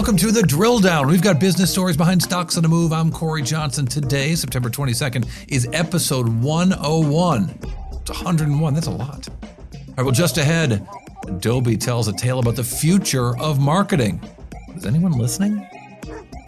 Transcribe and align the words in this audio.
Welcome 0.00 0.16
to 0.16 0.32
the 0.32 0.42
drill 0.42 0.80
down. 0.80 1.08
We've 1.08 1.20
got 1.20 1.38
business 1.38 1.70
stories 1.70 1.94
behind 1.94 2.22
stocks 2.22 2.56
on 2.56 2.62
the 2.62 2.70
move. 2.70 2.90
I'm 2.90 3.12
Cory 3.12 3.42
Johnson. 3.42 3.84
Today, 3.84 4.34
September 4.34 4.70
22nd, 4.70 5.28
is 5.46 5.68
episode 5.74 6.26
101. 6.26 7.58
It's 7.92 8.08
101. 8.08 8.72
That's 8.72 8.86
a 8.86 8.90
lot. 8.90 9.28
All 9.28 9.94
right, 9.98 10.02
well, 10.02 10.10
just 10.10 10.38
ahead, 10.38 10.88
Adobe 11.28 11.76
tells 11.76 12.08
a 12.08 12.14
tale 12.14 12.38
about 12.38 12.56
the 12.56 12.64
future 12.64 13.36
of 13.36 13.60
marketing. 13.60 14.26
Is 14.74 14.86
anyone 14.86 15.12
listening? 15.12 15.68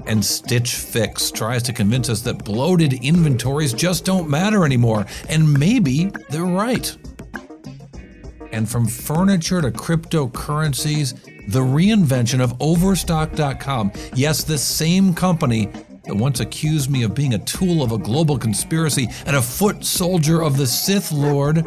And 0.06 0.24
Stitch 0.24 0.76
Fix 0.76 1.30
tries 1.30 1.62
to 1.64 1.74
convince 1.74 2.08
us 2.08 2.22
that 2.22 2.42
bloated 2.46 2.94
inventories 3.04 3.74
just 3.74 4.06
don't 4.06 4.30
matter 4.30 4.64
anymore. 4.64 5.04
And 5.28 5.52
maybe 5.52 6.10
they're 6.30 6.46
right. 6.46 6.96
And 8.52 8.68
from 8.68 8.86
furniture 8.86 9.62
to 9.62 9.70
cryptocurrencies, 9.70 11.14
the 11.48 11.60
reinvention 11.60 12.40
of 12.40 12.54
Overstock.com. 12.60 13.92
Yes, 14.14 14.44
the 14.44 14.58
same 14.58 15.14
company 15.14 15.66
that 16.04 16.14
once 16.14 16.40
accused 16.40 16.90
me 16.90 17.02
of 17.02 17.14
being 17.14 17.34
a 17.34 17.38
tool 17.38 17.82
of 17.82 17.92
a 17.92 17.98
global 17.98 18.38
conspiracy 18.38 19.08
and 19.26 19.36
a 19.36 19.42
foot 19.42 19.84
soldier 19.84 20.42
of 20.42 20.56
the 20.56 20.66
Sith 20.66 21.12
Lord. 21.12 21.66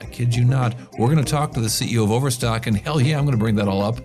I 0.00 0.04
kid 0.06 0.34
you 0.34 0.44
not. 0.44 0.74
We're 0.98 1.12
going 1.12 1.24
to 1.24 1.30
talk 1.30 1.52
to 1.52 1.60
the 1.60 1.68
CEO 1.68 2.04
of 2.04 2.10
Overstock, 2.10 2.66
and 2.66 2.76
hell 2.76 3.00
yeah, 3.00 3.18
I'm 3.18 3.24
going 3.24 3.36
to 3.36 3.42
bring 3.42 3.56
that 3.56 3.68
all 3.68 3.82
up. 3.82 4.00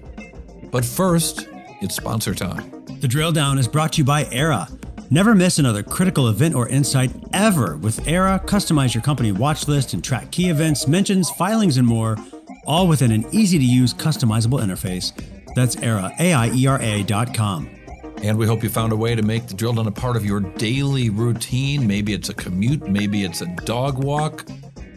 But 0.72 0.86
first, 0.86 1.48
it's 1.82 1.96
sponsor 1.96 2.34
time. 2.34 2.72
The 3.00 3.08
drill 3.08 3.32
down 3.32 3.58
is 3.58 3.68
brought 3.68 3.94
to 3.94 3.98
you 4.00 4.06
by 4.06 4.26
Aiera. 4.26 4.75
Never 5.12 5.36
miss 5.36 5.60
another 5.60 5.84
critical 5.84 6.28
event 6.28 6.56
or 6.56 6.68
insight 6.68 7.12
ever. 7.32 7.78
With 7.78 8.04
Aiera, 8.06 8.44
customize 8.46 8.94
your 8.94 9.04
company 9.04 9.32
watch 9.32 9.68
list 9.68 9.94
and 9.94 10.04
track 10.04 10.32
key 10.32 10.50
events, 10.50 10.88
mentions, 10.88 11.30
filings, 11.32 11.78
and 11.78 11.88
more 11.88 12.18
all 12.66 12.88
within 12.88 13.12
an 13.12 13.26
easy 13.32 13.58
to 13.58 13.64
use, 13.64 13.94
customizable 13.94 14.62
interface. 14.62 15.14
That's 15.54 15.76
Aiera, 15.78 16.20
A-I-E-R-A 16.20 17.04
dot 17.04 17.34
com. 17.34 17.70
And 18.24 18.38
we 18.38 18.48
hope 18.48 18.64
you 18.64 18.70
found 18.70 18.92
a 18.92 18.96
way 18.96 19.14
to 19.14 19.22
make 19.22 19.48
the 19.48 19.54
drill 19.54 19.74
down 19.74 19.88
a 19.88 19.92
part 19.92 20.16
of 20.16 20.26
your 20.26 20.40
daily 20.40 21.10
routine. 21.10 21.86
Maybe 21.86 22.14
it's 22.14 22.30
a 22.30 22.34
commute, 22.34 22.88
maybe 22.88 23.24
it's 23.24 23.42
a 23.42 23.46
dog 23.66 24.04
walk, 24.04 24.50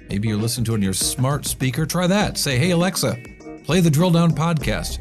maybe 0.09 0.29
you're 0.29 0.39
listening 0.39 0.65
to 0.67 0.73
it 0.73 0.77
on 0.77 0.83
your 0.83 0.95
smart 0.95 1.45
speaker. 1.45 1.85
Try 1.85 2.07
that. 2.07 2.39
Say, 2.39 2.57
hey, 2.59 2.71
Alexa, 2.71 3.19
play 3.65 3.81
the 3.81 3.91
Drill 3.91 4.11
Down 4.11 4.33
podcast. 4.33 5.01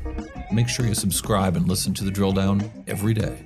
Make 0.51 0.67
sure 0.67 0.85
you 0.85 0.95
subscribe 0.95 1.55
and 1.55 1.67
listen 1.67 1.93
to 1.93 2.03
the 2.03 2.11
Drill 2.11 2.33
Down 2.33 2.69
every 2.87 3.13
day. 3.13 3.45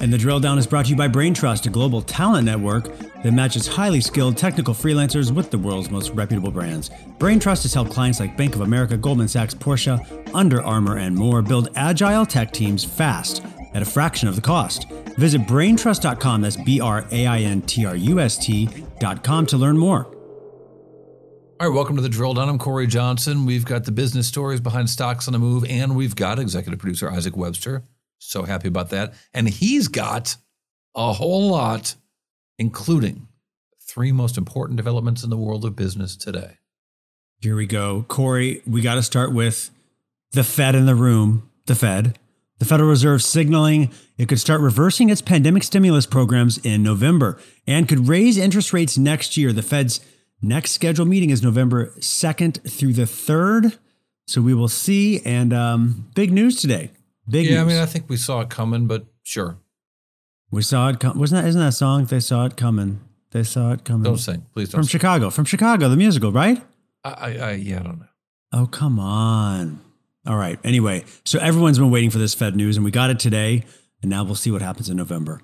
And 0.00 0.12
the 0.12 0.18
drill 0.18 0.38
down 0.38 0.58
is 0.58 0.66
brought 0.66 0.84
to 0.84 0.90
you 0.92 0.96
by 0.96 1.08
Braintrust, 1.08 1.66
a 1.66 1.70
global 1.70 2.02
talent 2.02 2.44
network 2.44 2.96
that 3.22 3.32
matches 3.32 3.66
highly 3.66 4.00
skilled 4.00 4.36
technical 4.36 4.72
freelancers 4.72 5.32
with 5.32 5.50
the 5.50 5.58
world's 5.58 5.90
most 5.90 6.10
reputable 6.10 6.52
brands. 6.52 6.90
Braintrust 7.18 7.62
has 7.62 7.74
helped 7.74 7.90
clients 7.90 8.20
like 8.20 8.36
Bank 8.36 8.54
of 8.54 8.60
America, 8.60 8.96
Goldman 8.96 9.26
Sachs, 9.26 9.54
Porsche, 9.54 9.98
Under 10.32 10.62
Armour, 10.62 10.98
and 10.98 11.16
more 11.16 11.42
build 11.42 11.70
agile 11.74 12.24
tech 12.24 12.52
teams 12.52 12.84
fast 12.84 13.42
at 13.74 13.82
a 13.82 13.84
fraction 13.84 14.28
of 14.28 14.36
the 14.36 14.40
cost. 14.40 14.88
Visit 15.18 15.42
braintrust.com, 15.42 16.42
that's 16.42 16.56
B 16.56 16.80
R 16.80 17.04
A 17.10 17.26
I 17.26 17.40
N 17.40 17.60
T 17.62 17.84
R 17.84 17.96
U 17.96 18.20
S 18.20 18.38
T.com 18.38 19.46
to 19.46 19.56
learn 19.56 19.76
more. 19.76 20.04
All 21.60 21.68
right, 21.68 21.74
welcome 21.74 21.96
to 21.96 22.02
the 22.02 22.08
Drill 22.08 22.34
Down. 22.34 22.48
I'm 22.48 22.56
Cory 22.56 22.86
Johnson. 22.86 23.44
We've 23.44 23.64
got 23.64 23.84
the 23.84 23.90
business 23.90 24.28
stories 24.28 24.60
behind 24.60 24.88
stocks 24.88 25.26
on 25.26 25.32
the 25.32 25.40
move, 25.40 25.64
and 25.64 25.96
we've 25.96 26.14
got 26.14 26.38
executive 26.38 26.78
producer 26.78 27.10
Isaac 27.10 27.36
Webster. 27.36 27.82
So 28.18 28.42
happy 28.42 28.68
about 28.68 28.90
that. 28.90 29.14
And 29.32 29.48
he's 29.48 29.88
got 29.88 30.36
a 30.94 31.12
whole 31.12 31.48
lot, 31.48 31.94
including 32.58 33.28
three 33.80 34.12
most 34.12 34.36
important 34.36 34.76
developments 34.76 35.24
in 35.24 35.30
the 35.30 35.36
world 35.36 35.64
of 35.64 35.76
business 35.76 36.16
today. 36.16 36.58
Here 37.40 37.56
we 37.56 37.66
go. 37.66 38.04
Cory, 38.08 38.62
we 38.66 38.80
got 38.80 38.96
to 38.96 39.02
start 39.02 39.32
with 39.32 39.70
the 40.32 40.44
Fed 40.44 40.74
in 40.74 40.86
the 40.86 40.94
room, 40.94 41.50
the 41.66 41.74
Fed. 41.74 42.18
The 42.58 42.64
Federal 42.64 42.90
Reserve 42.90 43.22
signaling 43.22 43.92
it 44.16 44.28
could 44.28 44.40
start 44.40 44.60
reversing 44.60 45.10
its 45.10 45.22
pandemic 45.22 45.62
stimulus 45.62 46.06
programs 46.06 46.58
in 46.58 46.82
November 46.82 47.38
and 47.68 47.88
could 47.88 48.08
raise 48.08 48.36
interest 48.36 48.72
rates 48.72 48.98
next 48.98 49.36
year. 49.36 49.52
The 49.52 49.62
Fed's 49.62 50.00
next 50.42 50.72
scheduled 50.72 51.08
meeting 51.08 51.30
is 51.30 51.40
November 51.40 51.92
2nd 52.00 52.68
through 52.68 52.94
the 52.94 53.02
3rd. 53.02 53.78
So 54.26 54.42
we 54.42 54.54
will 54.54 54.68
see. 54.68 55.20
And 55.24 55.52
um, 55.52 56.08
big 56.16 56.32
news 56.32 56.60
today. 56.60 56.90
Big 57.28 57.46
yeah, 57.46 57.56
news. 57.56 57.60
I 57.60 57.64
mean, 57.66 57.82
I 57.82 57.86
think 57.86 58.08
we 58.08 58.16
saw 58.16 58.40
it 58.40 58.50
coming, 58.50 58.86
but 58.86 59.06
sure. 59.22 59.58
We 60.50 60.62
saw 60.62 60.88
it 60.88 61.00
come. 61.00 61.18
Wasn't 61.18 61.42
that? 61.42 61.48
Isn't 61.48 61.60
that 61.60 61.72
song? 61.72 62.06
They 62.06 62.20
saw 62.20 62.46
it 62.46 62.56
coming. 62.56 63.00
They 63.32 63.42
saw 63.42 63.72
it 63.72 63.84
coming. 63.84 64.04
Don't 64.04 64.18
sing, 64.18 64.46
please. 64.54 64.70
Don't 64.70 64.78
From 64.78 64.84
sing. 64.84 64.98
Chicago. 64.98 65.30
From 65.30 65.44
Chicago, 65.44 65.88
the 65.88 65.96
musical, 65.96 66.32
right? 66.32 66.62
I, 67.04 67.10
I, 67.10 67.28
I, 67.28 67.52
yeah, 67.52 67.80
I 67.80 67.82
don't 67.82 67.98
know. 68.00 68.06
Oh, 68.52 68.66
come 68.66 68.98
on. 68.98 69.80
All 70.26 70.36
right. 70.36 70.58
Anyway, 70.64 71.04
so 71.24 71.38
everyone's 71.38 71.78
been 71.78 71.90
waiting 71.90 72.10
for 72.10 72.18
this 72.18 72.34
Fed 72.34 72.56
news, 72.56 72.76
and 72.76 72.84
we 72.84 72.90
got 72.90 73.10
it 73.10 73.18
today, 73.18 73.64
and 74.02 74.10
now 74.10 74.24
we'll 74.24 74.34
see 74.34 74.50
what 74.50 74.62
happens 74.62 74.88
in 74.88 74.96
November. 74.96 75.42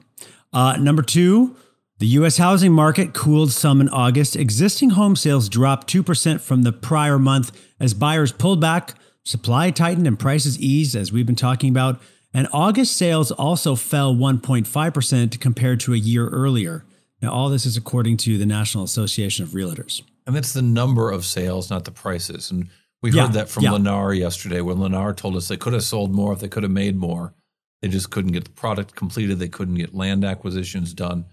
Uh, 0.52 0.76
number 0.78 1.02
two, 1.02 1.56
the 1.98 2.06
U.S. 2.06 2.38
housing 2.38 2.72
market 2.72 3.12
cooled 3.12 3.52
some 3.52 3.80
in 3.80 3.88
August. 3.88 4.36
Existing 4.36 4.90
home 4.90 5.16
sales 5.16 5.48
dropped 5.48 5.92
2% 5.92 6.40
from 6.40 6.62
the 6.62 6.72
prior 6.72 7.18
month 7.18 7.52
as 7.78 7.94
buyers 7.94 8.32
pulled 8.32 8.60
back, 8.60 8.94
supply 9.24 9.70
tightened, 9.70 10.06
and 10.06 10.18
prices 10.18 10.58
eased, 10.58 10.94
as 10.94 11.12
we've 11.12 11.26
been 11.26 11.34
talking 11.36 11.70
about. 11.70 12.00
And 12.32 12.48
August 12.52 12.96
sales 12.96 13.30
also 13.30 13.74
fell 13.76 14.14
1.5% 14.14 15.40
compared 15.40 15.80
to 15.80 15.94
a 15.94 15.96
year 15.96 16.28
earlier. 16.28 16.84
Now, 17.22 17.32
all 17.32 17.48
this 17.48 17.64
is 17.64 17.76
according 17.76 18.16
to 18.18 18.38
the 18.38 18.46
National 18.46 18.84
Association 18.84 19.44
of 19.44 19.50
Realtors. 19.50 20.02
And 20.26 20.34
that's 20.34 20.52
the 20.52 20.62
number 20.62 21.10
of 21.10 21.24
sales, 21.24 21.70
not 21.70 21.84
the 21.84 21.90
prices. 21.90 22.50
And 22.50 22.68
we 23.02 23.12
Yeah, 23.12 23.26
heard 23.26 23.34
that 23.34 23.48
from 23.48 23.64
yeah. 23.64 23.70
Lennar 23.70 24.16
yesterday 24.18 24.60
when 24.60 24.78
Lennar 24.78 25.16
told 25.16 25.36
us 25.36 25.48
they 25.48 25.56
could 25.56 25.72
have 25.74 25.84
sold 25.84 26.12
more 26.12 26.32
if 26.32 26.40
they 26.40 26.48
could 26.48 26.62
have 26.62 26.72
made 26.72 26.96
more. 26.96 27.34
They 27.82 27.88
just 27.88 28.10
couldn't 28.10 28.32
get 28.32 28.44
the 28.44 28.50
product 28.50 28.94
completed. 28.94 29.38
They 29.38 29.48
couldn't 29.48 29.74
get 29.74 29.94
land 29.94 30.24
acquisitions 30.24 30.92
done. 30.94 31.26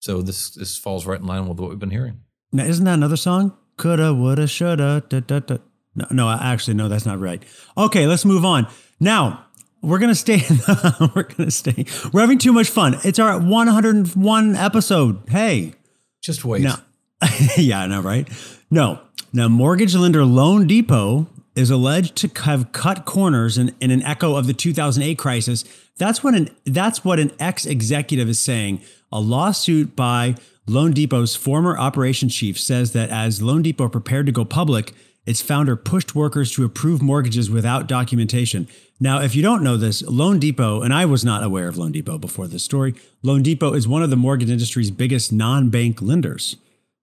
So 0.00 0.20
this 0.22 0.50
this 0.50 0.76
falls 0.76 1.06
right 1.06 1.20
in 1.20 1.26
line 1.26 1.48
with 1.48 1.58
what 1.58 1.70
we've 1.70 1.78
been 1.78 1.90
hearing. 1.90 2.20
Now, 2.52 2.64
isn't 2.64 2.84
that 2.84 2.94
another 2.94 3.16
song? 3.16 3.56
Coulda, 3.76 4.12
woulda, 4.12 4.46
shoulda. 4.46 5.04
Da, 5.08 5.20
da, 5.20 5.38
da. 5.38 5.58
No, 5.94 6.06
no, 6.10 6.28
actually, 6.30 6.74
no, 6.74 6.88
that's 6.88 7.06
not 7.06 7.20
right. 7.20 7.42
Okay, 7.76 8.06
let's 8.06 8.24
move 8.24 8.44
on. 8.44 8.66
Now, 9.00 9.46
we're 9.80 9.98
gonna 9.98 10.14
stay. 10.14 10.42
we're 11.14 11.24
gonna 11.24 11.50
stay. 11.50 11.84
We're 12.12 12.22
having 12.22 12.38
too 12.38 12.52
much 12.52 12.70
fun. 12.70 12.98
It's 13.04 13.18
our 13.18 13.38
101 13.38 14.56
episode. 14.56 15.22
Hey, 15.28 15.74
Just 16.22 16.44
wait. 16.44 16.62
no, 16.62 16.74
yeah, 17.56 17.82
I 17.82 17.86
know, 17.86 18.00
right? 18.00 18.28
No. 18.70 19.00
Now, 19.32 19.48
mortgage 19.48 19.94
lender 19.94 20.24
Loan 20.24 20.66
Depot 20.66 21.26
is 21.54 21.70
alleged 21.70 22.16
to 22.16 22.42
have 22.42 22.72
cut 22.72 23.04
corners 23.04 23.58
in, 23.58 23.74
in 23.80 23.90
an 23.90 24.02
echo 24.02 24.36
of 24.36 24.46
the 24.46 24.52
2008 24.54 25.18
crisis. 25.18 25.64
That's 25.98 26.24
what 26.24 26.34
an 26.34 26.48
that's 26.64 27.04
what 27.04 27.20
an 27.20 27.32
ex-executive 27.38 28.28
is 28.28 28.38
saying. 28.40 28.80
A 29.12 29.20
lawsuit 29.20 29.94
by 29.94 30.34
Loan 30.66 30.92
Depot's 30.92 31.36
former 31.36 31.76
operations 31.78 32.34
chief 32.34 32.58
says 32.58 32.92
that 32.92 33.10
as 33.10 33.42
Loan 33.42 33.62
Depot 33.62 33.88
prepared 33.88 34.26
to 34.26 34.32
go 34.32 34.44
public, 34.44 34.92
its 35.26 35.40
founder 35.40 35.76
pushed 35.76 36.14
workers 36.14 36.52
to 36.52 36.64
approve 36.64 37.00
mortgages 37.00 37.50
without 37.50 37.86
documentation. 37.86 38.68
Now, 39.00 39.20
if 39.20 39.34
you 39.34 39.42
don't 39.42 39.62
know 39.62 39.76
this, 39.76 40.02
Loan 40.02 40.38
Depot, 40.38 40.82
and 40.82 40.92
I 40.92 41.04
was 41.06 41.24
not 41.24 41.42
aware 41.42 41.68
of 41.68 41.76
Loan 41.76 41.92
Depot 41.92 42.18
before 42.18 42.46
this 42.46 42.62
story, 42.62 42.94
Loan 43.22 43.42
Depot 43.42 43.72
is 43.74 43.88
one 43.88 44.02
of 44.02 44.10
the 44.10 44.16
mortgage 44.16 44.50
industry's 44.50 44.90
biggest 44.90 45.32
non-bank 45.32 46.00
lenders. 46.00 46.56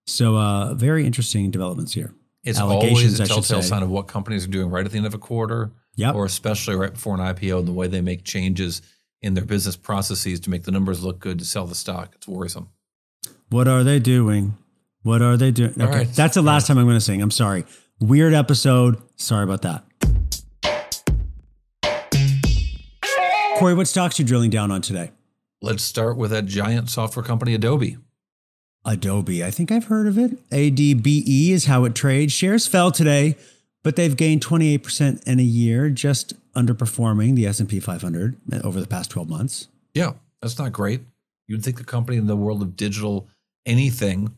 So, 0.06 0.38
uh, 0.38 0.74
very 0.74 1.06
interesting 1.06 1.52
developments 1.52 1.94
here. 1.94 2.14
It's 2.44 2.60
Allegations, 2.60 3.20
always 3.20 3.20
a 3.20 3.26
telltale 3.26 3.62
sign 3.62 3.84
of 3.84 3.90
what 3.90 4.08
companies 4.08 4.46
are 4.46 4.50
doing 4.50 4.70
right 4.70 4.86
at 4.86 4.92
the 4.92 4.98
end 4.98 5.06
of 5.06 5.14
a 5.14 5.20
quarter, 5.20 5.72
Yep. 5.96 6.16
or 6.16 6.26
especially 6.26 6.76
right 6.76 6.94
before 6.94 7.14
an 7.14 7.20
IPO, 7.22 7.60
and 7.60 7.68
the 7.68 7.74
way 7.74 7.88
they 7.88 8.02
make 8.02 8.24
changes 8.24 8.82
in 9.22 9.36
their 9.36 9.46
business 9.46 9.76
processes 9.76 10.40
to 10.40 10.50
make 10.50 10.64
the 10.64 10.72
numbers 10.72 11.04
look 11.04 11.20
good 11.20 11.38
to 11.40 11.46
sell 11.46 11.68
the 11.68 11.76
stock. 11.76 12.14
It's 12.16 12.28
worrisome. 12.28 12.70
What 13.50 13.68
are 13.68 13.84
they 13.84 14.00
doing? 14.00 14.58
What 15.04 15.22
are 15.22 15.38
they 15.38 15.52
doing? 15.52 15.74
Okay, 15.80 15.86
right. 15.86 16.14
that's 16.14 16.36
the 16.36 16.42
last 16.42 16.68
time 16.68 16.78
I'm 16.78 16.86
going 16.86 16.96
to 16.98 17.02
sing. 17.02 17.22
I'm 17.22 17.32
sorry. 17.32 17.66
Weird 18.02 18.34
episode. 18.34 19.00
Sorry 19.16 19.44
about 19.44 19.62
that. 19.62 19.84
Cory, 23.60 23.76
what 23.76 23.88
stocks 23.88 24.18
you 24.18 24.26
drilling 24.26 24.50
down 24.50 24.72
on 24.72 24.82
today? 24.82 25.12
Let's 25.62 25.84
start 25.84 26.18
with 26.18 26.32
that 26.32 26.48
giant 26.48 26.90
software 26.90 27.24
company, 27.24 27.54
Adobe. 27.54 27.98
Adobe. 28.84 29.44
I 29.44 29.52
think 29.52 29.72
I've 29.72 29.84
heard 29.84 30.08
of 30.08 30.18
it. 30.18 30.50
ADBE 30.50 31.52
is 31.52 31.66
how 31.66 31.86
it 31.86 31.94
trades. 31.94 32.34
Shares 32.34 32.66
fell 32.66 32.92
today, 32.92 33.36
but 33.84 33.96
they've 33.96 34.18
gained 34.18 34.44
28% 34.44 35.22
in 35.28 35.40
a 35.40 35.44
year, 35.44 35.92
just 35.92 36.34
underperforming 36.54 37.36
the 37.36 37.46
S&P 37.46 37.80
500 37.80 38.36
over 38.64 38.80
the 38.80 38.88
past 38.88 39.12
12 39.12 39.30
months. 39.30 39.68
Yeah, 39.94 40.14
that's 40.42 40.58
not 40.58 40.72
great. 40.72 41.02
You'd 41.48 41.64
think 41.64 41.80
a 41.80 41.84
company 41.84 42.18
in 42.18 42.26
the 42.26 42.36
world 42.36 42.64
of 42.64 42.76
digital 42.76 43.28
anything 43.68 44.36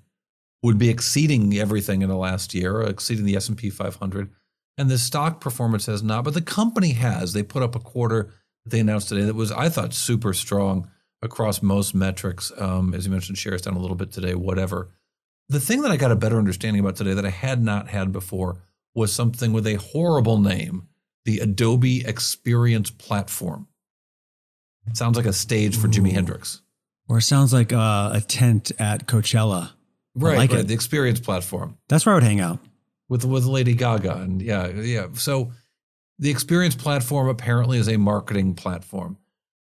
would 0.63 0.77
be 0.77 0.89
exceeding 0.89 1.57
everything 1.57 2.01
in 2.01 2.09
the 2.09 2.15
last 2.15 2.53
year, 2.53 2.81
exceeding 2.81 3.25
the 3.25 3.35
S&P 3.35 3.69
500. 3.69 4.31
And 4.77 4.89
the 4.89 4.97
stock 4.97 5.39
performance 5.39 5.85
has 5.85 6.01
not, 6.01 6.23
but 6.23 6.33
the 6.33 6.41
company 6.41 6.93
has. 6.93 7.33
They 7.33 7.43
put 7.43 7.61
up 7.61 7.75
a 7.75 7.79
quarter 7.79 8.33
that 8.63 8.71
they 8.71 8.79
announced 8.79 9.09
today 9.09 9.25
that 9.25 9.35
was, 9.35 9.51
I 9.51 9.69
thought, 9.69 9.93
super 9.93 10.33
strong 10.33 10.89
across 11.21 11.61
most 11.61 11.93
metrics. 11.93 12.51
Um, 12.57 12.93
as 12.93 13.05
you 13.05 13.11
mentioned, 13.11 13.37
shares 13.37 13.61
down 13.61 13.75
a 13.75 13.79
little 13.79 13.95
bit 13.95 14.11
today, 14.11 14.33
whatever. 14.33 14.89
The 15.49 15.59
thing 15.59 15.81
that 15.81 15.91
I 15.91 15.97
got 15.97 16.11
a 16.11 16.15
better 16.15 16.37
understanding 16.37 16.79
about 16.79 16.95
today 16.95 17.13
that 17.13 17.25
I 17.25 17.29
had 17.29 17.61
not 17.61 17.89
had 17.89 18.11
before 18.11 18.57
was 18.95 19.11
something 19.11 19.53
with 19.53 19.67
a 19.67 19.75
horrible 19.75 20.39
name 20.39 20.87
the 21.25 21.39
Adobe 21.39 22.05
Experience 22.05 22.89
Platform. 22.89 23.67
It 24.87 24.97
sounds 24.97 25.15
like 25.15 25.25
a 25.25 25.31
stage 25.31 25.77
for 25.77 25.87
Jimi 25.87 26.11
Hendrix. 26.11 26.61
Or 27.07 27.19
it 27.19 27.23
sounds 27.23 27.53
like 27.53 27.71
uh, 27.71 28.11
a 28.13 28.21
tent 28.21 28.71
at 28.79 29.07
Coachella. 29.07 29.72
Right, 30.15 30.37
like 30.37 30.51
right. 30.51 30.59
it. 30.61 30.67
The 30.67 30.73
Experience 30.73 31.19
Platform 31.19 31.77
That's 31.89 32.05
where 32.05 32.13
I 32.13 32.17
would 32.17 32.23
hang 32.23 32.39
out. 32.39 32.59
with 33.09 33.25
with 33.25 33.45
Lady 33.45 33.73
Gaga 33.73 34.17
and 34.17 34.41
yeah, 34.41 34.67
yeah. 34.67 35.07
So 35.13 35.51
the 36.19 36.29
Experience 36.29 36.75
Platform 36.75 37.27
apparently 37.27 37.77
is 37.77 37.89
a 37.89 37.97
marketing 37.97 38.53
platform, 38.53 39.17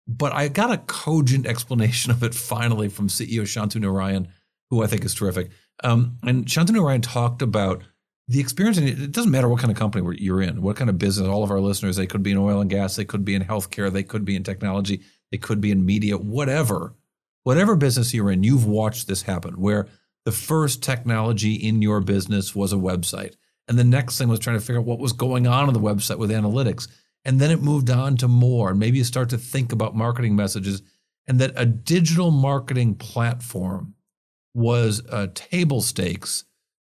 but 0.08 0.32
I 0.34 0.48
got 0.48 0.72
a 0.72 0.78
cogent 0.78 1.46
explanation 1.46 2.12
of 2.12 2.24
it 2.24 2.34
finally 2.34 2.90
from 2.90 3.08
CEO 3.10 3.42
Shantanu 3.42 3.84
Narayen, 3.84 4.28
who 4.70 4.84
I 4.84 4.88
think 4.88 5.04
is 5.04 5.14
terrific. 5.14 5.52
Um, 5.84 6.18
and 6.24 6.46
Shantanu 6.46 6.78
Narayen 6.78 7.04
talked 7.04 7.42
about 7.42 7.84
the 8.28 8.40
experience, 8.40 8.78
and 8.78 8.88
it 8.88 9.12
doesn't 9.12 9.32
matter 9.32 9.50
what 9.50 9.60
kind 9.60 9.72
of 9.72 9.78
company 9.78 10.18
you're 10.20 10.42
in, 10.42 10.62
what 10.62 10.76
kind 10.76 10.90
of 10.90 11.00
business. 11.00 11.28
All 11.28 11.44
of 11.44 11.52
our 11.52 11.60
listeners, 11.60 11.96
they 11.96 12.06
could 12.06 12.24
be 12.24 12.32
in 12.32 12.38
oil 12.38 12.62
and 12.62 12.70
gas, 12.70 12.96
they 12.96 13.06
could 13.06 13.26
be 13.26 13.36
in 13.36 13.44
healthcare, 13.44 13.92
they 13.92 14.04
could 14.04 14.24
be 14.24 14.36
in 14.36 14.44
technology, 14.44 15.02
they 15.32 15.38
could 15.38 15.60
be 15.60 15.72
in 15.72 15.86
media, 15.86 16.18
whatever. 16.18 16.96
Whatever 17.44 17.76
business 17.76 18.14
you're 18.14 18.30
in, 18.30 18.44
you've 18.44 18.68
watched 18.68 19.08
this 19.08 19.24
happen 19.24 19.60
where 19.60 19.88
the 20.30 20.36
first 20.36 20.84
technology 20.84 21.56
in 21.56 21.82
your 21.82 22.02
business 22.02 22.56
was 22.56 22.72
a 22.72 22.76
website. 22.76 23.34
And 23.68 23.80
the 23.80 23.84
next 23.84 24.20
thing 24.20 24.28
was 24.28 24.38
trying 24.38 24.60
to 24.60 24.64
figure 24.64 24.80
out 24.80 24.86
what 24.86 25.00
was 25.00 25.12
going 25.12 25.48
on 25.48 25.68
on 25.68 25.74
the 25.74 25.80
website 25.80 26.20
with 26.20 26.30
analytics. 26.30 26.88
And 27.26 27.42
then 27.42 27.50
it 27.50 27.64
moved 27.64 27.90
on 27.90 28.16
to 28.18 28.28
more. 28.28 28.70
And 28.70 28.80
maybe 28.80 29.00
you 29.00 29.04
start 29.04 29.30
to 29.30 29.40
think 29.40 29.72
about 29.72 29.96
marketing 29.96 30.36
messages 30.36 30.84
and 31.26 31.40
that 31.40 31.54
a 31.56 31.66
digital 31.66 32.30
marketing 32.30 32.94
platform 32.94 33.96
was 34.54 35.02
uh, 35.10 35.30
table 35.34 35.82
stakes 35.82 36.44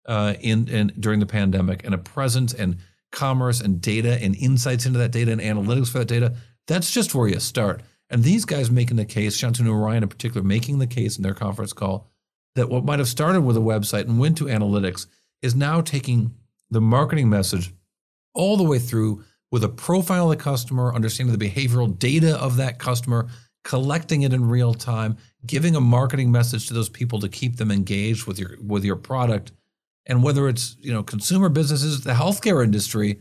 uh, 0.05 0.35
in, 0.39 0.67
in 0.67 0.93
during 0.99 1.19
the 1.19 1.25
pandemic 1.25 1.83
and 1.83 1.95
a 1.95 1.97
presence 1.97 2.53
and 2.53 2.77
commerce 3.11 3.59
and 3.59 3.81
data 3.81 4.21
and 4.21 4.35
insights 4.35 4.85
into 4.85 4.99
that 4.99 5.11
data 5.11 5.31
and 5.31 5.41
analytics 5.41 5.91
for 5.91 5.97
that 5.97 6.07
data. 6.07 6.35
That's 6.67 6.91
just 6.91 7.15
where 7.15 7.27
you 7.27 7.39
start. 7.39 7.81
And 8.11 8.23
these 8.23 8.45
guys 8.45 8.69
making 8.69 8.97
the 8.97 9.05
case, 9.05 9.35
Shantanu 9.35 9.69
Narayen 9.69 10.03
in 10.03 10.09
particular, 10.09 10.45
making 10.45 10.77
the 10.77 10.85
case 10.85 11.17
in 11.17 11.23
their 11.23 11.33
conference 11.33 11.73
call 11.73 12.10
that 12.55 12.69
what 12.69 12.85
might 12.85 12.99
have 12.99 13.07
started 13.07 13.41
with 13.41 13.57
a 13.57 13.61
website 13.61 14.01
and 14.01 14.19
went 14.19 14.37
to 14.37 14.45
analytics 14.45 15.07
is 15.41 15.55
now 15.55 15.81
taking 15.81 16.33
the 16.69 16.81
marketing 16.81 17.29
message 17.29 17.73
all 18.33 18.57
the 18.57 18.63
way 18.63 18.79
through 18.79 19.23
with 19.51 19.63
a 19.63 19.69
profile 19.69 20.31
of 20.31 20.37
the 20.37 20.43
customer, 20.43 20.93
understanding 20.93 21.37
the 21.37 21.49
behavioral 21.49 21.97
data 21.97 22.37
of 22.39 22.55
that 22.57 22.79
customer, 22.79 23.27
collecting 23.63 24.21
it 24.21 24.33
in 24.33 24.47
real 24.47 24.73
time, 24.73 25.17
giving 25.45 25.75
a 25.75 25.81
marketing 25.81 26.31
message 26.31 26.67
to 26.67 26.73
those 26.73 26.89
people 26.89 27.19
to 27.19 27.29
keep 27.29 27.57
them 27.57 27.71
engaged 27.71 28.25
with 28.25 28.39
your 28.39 28.57
with 28.65 28.83
your 28.83 28.95
product. 28.95 29.51
And 30.05 30.23
whether 30.23 30.47
it's 30.47 30.77
you 30.79 30.93
know 30.93 31.03
consumer 31.03 31.49
businesses, 31.49 32.01
the 32.01 32.13
healthcare 32.13 32.63
industry, 32.63 33.19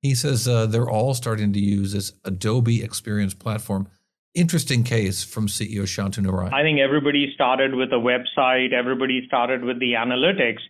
he 0.00 0.14
says 0.14 0.46
uh, 0.46 0.66
they're 0.66 0.88
all 0.88 1.14
starting 1.14 1.52
to 1.52 1.60
use 1.60 1.92
this 1.92 2.12
Adobe 2.24 2.82
Experience 2.82 3.34
platform. 3.34 3.88
Interesting 4.34 4.82
case 4.82 5.22
from 5.22 5.46
CEO 5.46 5.82
Shantanu 5.82 6.26
Narayen. 6.26 6.54
I 6.54 6.62
think 6.62 6.80
everybody 6.80 7.30
started 7.34 7.74
with 7.74 7.92
a 7.92 7.96
website, 7.96 8.72
everybody 8.72 9.26
started 9.26 9.62
with 9.62 9.78
the 9.78 9.92
analytics. 9.92 10.60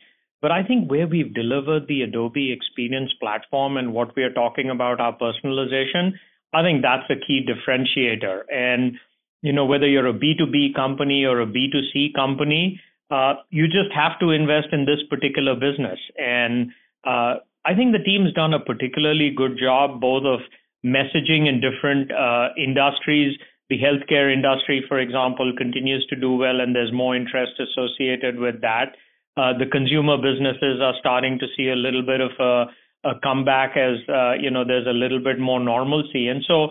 But 0.41 0.51
I 0.51 0.65
think 0.65 0.91
where 0.91 1.07
we've 1.07 1.33
delivered 1.33 1.87
the 1.87 2.03
Adobe 2.03 2.51
Experience 2.53 3.13
platform 3.21 3.77
and 3.77 3.95
what 3.95 4.17
we 4.17 4.25
are 4.25 4.33
talking 4.33 4.71
about, 4.71 5.01
our 5.01 5.17
personalization, 5.17 6.15
I 6.53 6.63
think 6.63 6.83
that's 6.83 7.09
a 7.09 7.25
key 7.25 7.47
differentiator. 7.47 8.43
And, 8.53 8.99
you 9.43 9.53
know, 9.53 9.65
whether 9.65 9.87
you're 9.87 10.09
a 10.09 10.13
B2B 10.13 10.75
company 10.75 11.25
or 11.25 11.41
a 11.41 11.47
B2C 11.47 12.15
company, 12.15 12.81
uh, 13.13 13.35
you 13.51 13.67
just 13.67 13.93
have 13.95 14.19
to 14.19 14.31
invest 14.31 14.69
in 14.73 14.87
this 14.87 14.99
particular 15.09 15.55
business. 15.55 16.01
And 16.19 16.73
uh, 17.05 17.37
I 17.65 17.77
think 17.77 17.93
the 17.93 18.03
team's 18.03 18.33
done 18.33 18.55
a 18.55 18.59
particularly 18.59 19.31
good 19.31 19.57
job 19.57 20.01
both 20.01 20.25
of 20.25 20.41
messaging 20.85 21.49
in 21.49 21.61
different 21.61 22.11
uh, 22.11 22.49
industries. 22.57 23.39
The 23.73 23.79
healthcare 23.81 24.31
industry, 24.31 24.85
for 24.87 24.99
example, 24.99 25.51
continues 25.57 26.07
to 26.11 26.17
do 26.17 26.37
well, 26.37 26.61
and 26.61 26.77
there's 26.77 26.93
more 26.93 27.17
interest 27.17 27.53
associated 27.59 28.39
with 28.39 28.61
that. 28.61 28.93
Uh, 29.35 29.57
the 29.57 29.65
consumer 29.65 30.19
businesses 30.19 30.83
are 30.83 30.93
starting 31.01 31.39
to 31.39 31.47
see 31.57 31.71
a 31.71 31.75
little 31.75 32.03
bit 32.03 32.21
of 32.21 32.33
a, 32.39 33.09
a 33.09 33.15
comeback 33.23 33.79
as 33.79 33.97
uh, 34.11 34.35
you 34.35 34.51
know 34.51 34.63
there's 34.63 34.87
a 34.87 34.93
little 34.93 35.25
bit 35.25 35.39
more 35.39 35.59
normalcy, 35.59 36.29
and 36.29 36.45
so 36.47 36.69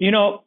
you 0.00 0.10
know 0.10 0.42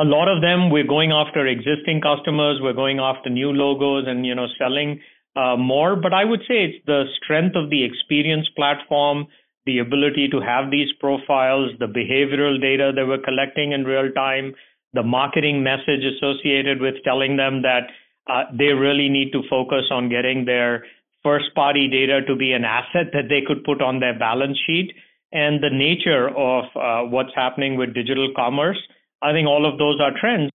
a 0.00 0.04
lot 0.04 0.28
of 0.28 0.40
them 0.40 0.70
we're 0.70 0.88
going 0.88 1.12
after 1.12 1.46
existing 1.46 2.00
customers, 2.00 2.58
we're 2.62 2.72
going 2.72 2.98
after 2.98 3.28
new 3.28 3.50
logos, 3.52 4.06
and 4.08 4.24
you 4.24 4.34
know 4.34 4.46
selling 4.56 4.98
uh, 5.36 5.58
more. 5.58 5.94
But 5.94 6.14
I 6.14 6.24
would 6.24 6.40
say 6.48 6.64
it's 6.72 6.86
the 6.86 7.04
strength 7.22 7.54
of 7.54 7.68
the 7.68 7.84
experience 7.84 8.48
platform, 8.56 9.26
the 9.66 9.80
ability 9.80 10.28
to 10.28 10.40
have 10.40 10.70
these 10.70 10.88
profiles, 10.98 11.72
the 11.78 11.92
behavioral 12.00 12.58
data 12.58 12.92
that 12.96 13.06
we're 13.06 13.18
collecting 13.18 13.72
in 13.72 13.84
real 13.84 14.10
time, 14.12 14.54
the 14.94 15.02
marketing 15.02 15.62
message 15.62 16.04
associated 16.16 16.80
with 16.80 16.94
telling 17.04 17.36
them 17.36 17.62
that 17.62 17.90
uh, 18.30 18.44
they 18.56 18.72
really 18.72 19.08
need 19.08 19.32
to 19.32 19.42
focus 19.50 19.84
on 19.90 20.08
getting 20.08 20.44
their 20.44 20.84
first 21.22 21.54
party 21.54 21.88
data 21.88 22.20
to 22.26 22.36
be 22.36 22.52
an 22.52 22.64
asset 22.64 23.12
that 23.12 23.28
they 23.28 23.42
could 23.46 23.64
put 23.64 23.82
on 23.82 24.00
their 24.00 24.18
balance 24.18 24.58
sheet 24.66 24.92
and 25.32 25.62
the 25.62 25.70
nature 25.70 26.28
of 26.28 26.64
uh, 26.76 27.08
what's 27.10 27.34
happening 27.34 27.76
with 27.76 27.92
digital 27.92 28.32
commerce. 28.36 28.78
I 29.20 29.32
think 29.32 29.48
all 29.48 29.70
of 29.70 29.78
those 29.78 30.00
are 30.00 30.12
trends. 30.18 30.50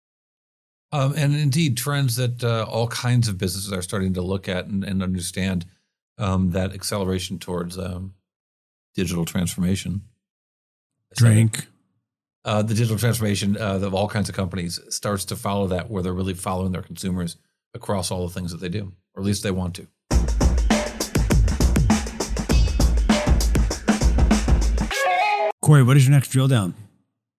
Um, 0.92 1.14
and 1.16 1.36
indeed, 1.36 1.76
trends 1.76 2.16
that 2.16 2.42
uh, 2.42 2.66
all 2.68 2.88
kinds 2.88 3.28
of 3.28 3.38
businesses 3.38 3.72
are 3.72 3.82
starting 3.82 4.14
to 4.14 4.22
look 4.22 4.48
at 4.48 4.66
and, 4.66 4.82
and 4.82 5.02
understand 5.02 5.66
um, 6.18 6.50
that 6.50 6.72
acceleration 6.72 7.38
towards 7.38 7.78
um, 7.78 8.14
digital 8.94 9.24
transformation. 9.24 10.02
Drink. 11.14 11.66
Uh, 12.42 12.62
the 12.62 12.72
digital 12.72 12.96
transformation 12.96 13.56
uh, 13.58 13.74
of 13.82 13.92
all 13.92 14.08
kinds 14.08 14.30
of 14.30 14.34
companies 14.34 14.80
starts 14.88 15.26
to 15.26 15.36
follow 15.36 15.66
that, 15.66 15.90
where 15.90 16.02
they're 16.02 16.14
really 16.14 16.32
following 16.32 16.72
their 16.72 16.82
consumers 16.82 17.36
across 17.74 18.10
all 18.10 18.26
the 18.26 18.32
things 18.32 18.50
that 18.50 18.60
they 18.60 18.68
do, 18.68 18.92
or 19.14 19.22
at 19.22 19.26
least 19.26 19.42
they 19.42 19.50
want 19.50 19.74
to. 19.74 19.86
Cory, 25.62 25.82
what 25.82 25.98
is 25.98 26.06
your 26.06 26.12
next 26.12 26.30
drill 26.30 26.48
down? 26.48 26.74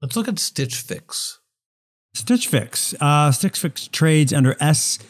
Let's 0.03 0.15
look 0.15 0.27
at 0.27 0.37
Stitch 0.37 0.75
Fix. 0.75 1.39
Stitch 2.13 2.47
Fix. 2.47 2.93
Uh, 3.01 3.31
Stitch 3.31 3.57
Fix 3.57 3.87
trades 3.87 4.31
under 4.31 4.53
SFIX, 4.55 5.01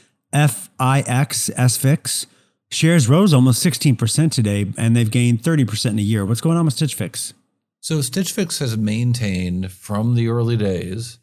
SFIX. 1.54 2.26
Shares 2.72 3.10
rose 3.10 3.34
almost 3.34 3.66
16% 3.66 4.32
today, 4.32 4.72
and 4.78 4.96
they've 4.96 5.12
gained 5.12 5.44
30% 5.44 5.88
in 5.88 6.00
a 6.00 6.02
year. 6.02 6.26
What's 6.26 6.40
going 6.40 6.58
on 6.58 6.64
with 6.64 6.76
Stitch 6.76 6.96
Fix? 6.96 7.34
So 7.82 8.00
Stitch 8.02 8.32
Fix 8.32 8.60
has 8.60 8.78
maintained 8.78 9.72
from 9.72 10.14
the 10.14 10.28
early 10.28 10.56
days, 10.56 11.18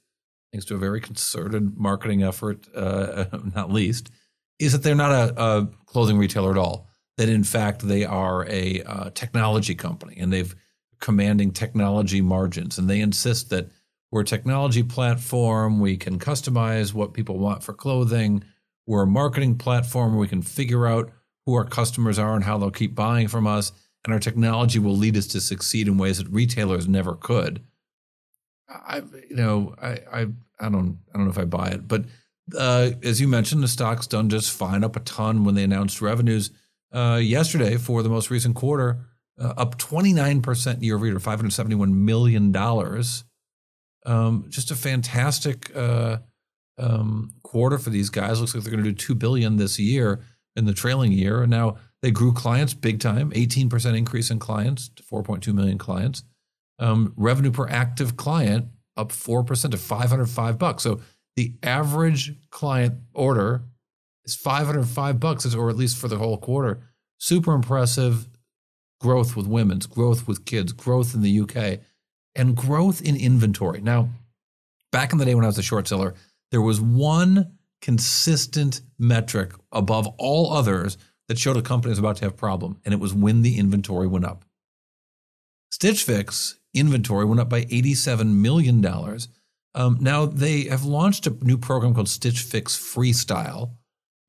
thanks 0.53 0.67
to 0.67 0.75
a 0.75 0.79
very 0.79 1.01
concerted 1.01 1.79
marketing 1.79 2.25
effort, 2.25 2.67
uh, 2.75 3.27
not 3.55 3.71
least, 3.71 4.11
is 4.59 4.73
that 4.73 4.83
they're 4.83 4.97
not 4.97 5.13
a, 5.13 5.41
a, 5.41 5.69
clothing 5.87 6.19
retailer 6.19 6.51
at 6.51 6.59
all. 6.59 6.89
That 7.17 7.29
in 7.29 7.45
fact 7.45 7.87
they 7.87 8.05
are 8.05 8.45
a 8.49 8.83
uh, 8.83 9.11
technology 9.11 9.77
company, 9.77 10.17
and 10.19 10.33
they've 10.33 10.55
commanding 11.01 11.53
technology 11.53 12.21
margins, 12.21 12.77
and 12.77 12.91
they 12.91 13.01
insist 13.01 13.51
that 13.51 13.71
we're 14.11 14.23
a 14.23 14.25
technology 14.25 14.83
platform. 14.83 15.79
We 15.79 15.97
can 15.97 16.19
customize 16.19 16.93
what 16.93 17.15
people 17.15 17.39
want 17.39 17.63
for 17.63 17.73
clothing. 17.73 18.43
We're 18.85 19.03
a 19.03 19.07
marketing 19.07 19.59
platform 19.59 20.17
we 20.17 20.27
can 20.27 20.43
figure 20.43 20.89
out 20.89 21.13
who 21.47 21.55
our 21.55 21.65
customers 21.65 22.19
are 22.19 22.35
and 22.35 22.45
how 22.45 22.59
they'll 22.59 22.71
keep 22.71 22.97
buying 22.97 23.29
from 23.29 23.47
us 23.47 23.71
and 24.05 24.13
our 24.15 24.21
technology 24.21 24.79
will 24.79 24.97
lead 24.97 25.17
us 25.17 25.27
to 25.29 25.41
succeed 25.41 25.89
in 25.89 25.99
ways 25.99 26.19
that 26.19 26.29
retailers 26.29 26.89
never 26.89 27.15
could. 27.15 27.65
I, 28.69 29.03
you 29.29 29.37
know, 29.37 29.75
I, 29.81 29.89
I, 30.13 30.27
I 30.61 30.69
don't, 30.69 30.99
I 31.13 31.17
don't 31.17 31.25
know 31.25 31.31
if 31.31 31.39
I 31.39 31.45
buy 31.45 31.69
it, 31.69 31.89
but 31.89 32.05
uh, 32.57 32.91
as 33.03 33.21
you 33.21 33.29
mentioned, 33.29 33.63
the 33.63 33.69
stock's 33.69 34.07
done 34.07 34.29
just 34.29 34.53
fine, 34.53 34.85
up 34.85 34.97
a 34.97 35.01
ton 35.01 35.45
when 35.45 35.55
they 35.55 35.65
announced 35.65 36.01
revenues 36.01 36.51
uh, 36.93 37.19
yesterday 37.23 37.77
for 37.77 38.03
the 38.03 38.09
most 38.09 38.31
recent 38.31 38.57
quarter, 38.57 38.99
uh, 39.41 39.55
up 39.57 39.79
29% 39.79 40.83
year 40.83 40.97
over 40.97 41.07
year, 41.07 41.19
571 41.19 42.05
million 42.05 42.53
dollars. 42.53 43.25
Um, 44.07 44.47
just 44.49 44.71
a 44.71 44.77
fantastic 44.77 45.75
uh, 45.77 46.19
um, 46.79 47.35
quarter 47.43 47.79
for 47.79 47.91
these 47.91 48.09
guys. 48.09 48.41
Looks 48.41 48.55
like 48.55 48.65
they're 48.65 48.73
going 48.73 48.85
to 48.85 48.91
do 48.91 48.97
two 48.97 49.15
billion 49.15 49.57
this 49.57 49.79
year. 49.79 50.21
in 50.57 50.65
the 50.65 50.75
trailing 50.75 51.13
year. 51.13 51.43
And 51.43 51.51
now 51.51 51.77
they 52.03 52.11
grew 52.11 52.33
clients 52.33 52.75
big 52.75 53.01
time, 53.01 53.31
18% 53.33 53.97
increase 53.97 54.31
in 54.31 54.39
clients 54.39 54.89
to 54.91 55.03
4.2 55.03 55.53
million 55.53 55.79
clients. 55.79 56.23
Um, 56.79 57.13
revenue 57.17 57.51
per 57.51 57.69
active 57.69 58.17
client 58.17 58.67
up 58.97 59.11
4% 59.11 59.71
to 59.71 59.77
505 59.77 60.59
bucks. 60.59 60.83
So 60.83 61.01
the 61.37 61.55
average 61.63 62.35
client 62.51 62.95
order 63.15 63.63
is 64.25 64.35
505 64.35 65.19
bucks, 65.19 65.55
or 65.55 65.71
at 65.71 65.77
least 65.77 65.97
for 65.97 66.09
the 66.09 66.19
whole 66.19 66.39
quarter. 66.39 66.81
Super 67.19 67.53
impressive 67.53 68.29
growth 69.01 69.37
with 69.37 69.47
women's, 69.47 69.87
growth 69.87 70.29
with 70.29 70.45
kids, 70.45 70.73
growth 70.73 71.15
in 71.15 71.23
the 71.23 71.41
UK, 71.41 71.81
and 72.35 72.57
growth 72.57 73.01
in 73.01 73.17
inventory. 73.17 73.81
Now, 73.81 74.11
back 74.93 75.13
in 75.13 75.19
the 75.19 75.25
day 75.25 75.35
when 75.35 75.45
I 75.45 75.49
was 75.49 75.59
a 75.59 75.63
short 75.63 75.89
seller, 75.89 76.15
there 76.51 76.63
was 76.63 76.81
one 76.81 77.59
consistent 77.81 78.81
metric 78.99 79.53
above 79.73 80.09
all 80.19 80.53
others 80.53 80.99
that 81.29 81.39
showed 81.39 81.57
a 81.57 81.63
company 81.63 81.91
was 81.91 81.99
about 81.99 82.17
to 82.17 82.25
have 82.25 82.33
a 82.33 82.37
problem, 82.37 82.81
and 82.85 82.93
it 82.93 83.01
was 83.01 83.15
when 83.15 83.43
the 83.43 83.59
inventory 83.59 84.07
went 84.07 84.25
up. 84.25 84.45
Stitch 85.71 86.03
Fix 86.03 86.59
inventory 86.75 87.25
went 87.25 87.41
up 87.41 87.49
by 87.49 87.65
$87 87.65 88.35
million. 88.35 88.85
Um, 89.75 89.99
now 90.01 90.27
they 90.27 90.65
have 90.65 90.85
launched 90.85 91.27
a 91.27 91.31
new 91.43 91.59
program 91.59 91.95
called 91.95 92.09
Stitch 92.09 92.41
Fix 92.41 92.77
Freestyle. 92.77 93.73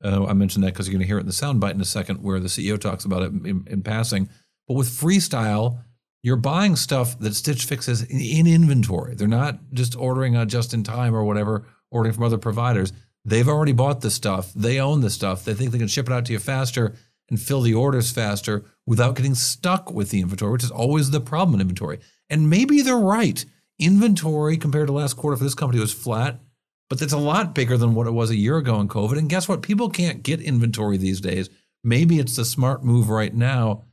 Uh, 0.04 0.26
I 0.26 0.34
mentioned 0.34 0.64
that 0.64 0.74
because 0.74 0.88
you're 0.88 0.94
going 0.94 1.02
to 1.02 1.08
hear 1.08 1.18
it 1.18 1.22
in 1.22 1.28
the 1.28 1.32
soundbite 1.34 1.74
in 1.74 1.82
a 1.82 1.86
second, 1.86 2.22
where 2.22 2.40
the 2.40 2.48
CEO 2.48 2.80
talks 2.80 3.06
about 3.06 3.24
it 3.24 3.32
in, 3.32 3.66
in 3.68 3.82
passing. 3.82 4.30
But 4.68 4.76
with 4.76 4.90
Freestyle, 4.90 5.80
you're 6.22 6.36
buying 6.36 6.76
stuff 6.76 7.18
that 7.20 7.34
Stitch 7.36 7.66
Fix 7.66 7.88
is 7.88 8.04
in, 8.04 8.20
in 8.20 8.48
inventory. 8.48 9.16
They're 9.16 9.28
not 9.28 9.60
just 9.74 9.96
ordering 9.96 10.36
a 10.36 10.46
just 10.46 10.74
in 10.74 10.84
time 10.84 11.16
or 11.16 11.24
whatever, 11.24 11.66
ordering 11.92 12.14
from 12.14 12.24
other 12.24 12.38
providers. 12.38 12.94
They've 13.30 13.48
already 13.48 13.74
bought 13.74 14.02
the 14.02 14.10
stuff. 14.10 14.52
They 14.54 14.80
own 14.80 15.02
the 15.02 15.10
stuff. 15.10 15.46
They 15.46 15.54
think 15.54 15.72
they 15.72 15.78
can 15.78 15.88
ship 15.88 16.08
it 16.08 16.14
out 16.14 16.26
to 16.26 16.34
you 16.34 16.40
faster 16.40 16.96
and 17.30 17.40
fill 17.40 17.62
the 17.62 17.76
orders 17.76 18.12
faster 18.12 18.66
without 18.88 19.16
getting 19.16 19.36
stuck 19.36 19.92
with 19.92 20.10
the 20.10 20.20
inventory, 20.20 20.52
which 20.52 20.64
is 20.64 20.72
always 20.72 21.12
the 21.12 21.22
problem 21.22 21.54
in 21.54 21.62
inventory. 21.62 22.00
And 22.30 22.50
maybe 22.50 22.82
they're 22.82 22.98
right. 22.98 23.46
Inventory 23.78 24.58
compared 24.58 24.88
to 24.88 24.94
last 24.94 25.16
quarter 25.16 25.38
for 25.38 25.44
this 25.44 25.54
company 25.54 25.80
was 25.80 25.94
flat, 25.94 26.40
but 26.90 27.00
that's 27.00 27.14
a 27.14 27.18
lot 27.18 27.54
bigger 27.54 27.78
than 27.78 27.94
what 27.94 28.08
it 28.08 28.12
was 28.12 28.32
a 28.32 28.36
year 28.36 28.58
ago 28.58 28.80
in 28.80 28.88
COVID. 28.88 29.18
And 29.18 29.30
guess 29.30 29.48
what? 29.48 29.62
People 29.62 29.90
can't 29.90 30.24
get 30.24 30.42
inventory 30.42 30.98
these 30.98 31.22
days. 31.22 31.50
Maybe 31.84 32.20
it's 32.20 32.36
the 32.36 32.46
smart 32.46 32.84
move 32.84 33.10
right 33.10 33.34
now, 33.34 33.84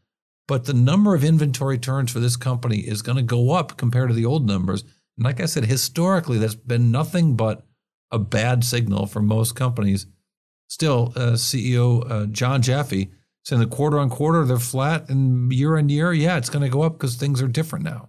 but 0.49 0.64
the 0.64 0.73
number 0.73 1.14
of 1.14 1.25
inventory 1.25 1.78
turns 1.78 2.11
for 2.11 2.21
this 2.21 2.37
company 2.37 2.78
is 2.78 3.02
going 3.02 3.16
to 3.16 3.23
go 3.23 3.52
up 3.52 3.76
compared 3.76 4.09
to 4.09 4.14
the 4.14 4.25
old 4.25 4.47
numbers. 4.47 4.83
And 5.16 5.25
like 5.25 5.40
I 5.40 5.47
said, 5.47 5.66
historically, 5.66 6.38
that's 6.38 6.55
been 6.55 6.90
nothing 6.90 7.37
but 7.37 7.66
a 8.11 8.19
bad 8.19 8.65
signal 8.65 9.07
for 9.07 9.21
most 9.21 9.55
companies. 9.57 10.07
Still, 10.69 11.13
uh, 11.17 11.33
CEO 11.33 12.05
uh, 12.11 12.27
Dan 12.27 12.63
Jedda 12.63 13.11
saying 13.45 13.61
the 13.61 13.67
quarter 13.69 13.99
on 14.01 14.11
quarter 14.11 14.45
they're 14.45 14.59
flat, 14.59 15.09
and 15.09 15.53
year 15.53 15.77
on 15.77 15.89
year, 15.89 16.13
yeah, 16.13 16.37
it's 16.37 16.51
going 16.51 16.65
to 16.65 16.69
go 16.69 16.83
up 16.83 16.95
because 16.95 17.15
things 17.15 17.41
are 17.41 17.47
different 17.47 17.85
now. 17.85 18.09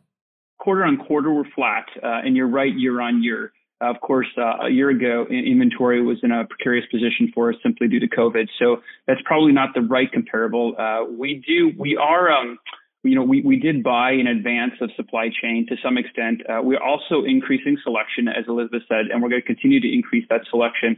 Quarter 0.60 0.84
on 0.84 0.98
quarter, 0.98 1.32
we're 1.32 1.50
flat, 1.56 1.86
uh, 2.04 2.22
and 2.26 2.36
you're 2.36 2.48
right, 2.48 2.76
year 2.76 3.00
on 3.02 3.24
year. 3.24 3.54
Of 3.80 4.02
course, 4.02 4.28
uh, 4.40 4.66
a 4.66 4.70
year 4.70 4.90
ago, 4.90 5.28
inventory 5.30 6.02
was 6.02 6.18
in 6.24 6.32
a 6.32 6.46
precarious 6.46 6.86
position 6.90 7.32
for 7.36 7.52
us 7.52 7.56
simply 7.62 7.88
due 7.88 8.00
to 8.00 8.08
COVID. 8.08 8.48
So 8.58 8.78
that's 9.06 9.22
probably 9.26 9.52
not 9.52 9.76
the 9.76 9.82
right 9.82 10.12
comparable. 10.12 10.74
Uh, 10.80 11.06
we 11.06 11.44
do, 11.48 11.72
we 11.78 11.96
are. 11.96 12.32
Um, 12.32 12.58
you 13.08 13.16
know, 13.16 13.24
we, 13.24 13.42
we 13.42 13.58
did 13.58 13.84
buy 13.84 14.12
in 14.12 14.28
advance 14.28 14.74
of 14.82 14.90
supply 14.96 15.30
chain 15.42 15.66
to 15.70 15.76
some 15.84 15.98
extent. 15.98 16.42
Uh, 16.50 16.62
we're 16.62 16.82
also 16.82 17.24
increasing 17.26 17.78
selection, 17.84 18.28
as 18.28 18.46
Elizabeth 18.48 18.84
said, 18.88 19.06
and 19.12 19.22
we're 19.22 19.30
going 19.30 19.42
to 19.42 19.46
continue 19.46 19.80
to 19.80 19.92
increase 19.92 20.26
that 20.30 20.42
selection 20.50 20.98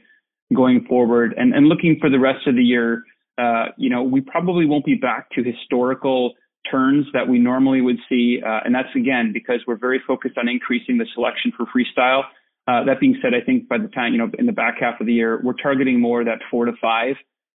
going 0.55 0.85
forward. 0.87 1.33
And, 1.37 1.53
and 1.53 1.67
looking 1.67 1.97
for 1.99 2.09
the 2.09 2.19
rest 2.19 2.47
of 2.47 2.55
the 2.55 2.63
year, 2.63 3.03
uh, 3.37 3.67
you 3.77 3.89
know, 3.89 4.03
we 4.03 4.21
probably 4.21 4.65
won't 4.65 4.85
be 4.85 4.95
back 4.95 5.29
to 5.31 5.43
historical 5.43 6.33
turns 6.69 7.05
that 7.13 7.27
we 7.27 7.39
normally 7.39 7.81
would 7.81 7.97
see. 8.09 8.41
Uh, 8.45 8.59
and 8.65 8.75
that's 8.75 8.93
again 8.95 9.31
because 9.33 9.61
we're 9.67 9.77
very 9.77 10.01
focused 10.05 10.37
on 10.37 10.47
increasing 10.47 10.97
the 10.97 11.05
selection 11.13 11.51
for 11.55 11.65
freestyle. 11.65 12.23
Uh, 12.67 12.83
that 12.83 12.99
being 12.99 13.17
said, 13.21 13.33
I 13.33 13.43
think 13.43 13.67
by 13.67 13.77
the 13.77 13.87
time, 13.87 14.11
you 14.13 14.19
know, 14.19 14.29
in 14.37 14.45
the 14.45 14.51
back 14.51 14.75
half 14.79 14.99
of 14.99 15.07
the 15.07 15.13
year, 15.13 15.39
we're 15.43 15.53
targeting 15.53 15.99
more 15.99 16.23
that 16.23 16.39
four 16.51 16.65
to 16.65 16.73
five 16.81 17.15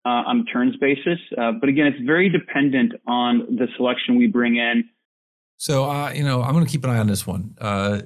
uh, 0.05 0.23
on 0.27 0.39
a 0.41 0.43
turns 0.45 0.75
basis. 0.77 1.19
Uh, 1.37 1.51
but 1.59 1.69
again, 1.69 1.87
it's 1.87 2.03
very 2.05 2.29
dependent 2.29 2.93
on 3.07 3.39
the 3.55 3.67
selection 3.77 4.17
we 4.17 4.27
bring 4.27 4.55
in. 4.55 4.89
So, 5.57 5.89
uh, 5.89 6.11
you 6.11 6.23
know, 6.23 6.41
I'm 6.41 6.53
going 6.53 6.65
to 6.65 6.71
keep 6.71 6.83
an 6.83 6.89
eye 6.89 6.99
on 6.99 7.07
this 7.07 7.27
one. 7.27 7.55
Uh, 7.59 8.01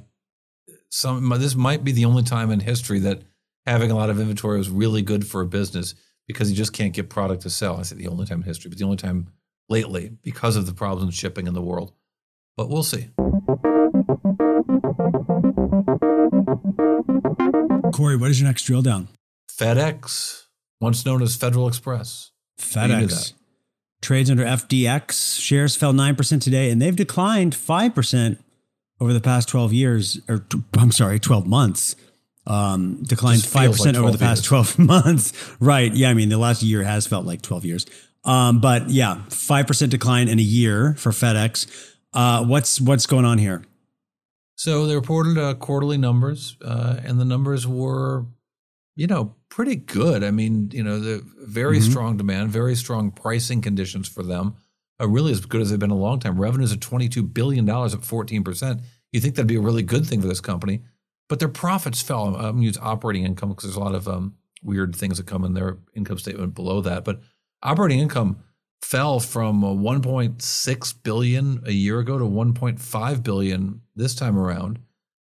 some 0.90 1.28
this 1.30 1.56
might 1.56 1.84
be 1.84 1.92
the 1.92 2.06
only 2.06 2.24
time 2.24 2.52
in 2.52 2.60
history 2.60 3.00
that 3.00 3.22
having 3.66 3.92
a 3.92 3.96
lot 3.96 4.10
of 4.10 4.20
inventory 4.20 4.58
was 4.58 4.70
really 4.70 5.02
good 5.02 5.26
for 5.26 5.42
a 5.42 5.46
business 5.46 5.96
because 6.28 6.50
you 6.50 6.56
just 6.56 6.74
can't 6.74 6.94
get 6.94 7.10
product 7.10 7.42
to 7.44 7.50
sell. 7.50 7.78
I 7.78 7.84
say 7.84 7.96
the 7.96 8.08
only 8.08 8.26
time 8.26 8.42
in 8.42 8.44
history, 8.44 8.70
but 8.70 8.78
the 8.78 8.86
only 8.86 8.98
time 8.98 9.30
lately 9.70 10.12
because 10.22 10.56
of 10.56 10.66
the 10.66 10.74
problems 10.74 11.16
shipping 11.16 11.48
in 11.48 11.54
the 11.54 11.62
world. 11.62 11.94
But 12.56 12.70
we'll 12.70 12.84
see. 12.84 13.10
Cory, 17.92 18.16
what 18.16 18.30
is 18.30 18.40
your 18.40 18.48
next 18.48 18.64
drill 18.64 18.82
down? 18.82 19.08
FedEx 19.50 20.43
once 20.84 21.06
known 21.06 21.24
as 21.24 21.36
Federal 21.36 21.68
Express. 21.68 22.32
FedEx 22.60 23.34
trades 24.04 24.30
under 24.30 24.44
FDX. 24.44 25.40
Shares 25.40 25.76
fell 25.76 25.94
9% 25.94 26.42
today, 26.42 26.70
and 26.70 26.82
they've 26.82 26.96
declined 26.96 27.54
5% 27.54 28.38
over 29.00 29.14
the 29.14 29.22
past 29.22 29.50
12 29.50 29.74
years, 29.74 30.20
or 30.30 30.46
I'm 30.78 30.92
sorry, 30.92 31.20
12 31.20 31.48
months. 31.48 31.96
Um, 32.46 33.02
declined 33.04 33.42
5% 33.42 33.86
like 33.86 33.96
over 33.96 34.12
the 34.12 34.18
past 34.18 34.44
years. 34.44 34.76
12 34.76 34.80
months. 34.88 35.56
right. 35.60 35.92
Yeah. 35.94 36.10
I 36.10 36.14
mean, 36.14 36.28
the 36.30 36.38
last 36.38 36.62
year 36.62 36.84
has 36.84 37.08
felt 37.08 37.26
like 37.26 37.42
12 37.42 37.66
years. 37.66 37.86
Um, 38.26 38.60
but 38.60 38.90
yeah, 38.90 39.22
5% 39.30 39.90
decline 39.90 40.28
in 40.28 40.40
a 40.40 40.44
year 40.44 40.94
for 40.98 41.12
FedEx. 41.12 41.68
Uh, 42.14 42.44
what's, 42.46 42.80
what's 42.80 43.06
going 43.06 43.26
on 43.26 43.38
here? 43.38 43.64
So 44.56 44.86
they 44.86 44.96
reported 44.96 45.38
uh, 45.38 45.56
quarterly 45.56 45.98
numbers, 45.98 46.58
uh, 46.64 46.98
and 47.04 47.20
the 47.20 47.26
numbers 47.26 47.66
were 47.66 48.26
you 48.96 49.08
know, 49.08 49.36
pretty 49.50 49.76
good. 49.76 50.24
I 50.24 50.32
mean, 50.32 50.70
you 50.72 50.84
know, 50.84 51.00
the 51.00 51.24
very 51.40 51.80
mm-hmm. 51.80 51.92
strong 51.92 52.18
demand, 52.18 52.52
very 52.52 52.76
strong 52.76 53.12
pricing 53.12 53.62
conditions 53.62 54.08
for 54.08 54.24
them. 54.24 54.56
Uh, 55.02 55.08
really 55.08 55.32
as 55.32 55.44
good 55.46 55.62
as 55.62 55.72
they've 55.72 55.80
been 55.80 55.92
in 55.92 55.98
a 55.98 56.00
long 56.00 56.20
time. 56.20 56.40
Revenues 56.40 56.72
of 56.72 56.80
$22 56.80 57.34
billion, 57.34 57.68
up 57.68 57.90
14%. 57.92 58.82
You 59.12 59.20
think 59.20 59.36
that'd 59.36 59.48
be 59.48 59.56
a 59.56 59.62
really 59.62 59.82
good 59.82 60.06
thing 60.06 60.22
for 60.22 60.28
this 60.28 60.40
company, 60.40 60.84
but 61.28 61.40
their 61.40 61.50
profits 61.50 62.02
fell. 62.02 62.36
I'm 62.36 62.42
going 62.42 62.58
to 62.58 62.64
use 62.64 62.78
operating 62.80 63.26
income 63.26 63.50
because 63.50 63.64
there's 63.64 63.76
a 63.76 63.80
lot 63.80 63.96
of 63.96 64.08
um, 64.08 64.36
weird 64.62 64.96
things 64.96 65.18
that 65.18 65.26
come 65.26 65.44
in 65.44 65.54
their 65.54 65.78
income 65.96 66.20
statement 66.20 66.54
below 66.54 66.82
that. 66.82 67.04
But 67.04 67.22
operating 67.64 68.00
income 68.00 68.44
fell 68.84 69.20
from 69.20 69.64
uh, 69.64 69.70
1.6 69.70 71.04
billion 71.04 71.64
a 71.66 71.72
year 71.72 72.00
ago 72.00 72.20
to 72.20 72.26
1.5 72.26 73.24
billion 73.24 73.82
this 73.96 74.14
time 74.14 74.38
around. 74.38 74.80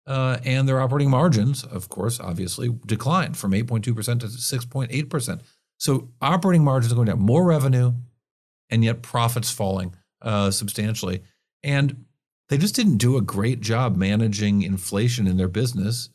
Uh, 0.06 0.38
and 0.44 0.68
their 0.68 0.82
operating 0.82 1.10
margins, 1.10 1.64
of 1.64 1.88
course, 1.90 2.20
obviously 2.20 2.70
declined 2.86 3.38
from 3.38 3.52
8.2% 3.52 3.84
to 3.84 3.94
6.8%. 3.94 5.42
So 5.78 6.10
operating 6.22 6.64
margins 6.64 6.92
are 6.92 6.96
going 6.96 7.08
down, 7.08 7.20
more 7.20 7.46
revenue, 7.46 7.94
and 8.70 8.84
yet 8.84 9.02
profits 9.02 9.50
falling 9.50 9.96
uh, 10.22 10.52
substantially. 10.52 11.22
And 11.64 12.06
they 12.50 12.58
just 12.58 12.76
didn't 12.76 12.98
do 12.98 13.18
a 13.18 13.22
great 13.22 13.62
job 13.62 13.96
managing 13.96 14.62
inflation 14.62 15.28
in 15.28 15.38
their 15.38 15.48
business 15.48 16.10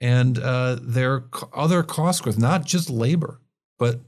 and 0.00 0.38
uh, 0.38 0.78
their 0.80 1.24
other 1.52 1.82
cost 1.82 2.22
growth, 2.22 2.38
not 2.38 2.64
just 2.64 2.90
labor, 2.90 3.40
but 3.78 4.00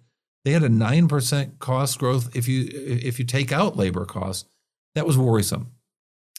they 0.45 0.52
had 0.52 0.62
a 0.62 0.68
nine 0.68 1.09
percent 1.09 1.59
cost 1.59 1.99
growth. 1.99 2.35
If 2.37 2.47
you 2.49 2.68
if 2.71 3.18
you 3.18 3.25
take 3.25 3.50
out 3.50 3.76
labor 3.76 4.04
costs, 4.04 4.49
that 4.95 5.06
was 5.06 5.18
worrisome 5.18 5.73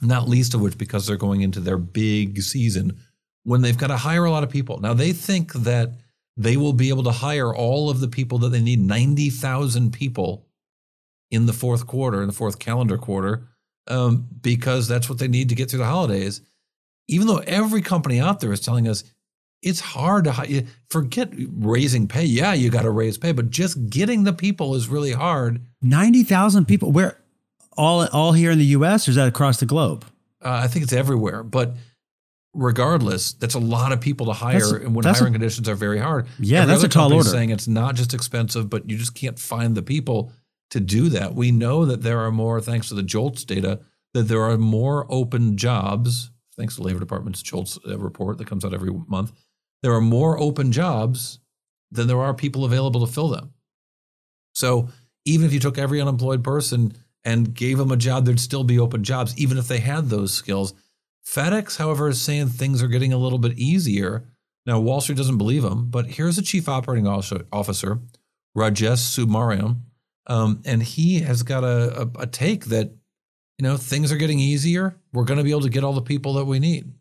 not 0.02 0.30
least 0.30 0.54
of 0.54 0.62
which 0.62 0.78
because 0.78 1.08
they're 1.08 1.18
going 1.18 1.42
into 1.42 1.60
their 1.60 1.78
big 1.78 2.42
season 2.42 2.98
when 3.44 3.62
they've 3.62 3.78
got 3.78 3.88
to 3.88 3.98
hire 3.98 4.26
a 4.26 4.32
lot 4.32 4.44
of 4.44 4.50
people. 4.50 4.80
Now 4.80 4.94
they 4.94 5.14
think 5.14 5.54
that 5.54 5.94
they 6.36 6.58
will 6.58 6.74
be 6.74 6.90
able 6.90 7.04
to 7.04 7.12
hire 7.12 7.54
all 7.54 7.90
of 7.90 8.00
the 8.00 8.08
people 8.08 8.38
that 8.40 8.50
they 8.50 8.62
need 8.62 8.80
90,000 8.80 9.92
people 9.92 10.46
in 11.32 11.46
the 11.46 11.54
fourth 11.54 11.88
quarter, 11.88 12.22
in 12.22 12.28
the 12.28 12.34
fourth 12.34 12.60
calendar 12.60 12.98
quarter, 12.98 13.48
um, 13.88 14.28
because 14.42 14.88
that's 14.88 15.10
what 15.10 15.18
they 15.18 15.28
need 15.28 15.50
to 15.50 15.56
get 15.56 15.70
through 15.70 15.80
the 15.80 15.86
holidays. 15.86 16.42
Even 17.08 17.28
though 17.28 17.42
every 17.48 17.82
company 17.82 18.20
out 18.20 18.40
there 18.40 18.52
is 18.52 18.60
telling 18.60 18.88
us 18.88 19.04
it's 19.64 19.80
hard 19.80 20.26
to 20.26 20.32
hire, 20.32 20.64
forget 20.90 21.30
raising 21.34 22.08
pay. 22.08 22.26
Yeah, 22.26 22.54
you 22.54 22.70
got 22.70 22.84
to 22.84 22.92
raise 22.92 23.18
pay, 23.18 23.32
but 23.32 23.50
just 23.50 23.90
getting 23.90 24.24
the 24.24 24.34
people 24.34 24.76
is 24.76 24.88
really 24.88 25.14
hard. 25.14 25.62
90,000 25.82 26.66
people. 26.66 26.92
Where 26.92 27.18
all 27.78 28.08
all 28.08 28.32
here 28.34 28.52
in 28.52 28.60
the 28.60 28.66
U.S. 28.66 29.08
or 29.08 29.12
is 29.12 29.16
that 29.16 29.28
across 29.28 29.60
the 29.60 29.66
globe? 29.66 30.06
Uh, 30.44 30.62
I 30.64 30.68
think 30.68 30.84
it's 30.84 30.94
everywhere, 30.94 31.44
but 31.44 31.76
regardless, 32.54 33.34
that's 33.34 33.54
a 33.54 33.60
lot 33.60 33.92
of 33.92 34.02
people 34.02 34.26
to 34.28 34.34
hire, 34.34 34.60
that's, 34.60 34.72
and 34.72 34.96
when 34.96 35.06
hiring 35.06 35.34
a, 35.34 35.38
conditions 35.38 35.70
are 35.70 35.76
very 35.76 36.00
hard. 36.00 36.28
Yeah, 36.40 36.62
Every 36.62 36.74
that's 36.74 36.84
a 36.84 36.90
tall 36.90 37.14
order. 37.14 37.30
Saying 37.30 37.52
it's 37.52 37.68
not 37.68 37.96
just 37.96 38.14
expensive, 38.14 38.70
but 38.70 38.90
you 38.90 38.98
just 38.98 39.16
can't 39.16 39.38
find 39.40 39.76
the 39.76 39.84
people 39.84 40.32
to 40.72 40.80
do 40.80 41.10
that. 41.10 41.34
We 41.36 41.52
know 41.52 41.86
that 41.86 42.02
there 42.02 42.20
are 42.20 42.32
more, 42.32 42.60
thanks 42.60 42.90
to 42.90 42.96
the 42.96 43.04
JOLTS 43.04 43.46
data, 43.46 43.80
that 44.14 44.24
there 44.24 44.42
are 44.42 44.58
more 44.58 45.06
open 45.10 45.58
jobs. 45.58 46.32
Thanks 46.58 46.76
to 46.76 46.82
the 46.82 46.88
Labor 46.88 47.00
Department's 47.00 47.42
JOLTS 47.44 47.80
uh, 47.88 47.98
report 47.98 48.38
that 48.40 48.48
comes 48.48 48.66
out 48.66 48.74
every 48.74 48.92
month, 49.08 49.32
there 49.84 49.94
are 49.94 50.02
more 50.02 50.40
open 50.40 50.72
jobs 50.72 51.40
than 51.92 52.08
there 52.08 52.20
are 52.20 52.34
people 52.34 52.66
available 52.66 53.06
to 53.06 53.12
fill 53.12 53.30
them. 53.30 53.54
So 54.54 54.90
even 55.26 55.46
if 55.46 55.54
you 55.54 55.60
took 55.60 55.78
every 55.78 56.02
unemployed 56.02 56.44
person 56.44 56.98
and 57.28 57.54
gave 57.54 57.78
them 57.78 57.92
a 57.92 57.98
job, 57.98 58.24
there'd 58.24 58.40
still 58.40 58.64
be 58.64 58.80
open 58.80 59.04
jobs, 59.04 59.38
even 59.38 59.58
if 59.58 59.68
they 59.68 59.80
had 59.80 60.06
those 60.06 60.32
skills. 60.32 60.74
FedEx, 61.28 61.76
however, 61.76 62.08
is 62.08 62.22
saying 62.22 62.48
things 62.48 62.82
are 62.82 62.88
getting 62.88 63.12
a 63.12 63.18
little 63.18 63.38
bit 63.38 63.60
easier. 63.60 64.24
Now, 64.66 64.80
Wall 64.80 65.02
Street 65.02 65.18
doesn't 65.18 65.38
believe 65.38 65.62
them, 65.62 65.90
but 65.90 66.06
here's 66.06 66.38
the 66.38 66.42
chief 66.42 66.70
operating 66.70 67.06
officer, 67.06 68.00
Rajesh 68.58 69.04
Subramaniam, 69.12 69.82
um, 70.28 70.62
and 70.66 70.82
he 70.82 71.20
has 71.20 71.44
got 71.44 71.66
a, 71.66 72.04
a, 72.04 72.22
a 72.22 72.28
take 72.28 72.68
that 72.68 72.92
you 73.58 73.64
know 73.64 73.76
things 73.76 74.10
are 74.14 74.18
getting 74.18 74.40
easier. 74.40 74.96
We're 75.12 75.26
going 75.26 75.38
to 75.38 75.44
be 75.44 75.52
able 75.52 75.62
to 75.62 75.70
get 75.70 75.84
all 75.84 75.94
the 75.94 76.02
people 76.02 76.34
that 76.36 76.46
we 76.46 76.60
need. 76.60 76.94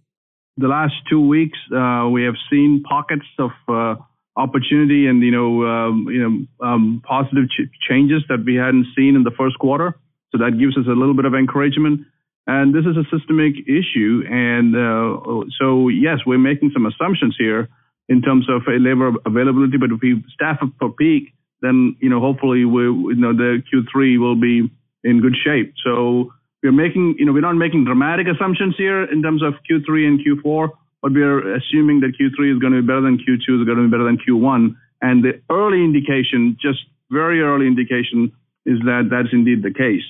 The 0.57 0.67
last 0.67 0.95
two 1.09 1.25
weeks, 1.25 1.59
uh, 1.73 2.09
we 2.11 2.25
have 2.25 2.35
seen 2.51 2.83
pockets 2.83 3.27
of 3.39 3.51
uh, 3.69 3.95
opportunity 4.37 5.07
and 5.07 5.23
you 5.23 5.31
know 5.31 5.63
um, 5.67 6.07
you 6.11 6.21
know 6.21 6.67
um, 6.67 7.03
positive 7.07 7.49
ch- 7.49 7.71
changes 7.89 8.25
that 8.29 8.45
we 8.45 8.57
hadn't 8.57 8.87
seen 8.97 9.15
in 9.15 9.23
the 9.23 9.31
first 9.39 9.57
quarter. 9.61 9.97
So 10.33 10.39
that 10.39 10.59
gives 10.59 10.77
us 10.77 10.85
a 10.87 10.97
little 10.97 11.15
bit 11.15 11.25
of 11.25 11.35
encouragement. 11.35 12.03
And 12.47 12.75
this 12.75 12.85
is 12.85 12.97
a 12.97 13.05
systemic 13.11 13.55
issue, 13.67 14.23
and 14.31 14.71
uh, 14.77 15.45
so 15.59 15.89
yes, 15.89 16.19
we're 16.25 16.39
making 16.39 16.71
some 16.73 16.87
assumptions 16.87 17.35
here 17.37 17.69
in 18.09 18.23
terms 18.23 18.47
of 18.49 18.63
labor 18.69 19.11
availability. 19.27 19.79
But 19.79 19.91
if 19.91 19.99
we 20.01 20.23
staff 20.33 20.59
up 20.63 20.71
for 20.79 20.93
peak, 20.93 21.35
then 21.61 21.97
you 22.01 22.09
know 22.09 22.21
hopefully 22.21 22.65
we 22.65 22.83
you 22.85 23.17
know 23.17 23.33
the 23.33 23.65
Q3 23.67 24.21
will 24.21 24.37
be 24.37 24.71
in 25.03 25.21
good 25.21 25.35
shape. 25.45 25.75
So 25.85 26.33
we're 26.63 26.71
making 26.71 27.17
you 27.19 27.27
know 27.27 27.33
we're 27.33 27.41
not 27.41 27.57
making 27.57 27.85
dramatic 27.85 28.29
assumptions 28.29 28.77
here 28.79 29.03
in 29.03 29.23
terms 29.25 29.43
of 29.43 29.55
Q3 29.69 30.07
and 30.07 30.21
Q4 30.25 30.71
but 31.07 31.13
we 31.13 31.23
are 31.23 31.55
assuming 31.55 32.01
that 32.01 32.19
Q3 32.19 32.55
is 32.55 32.59
going 32.59 32.73
to 32.73 32.83
be 32.83 32.87
better 32.87 33.03
than 33.03 33.19
Q2, 33.19 33.61
is 33.61 33.65
going 33.65 33.79
to 33.79 33.85
be 33.85 33.91
better 33.91 34.03
than 34.03 34.19
Q1. 34.19 34.75
And 35.03 35.23
the 35.23 35.41
early 35.51 35.85
indication, 35.85 36.57
just 36.61 36.81
very 37.11 37.41
early 37.43 37.67
indication, 37.67 38.33
is 38.67 38.79
that 38.81 39.09
that's 39.11 39.33
indeed 39.33 39.63
the 39.63 39.73
case. 39.73 40.03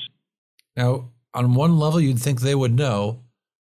Now, 0.76 1.10
on 1.34 1.54
one 1.54 1.78
level, 1.78 2.00
you'd 2.00 2.18
think 2.18 2.40
they 2.40 2.54
would 2.54 2.74
know, 2.74 3.22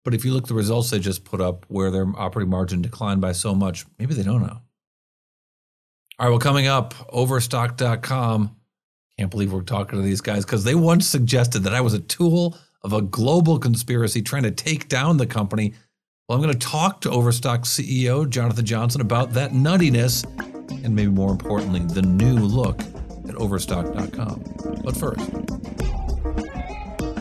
but 0.04 0.13
if 0.13 0.25
you 0.25 0.34
look 0.34 0.44
at 0.44 0.50
the 0.50 0.54
results 0.54 0.90
they 0.90 1.00
just 1.00 1.24
put 1.24 1.42
up, 1.42 1.66
where 1.68 1.92
their 1.92 2.06
operating 2.18 2.50
margin 2.50 2.82
declined 2.82 3.22
by 3.22 3.32
so 3.32 3.56
much, 3.56 3.86
maybe 3.98 4.13
they 4.13 4.24
don't 4.24 4.42
know. 4.42 4.62
All 6.20 6.28
right, 6.28 6.30
well, 6.30 6.40
coming 6.40 6.68
up, 6.68 6.94
Overstock.com. 7.10 8.56
Can't 9.18 9.32
believe 9.32 9.54
we're 9.54 9.62
talking 9.62 10.00
to 10.00 10.04
these 10.04 10.22
guys 10.22 10.46
because 10.46 10.63
they 10.63 10.75
once 10.75 11.08
suggested 11.08 11.60
that 11.60 11.74
I 11.74 11.82
was 11.82 11.94
a 11.94 12.00
tool 12.00 12.58
of 12.82 12.94
a 12.94 13.02
global 13.02 13.60
conspiracy 13.60 14.22
trying 14.22 14.44
to 14.44 14.52
take 14.52 14.90
down 14.90 15.18
the 15.18 15.28
company 15.28 15.74
well, 16.30 16.38
I'm 16.38 16.42
going 16.42 16.58
to 16.58 16.68
talk 16.68 17.02
to 17.02 17.12
Overstock 17.12 17.63
CEO 17.63 18.30
Jonathan 18.30 18.66
Johnson 18.66 19.02
about 19.02 19.34
that 19.34 19.52
nuttiness 19.52 20.24
and 20.86 20.96
maybe 20.96 21.12
more 21.12 21.32
importantly, 21.32 21.82
the 21.82 22.02
new 22.02 22.36
look 22.36 22.80
at 23.27 23.36
Overstock.com. 23.36 24.44
But 24.84 24.98
first, 24.98 25.32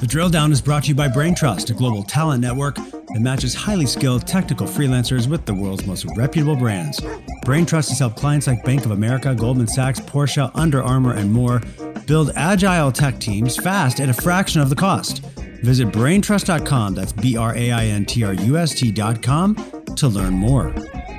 the 0.01 0.07
drill 0.09 0.31
down 0.31 0.51
is 0.51 0.61
brought 0.61 0.83
to 0.85 0.89
you 0.89 0.95
by 0.95 1.09
BrainTrust, 1.09 1.71
a 1.71 1.75
global 1.75 2.03
talent 2.03 2.41
network 2.41 2.75
that 2.75 3.21
matches 3.21 3.55
highly 3.55 3.87
skilled 3.87 4.27
technical 4.27 4.67
freelancers 4.67 5.29
with 5.29 5.47
the 5.47 5.55
world's 5.55 5.87
most 5.87 6.07
reputable 6.17 6.57
brands. 6.57 6.99
BrainTrust 7.45 7.89
has 7.91 7.99
helped 7.99 8.17
clients 8.17 8.47
like 8.47 8.65
Bank 8.65 8.85
of 8.85 8.91
America, 8.91 9.35
Goldman 9.35 9.69
Sachs, 9.69 10.01
Porsche, 10.01 10.51
Under 10.55 10.83
Armour, 10.83 11.15
and 11.15 11.33
more 11.33 11.61
build 12.07 12.33
agile 12.35 12.91
tech 12.91 13.21
teams 13.21 13.57
fast 13.57 14.01
at 14.01 14.09
a 14.09 14.15
fraction 14.15 14.61
of 14.61 14.71
the 14.71 14.77
cost. 14.77 15.25
Visit 15.63 15.89
braintrust.com, 15.89 16.95
that's 16.95 17.13
B 17.13 17.37
R 17.37 17.55
A 17.55 17.71
I 17.71 17.85
N 17.87 18.05
T 18.05 18.25
R 18.25 18.35
U 18.35 18.57
S 18.57 18.75
T.com, 18.75 19.55
to 19.95 20.09
learn 20.09 20.35
more. 20.35 20.75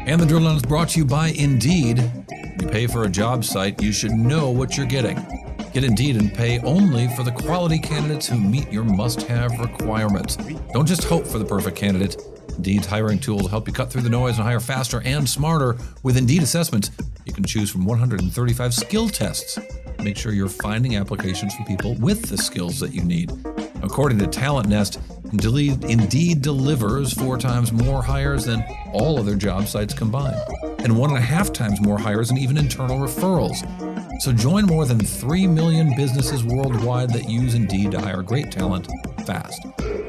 And 0.06 0.20
the 0.20 0.26
drill 0.26 0.44
down 0.44 0.58
is 0.58 0.64
brought 0.64 0.90
to 0.90 1.00
you 1.00 1.06
by 1.06 1.30
Indeed. 1.30 2.00
You 2.60 2.68
pay 2.68 2.88
for 2.88 3.04
a 3.04 3.10
job 3.10 3.46
site, 3.46 3.82
you 3.82 3.94
should 3.94 4.12
know 4.12 4.50
what 4.50 4.76
you're 4.76 4.86
getting. 4.86 5.16
Get 5.72 5.86
Indeed 5.86 6.18
and 6.18 6.34
pay 6.34 6.60
only 6.60 7.08
for 7.16 7.24
the 7.24 7.32
quality 7.32 7.80
candidates 7.80 8.28
who 8.28 8.38
meet 8.38 8.70
your 8.70 8.84
must 8.84 9.22
have 9.24 9.58
requirements. 9.60 10.36
Don't 10.74 10.86
just 10.86 11.06
hope 11.06 11.26
for 11.26 11.40
the 11.40 11.46
perfect 11.46 11.78
candidate. 11.78 12.22
Indeed's 12.58 12.86
hiring 12.86 13.20
tool 13.20 13.38
will 13.38 13.48
help 13.48 13.66
you 13.68 13.74
cut 13.74 13.90
through 13.90 14.02
the 14.02 14.10
noise 14.10 14.38
and 14.38 14.46
hire 14.46 14.60
faster 14.60 15.02
and 15.06 15.28
smarter. 15.28 15.78
With 16.04 16.18
Indeed 16.18 16.44
assessments, 16.44 16.92
you 17.26 17.34
can 17.34 17.46
choose 17.46 17.72
from 17.72 17.86
135 17.86 18.74
skill 18.74 19.08
tests. 19.08 19.58
Make 20.00 20.18
sure 20.18 20.34
you're 20.34 20.50
finding 20.50 20.98
applications 20.98 21.56
for 21.56 21.64
people 21.64 21.96
with 21.96 22.24
the 22.24 22.38
skills 22.38 22.80
that 22.82 22.94
you 22.94 23.04
need. 23.04 23.32
According 23.84 24.18
to 24.20 24.28
Talent 24.28 24.70
Nest, 24.70 25.00
Indeed 25.34 26.42
delivers 26.42 27.14
four 27.14 27.38
times 27.38 27.74
more 27.74 28.02
hires 28.02 28.46
than 28.46 28.64
all 28.94 29.20
other 29.20 29.36
job 29.36 29.68
sites 29.68 29.94
combined, 29.94 30.40
and 30.80 30.98
one 30.98 31.10
and 31.10 31.20
a 31.20 31.22
half 31.22 31.52
times 31.52 31.82
more 31.82 31.98
hires 31.98 32.30
than 32.30 32.38
even 32.38 32.58
internal 32.58 32.98
referrals. 32.98 33.62
So 34.22 34.32
join 34.32 34.66
more 34.66 34.86
than 34.86 35.00
3 35.00 35.48
million 35.48 35.94
businesses 35.98 36.46
worldwide 36.46 37.12
that 37.12 37.30
use 37.30 37.56
Indeed 37.56 37.92
to 37.92 38.00
hire 38.00 38.22
great 38.22 38.52
talent 38.52 38.88
fast. 39.26 39.66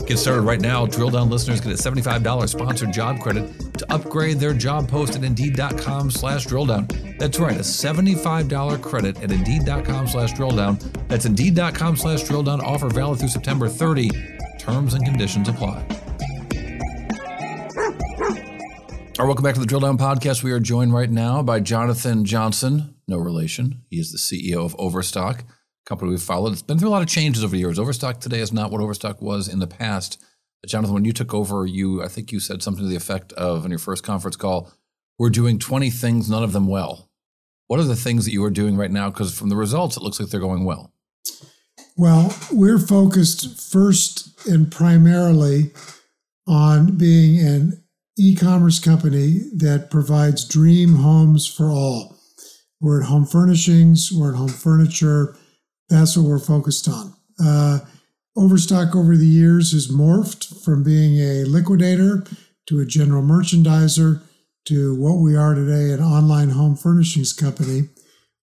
Get 0.06 0.18
started 0.18 0.42
right 0.42 0.60
now. 0.60 0.86
Drill 0.86 1.10
down 1.10 1.30
listeners 1.30 1.60
get 1.60 1.72
a 1.72 1.76
$75 1.76 2.48
sponsored 2.48 2.92
job 2.92 3.20
credit 3.20 3.74
to 3.78 3.92
upgrade 3.92 4.38
their 4.38 4.52
job 4.54 4.88
post 4.88 5.16
at 5.16 5.24
Indeed.com 5.24 6.10
slash 6.10 6.46
drill 6.46 6.66
down. 6.66 6.88
That's 7.18 7.38
right, 7.38 7.56
a 7.56 7.60
$75 7.60 8.82
credit 8.82 9.22
at 9.22 9.32
Indeed.com 9.32 10.08
slash 10.08 10.32
drill 10.34 10.50
down. 10.50 10.78
That's 11.08 11.26
Indeed.com 11.26 11.96
slash 11.96 12.22
drill 12.24 12.42
down. 12.42 12.60
Offer 12.60 12.90
valid 12.90 13.18
through 13.18 13.28
September 13.28 13.68
30. 13.68 14.10
Terms 14.58 14.94
and 14.94 15.04
conditions 15.04 15.48
apply. 15.48 15.86
All 19.16 19.24
right, 19.24 19.28
welcome 19.28 19.44
back 19.44 19.54
to 19.54 19.60
the 19.60 19.66
Drill 19.66 19.80
Down 19.80 19.96
Podcast. 19.96 20.42
We 20.42 20.50
are 20.50 20.58
joined 20.58 20.92
right 20.92 21.08
now 21.10 21.40
by 21.40 21.60
Jonathan 21.60 22.24
Johnson, 22.24 22.96
no 23.06 23.16
relation. 23.16 23.82
He 23.88 24.00
is 24.00 24.10
the 24.10 24.18
CEO 24.18 24.64
of 24.64 24.74
Overstock 24.76 25.44
company 25.84 26.10
we've 26.10 26.22
followed. 26.22 26.52
It's 26.52 26.62
been 26.62 26.78
through 26.78 26.88
a 26.88 26.90
lot 26.90 27.02
of 27.02 27.08
changes 27.08 27.44
over 27.44 27.52
the 27.52 27.58
years. 27.58 27.78
Overstock 27.78 28.20
today 28.20 28.40
is 28.40 28.52
not 28.52 28.70
what 28.70 28.80
Overstock 28.80 29.20
was 29.20 29.48
in 29.48 29.58
the 29.58 29.66
past. 29.66 30.22
Jonathan, 30.66 30.94
when 30.94 31.04
you 31.04 31.12
took 31.12 31.34
over, 31.34 31.66
you 31.66 32.02
I 32.02 32.08
think 32.08 32.32
you 32.32 32.40
said 32.40 32.62
something 32.62 32.82
to 32.82 32.88
the 32.88 32.96
effect 32.96 33.32
of 33.34 33.64
in 33.64 33.70
your 33.70 33.78
first 33.78 34.02
conference 34.02 34.36
call, 34.36 34.72
we're 35.18 35.30
doing 35.30 35.58
20 35.58 35.90
things, 35.90 36.30
none 36.30 36.42
of 36.42 36.52
them 36.52 36.66
well. 36.66 37.10
What 37.66 37.80
are 37.80 37.84
the 37.84 37.96
things 37.96 38.24
that 38.24 38.32
you 38.32 38.44
are 38.44 38.50
doing 38.50 38.76
right 38.76 38.90
now? 38.90 39.10
Because 39.10 39.36
from 39.36 39.48
the 39.48 39.56
results, 39.56 39.96
it 39.96 40.02
looks 40.02 40.18
like 40.20 40.30
they're 40.30 40.40
going 40.40 40.64
well. 40.64 40.92
Well, 41.96 42.34
we're 42.52 42.78
focused 42.78 43.60
first 43.60 44.46
and 44.46 44.70
primarily 44.70 45.70
on 46.46 46.96
being 46.96 47.46
an 47.46 47.84
e 48.18 48.34
commerce 48.34 48.78
company 48.78 49.40
that 49.54 49.90
provides 49.90 50.46
dream 50.46 50.96
homes 50.96 51.46
for 51.46 51.66
all. 51.66 52.18
We're 52.80 53.02
at 53.02 53.08
home 53.08 53.26
furnishings, 53.26 54.12
we're 54.12 54.32
at 54.32 54.38
home 54.38 54.48
furniture, 54.48 55.36
that's 55.88 56.16
what 56.16 56.26
we're 56.26 56.38
focused 56.38 56.88
on. 56.88 57.14
Uh, 57.42 57.80
Overstock 58.36 58.96
over 58.96 59.16
the 59.16 59.26
years 59.26 59.70
has 59.72 59.86
morphed 59.86 60.64
from 60.64 60.82
being 60.82 61.20
a 61.20 61.44
liquidator 61.44 62.24
to 62.66 62.80
a 62.80 62.86
general 62.86 63.22
merchandiser 63.22 64.22
to 64.64 64.94
what 64.96 65.20
we 65.20 65.36
are 65.36 65.54
today 65.54 65.92
an 65.92 66.00
online 66.00 66.50
home 66.50 66.74
furnishings 66.74 67.32
company. 67.32 67.82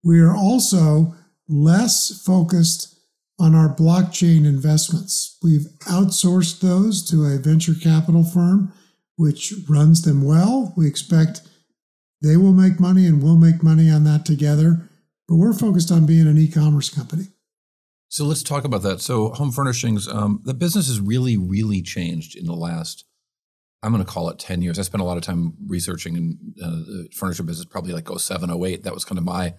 We 0.02 0.22
are 0.22 0.34
also 0.34 1.16
less 1.50 2.24
focused 2.26 2.96
on 3.38 3.54
our 3.54 3.76
blockchain 3.76 4.46
investments. 4.46 5.38
We've 5.44 5.68
outsourced 5.82 6.62
those 6.62 7.04
to 7.10 7.26
a 7.26 7.38
venture 7.38 7.74
capital 7.74 8.24
firm 8.24 8.72
which 9.18 9.54
runs 9.68 10.04
them 10.04 10.24
well. 10.24 10.74
We 10.78 10.88
expect 10.88 11.42
they 12.22 12.38
will 12.38 12.54
make 12.54 12.80
money 12.80 13.06
and 13.06 13.22
we'll 13.22 13.36
make 13.36 13.62
money 13.62 13.90
on 13.90 14.04
that 14.06 14.26
together 14.26 14.90
but 15.32 15.38
we're 15.38 15.54
focused 15.54 15.94
on 15.94 16.06
being 16.06 16.28
an 16.28 16.38
e-commerce 16.38 16.90
company. 16.90 17.24
So 18.10 18.26
let's 18.26 18.44
talk 18.44 18.66
about 18.66 18.82
that. 18.82 19.00
So 19.00 19.30
home 19.30 19.54
furnishings, 19.54 20.06
um, 20.10 20.42
the 20.44 20.54
business 20.54 20.88
has 20.88 21.00
really, 21.00 21.38
really 21.38 21.82
changed 21.82 22.36
in 22.36 22.48
the 22.48 22.54
last, 22.54 23.06
I'm 23.82 23.94
going 23.94 24.04
to 24.04 24.12
call 24.12 24.28
it 24.28 24.40
10 24.40 24.62
years. 24.62 24.78
I 24.78 24.82
spent 24.82 25.02
a 25.02 25.06
lot 25.06 25.16
of 25.16 25.24
time 25.24 25.54
researching 25.68 26.18
in 26.18 26.38
uh, 26.62 26.70
the 26.70 27.08
furniture 27.14 27.44
business, 27.44 27.66
probably 27.66 27.94
like 27.94 28.10
07, 28.10 28.52
08. 28.52 28.84
That 28.84 28.94
was 28.94 29.06
kind 29.06 29.18
of 29.18 29.24
my, 29.24 29.54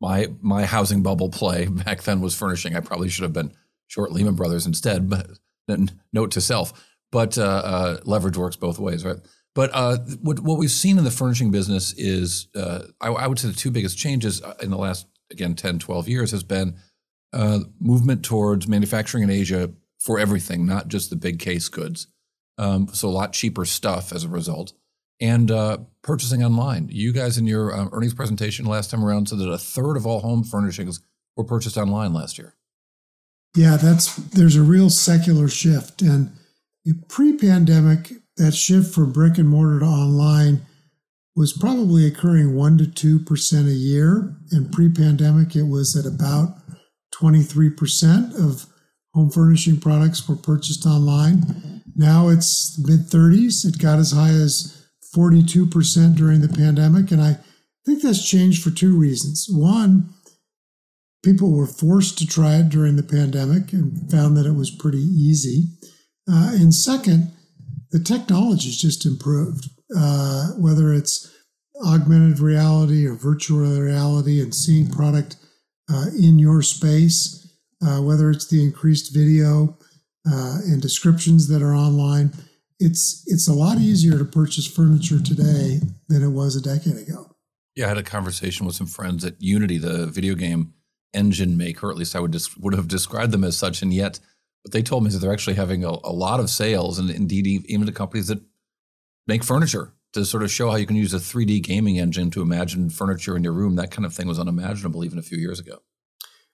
my, 0.00 0.28
my 0.40 0.64
housing 0.64 1.02
bubble 1.02 1.28
play 1.28 1.66
back 1.70 2.02
then 2.04 2.22
was 2.22 2.34
furnishing. 2.34 2.74
I 2.74 2.80
probably 2.80 3.10
should 3.10 3.24
have 3.24 3.34
been 3.34 3.52
short 3.88 4.12
Lehman 4.12 4.36
Brothers 4.36 4.64
instead, 4.64 5.10
but 5.10 5.28
note 6.14 6.30
to 6.30 6.40
self. 6.40 6.72
But 7.12 7.36
uh, 7.36 7.42
uh, 7.42 8.00
leverage 8.04 8.38
works 8.38 8.56
both 8.56 8.78
ways, 8.78 9.04
right? 9.04 9.18
But 9.54 9.70
uh, 9.72 9.98
what 10.22 10.40
what 10.40 10.58
we've 10.58 10.70
seen 10.70 10.98
in 10.98 11.04
the 11.04 11.10
furnishing 11.10 11.50
business 11.50 11.92
is, 11.94 12.48
uh, 12.54 12.82
I, 13.00 13.08
I, 13.08 13.26
would 13.26 13.38
say, 13.38 13.48
the 13.48 13.54
two 13.54 13.70
biggest 13.70 13.98
changes 13.98 14.40
uh, 14.42 14.54
in 14.62 14.70
the 14.70 14.78
last 14.78 15.06
again 15.30 15.54
10, 15.54 15.78
12 15.78 16.08
years 16.08 16.30
has 16.30 16.42
been 16.42 16.76
uh, 17.32 17.60
movement 17.80 18.24
towards 18.24 18.68
manufacturing 18.68 19.24
in 19.24 19.30
Asia 19.30 19.70
for 19.98 20.18
everything, 20.18 20.66
not 20.66 20.88
just 20.88 21.10
the 21.10 21.16
big 21.16 21.38
case 21.38 21.68
goods. 21.68 22.06
Um, 22.58 22.88
so 22.92 23.08
a 23.08 23.10
lot 23.10 23.32
cheaper 23.32 23.64
stuff 23.64 24.12
as 24.12 24.24
a 24.24 24.28
result, 24.28 24.72
and 25.20 25.50
uh, 25.50 25.78
purchasing 26.02 26.44
online. 26.44 26.88
You 26.90 27.12
guys 27.12 27.38
in 27.38 27.46
your 27.46 27.74
uh, 27.74 27.88
earnings 27.92 28.14
presentation 28.14 28.66
last 28.66 28.90
time 28.90 29.04
around 29.04 29.28
said 29.28 29.38
that 29.38 29.48
a 29.48 29.58
third 29.58 29.96
of 29.96 30.06
all 30.06 30.20
home 30.20 30.44
furnishings 30.44 31.00
were 31.36 31.44
purchased 31.44 31.76
online 31.76 32.12
last 32.12 32.38
year. 32.38 32.54
Yeah, 33.56 33.76
that's 33.76 34.14
there's 34.14 34.56
a 34.56 34.62
real 34.62 34.90
secular 34.90 35.48
shift, 35.48 36.02
and 36.02 36.32
pre-pandemic, 37.08 38.12
that 38.40 38.54
shift 38.54 38.94
from 38.94 39.12
brick 39.12 39.38
and 39.38 39.48
mortar 39.48 39.80
to 39.80 39.86
online 39.86 40.62
was 41.36 41.52
probably 41.52 42.06
occurring 42.06 42.56
1 42.56 42.78
to 42.78 42.84
2% 42.84 43.68
a 43.68 43.72
year. 43.72 44.34
And 44.50 44.72
pre 44.72 44.88
pandemic, 44.88 45.54
it 45.54 45.64
was 45.64 45.94
at 45.94 46.10
about 46.10 46.56
23% 47.14 48.34
of 48.34 48.66
home 49.14 49.30
furnishing 49.30 49.78
products 49.78 50.28
were 50.28 50.36
purchased 50.36 50.86
online. 50.86 51.82
Now 51.94 52.28
it's 52.28 52.78
mid 52.78 53.00
30s. 53.00 53.66
It 53.66 53.78
got 53.78 53.98
as 53.98 54.12
high 54.12 54.30
as 54.30 54.86
42% 55.14 56.16
during 56.16 56.40
the 56.40 56.48
pandemic. 56.48 57.10
And 57.10 57.20
I 57.20 57.38
think 57.84 58.02
that's 58.02 58.26
changed 58.26 58.62
for 58.62 58.70
two 58.70 58.96
reasons. 58.96 59.48
One, 59.50 60.14
people 61.22 61.52
were 61.52 61.66
forced 61.66 62.18
to 62.18 62.26
try 62.26 62.56
it 62.56 62.70
during 62.70 62.96
the 62.96 63.02
pandemic 63.02 63.72
and 63.72 64.10
found 64.10 64.36
that 64.36 64.46
it 64.46 64.54
was 64.54 64.70
pretty 64.70 65.02
easy. 65.02 65.64
Uh, 66.30 66.52
and 66.54 66.74
second, 66.74 67.32
the 67.90 68.00
technology's 68.00 68.80
just 68.80 69.06
improved. 69.06 69.68
Uh, 69.96 70.48
whether 70.58 70.92
it's 70.92 71.34
augmented 71.84 72.38
reality 72.38 73.06
or 73.06 73.14
virtual 73.14 73.80
reality 73.80 74.40
and 74.40 74.54
seeing 74.54 74.88
product 74.88 75.36
uh, 75.92 76.06
in 76.16 76.38
your 76.38 76.62
space, 76.62 77.48
uh, 77.84 78.00
whether 78.00 78.30
it's 78.30 78.46
the 78.46 78.62
increased 78.62 79.12
video 79.12 79.76
uh, 80.30 80.58
and 80.66 80.80
descriptions 80.80 81.48
that 81.48 81.62
are 81.62 81.74
online, 81.74 82.32
it's 82.78 83.24
it's 83.26 83.48
a 83.48 83.52
lot 83.52 83.78
easier 83.78 84.18
to 84.18 84.24
purchase 84.24 84.66
furniture 84.66 85.20
today 85.20 85.80
than 86.08 86.22
it 86.22 86.30
was 86.30 86.56
a 86.56 86.62
decade 86.62 86.96
ago. 86.96 87.36
Yeah, 87.74 87.86
I 87.86 87.88
had 87.88 87.98
a 87.98 88.02
conversation 88.02 88.66
with 88.66 88.74
some 88.74 88.86
friends 88.86 89.24
at 89.24 89.40
Unity, 89.40 89.78
the 89.78 90.06
video 90.06 90.34
game 90.34 90.74
engine 91.12 91.56
maker. 91.56 91.90
At 91.90 91.96
least 91.96 92.16
I 92.16 92.20
would 92.20 92.32
just 92.32 92.58
would 92.60 92.74
have 92.74 92.88
described 92.88 93.32
them 93.32 93.44
as 93.44 93.56
such, 93.56 93.82
and 93.82 93.92
yet, 93.92 94.20
but 94.62 94.72
they 94.72 94.82
told 94.82 95.04
me 95.04 95.10
that 95.10 95.18
they're 95.18 95.32
actually 95.32 95.56
having 95.56 95.84
a, 95.84 95.88
a 95.88 96.12
lot 96.12 96.40
of 96.40 96.50
sales, 96.50 96.98
and 96.98 97.10
indeed 97.10 97.46
even 97.46 97.86
to 97.86 97.92
companies 97.92 98.28
that 98.28 98.42
make 99.26 99.44
furniture 99.44 99.92
to 100.12 100.24
sort 100.24 100.42
of 100.42 100.50
show 100.50 100.70
how 100.70 100.76
you 100.76 100.86
can 100.86 100.96
use 100.96 101.14
a 101.14 101.18
3D 101.18 101.62
gaming 101.62 101.98
engine 101.98 102.30
to 102.30 102.42
imagine 102.42 102.90
furniture 102.90 103.36
in 103.36 103.44
your 103.44 103.52
room. 103.52 103.76
That 103.76 103.90
kind 103.90 104.04
of 104.04 104.12
thing 104.12 104.26
was 104.26 104.38
unimaginable 104.38 105.04
even 105.04 105.18
a 105.18 105.22
few 105.22 105.38
years 105.38 105.60
ago. 105.60 105.82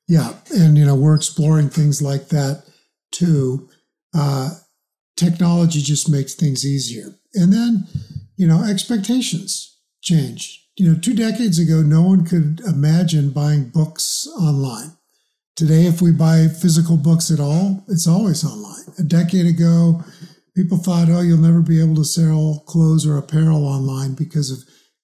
Yeah, 0.08 0.34
and 0.54 0.78
you 0.78 0.84
know 0.84 0.94
we're 0.94 1.16
exploring 1.16 1.68
things 1.68 2.00
like 2.00 2.28
that 2.28 2.64
too. 3.10 3.68
Uh, 4.14 4.50
technology 5.16 5.80
just 5.80 6.08
makes 6.08 6.34
things 6.34 6.64
easier, 6.64 7.18
and 7.34 7.52
then 7.52 7.86
you 8.36 8.46
know 8.46 8.62
expectations 8.62 9.78
change. 10.00 10.62
You 10.76 10.92
know, 10.92 10.98
two 10.98 11.14
decades 11.14 11.58
ago, 11.58 11.80
no 11.80 12.02
one 12.02 12.24
could 12.24 12.60
imagine 12.60 13.30
buying 13.30 13.70
books 13.70 14.28
online. 14.38 14.96
Today, 15.56 15.86
if 15.86 16.02
we 16.02 16.12
buy 16.12 16.48
physical 16.48 16.98
books 16.98 17.30
at 17.30 17.40
all, 17.40 17.82
it's 17.88 18.06
always 18.06 18.44
online. 18.44 18.84
A 18.98 19.02
decade 19.02 19.46
ago, 19.46 20.04
people 20.54 20.76
thought, 20.76 21.08
oh, 21.08 21.22
you'll 21.22 21.38
never 21.38 21.62
be 21.62 21.80
able 21.80 21.94
to 21.96 22.04
sell 22.04 22.62
clothes 22.66 23.06
or 23.06 23.16
apparel 23.16 23.66
online 23.66 24.14
because 24.14 24.50
of 24.50 24.58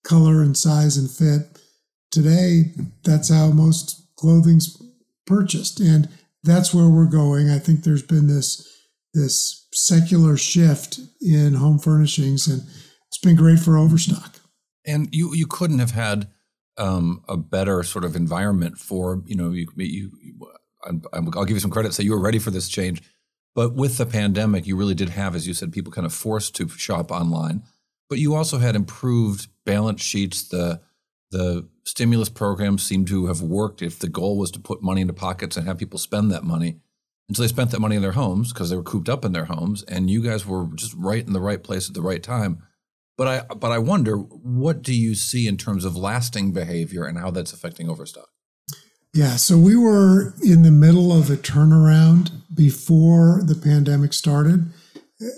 color 0.04 0.42
and 0.42 0.54
size 0.54 0.98
and 0.98 1.10
fit. 1.10 1.58
Today, 2.10 2.74
that's 3.02 3.30
how 3.30 3.48
most 3.48 4.14
clothing's 4.16 4.76
purchased. 5.26 5.80
And 5.80 6.10
that's 6.42 6.74
where 6.74 6.88
we're 6.88 7.06
going. 7.06 7.48
I 7.48 7.58
think 7.58 7.82
there's 7.82 8.02
been 8.02 8.26
this 8.26 8.68
this 9.14 9.68
secular 9.72 10.36
shift 10.36 10.98
in 11.20 11.54
home 11.54 11.78
furnishings, 11.78 12.46
and 12.46 12.62
it's 13.08 13.18
been 13.18 13.36
great 13.36 13.58
for 13.58 13.78
Overstock. 13.78 14.40
And 14.86 15.08
you 15.12 15.34
you 15.34 15.46
couldn't 15.46 15.78
have 15.78 15.92
had 15.92 16.28
um, 16.78 17.22
a 17.28 17.36
better 17.36 17.82
sort 17.82 18.04
of 18.04 18.16
environment 18.16 18.78
for 18.78 19.22
you 19.26 19.36
know 19.36 19.50
you 19.50 19.68
you. 19.76 20.10
I'll 21.12 21.44
give 21.44 21.56
you 21.56 21.60
some 21.60 21.70
credit. 21.70 21.94
Say 21.94 22.02
you 22.02 22.12
were 22.12 22.20
ready 22.20 22.40
for 22.40 22.50
this 22.50 22.68
change, 22.68 23.02
but 23.54 23.74
with 23.74 23.98
the 23.98 24.06
pandemic, 24.06 24.66
you 24.66 24.76
really 24.76 24.94
did 24.94 25.10
have, 25.10 25.36
as 25.36 25.46
you 25.46 25.54
said, 25.54 25.72
people 25.72 25.92
kind 25.92 26.06
of 26.06 26.12
forced 26.12 26.56
to 26.56 26.68
shop 26.68 27.10
online. 27.10 27.62
But 28.08 28.18
you 28.18 28.34
also 28.34 28.58
had 28.58 28.74
improved 28.74 29.48
balance 29.64 30.02
sheets. 30.02 30.48
The 30.48 30.80
the 31.30 31.68
stimulus 31.84 32.28
programs 32.28 32.82
seemed 32.82 33.08
to 33.08 33.26
have 33.26 33.40
worked 33.40 33.80
if 33.80 33.98
the 33.98 34.08
goal 34.08 34.36
was 34.36 34.50
to 34.52 34.60
put 34.60 34.82
money 34.82 35.00
into 35.00 35.14
pockets 35.14 35.56
and 35.56 35.66
have 35.66 35.78
people 35.78 35.98
spend 35.98 36.30
that 36.30 36.44
money. 36.44 36.78
And 37.28 37.36
so 37.36 37.42
they 37.42 37.48
spent 37.48 37.70
that 37.70 37.80
money 37.80 37.96
in 37.96 38.02
their 38.02 38.12
homes 38.12 38.52
because 38.52 38.68
they 38.68 38.76
were 38.76 38.82
cooped 38.82 39.08
up 39.08 39.24
in 39.24 39.32
their 39.32 39.46
homes, 39.46 39.82
and 39.84 40.10
you 40.10 40.22
guys 40.22 40.44
were 40.44 40.66
just 40.74 40.94
right 40.94 41.26
in 41.26 41.32
the 41.32 41.40
right 41.40 41.62
place 41.62 41.88
at 41.88 41.94
the 41.94 42.02
right 42.02 42.22
time. 42.22 42.62
But 43.16 43.28
I 43.28 43.54
but 43.54 43.72
I 43.72 43.78
wonder, 43.78 44.16
what 44.16 44.82
do 44.82 44.94
you 44.94 45.14
see 45.14 45.46
in 45.46 45.56
terms 45.56 45.84
of 45.84 45.96
lasting 45.96 46.52
behavior 46.52 47.04
and 47.04 47.18
how 47.18 47.30
that's 47.30 47.52
affecting 47.52 47.90
Overstock? 47.90 48.28
Yeah, 49.14 49.36
so 49.36 49.58
we 49.58 49.76
were 49.76 50.34
in 50.42 50.62
the 50.62 50.70
middle 50.70 51.12
of 51.12 51.28
a 51.30 51.36
turnaround 51.36 52.30
before 52.54 53.42
the 53.44 53.54
pandemic 53.54 54.14
started. 54.14 54.70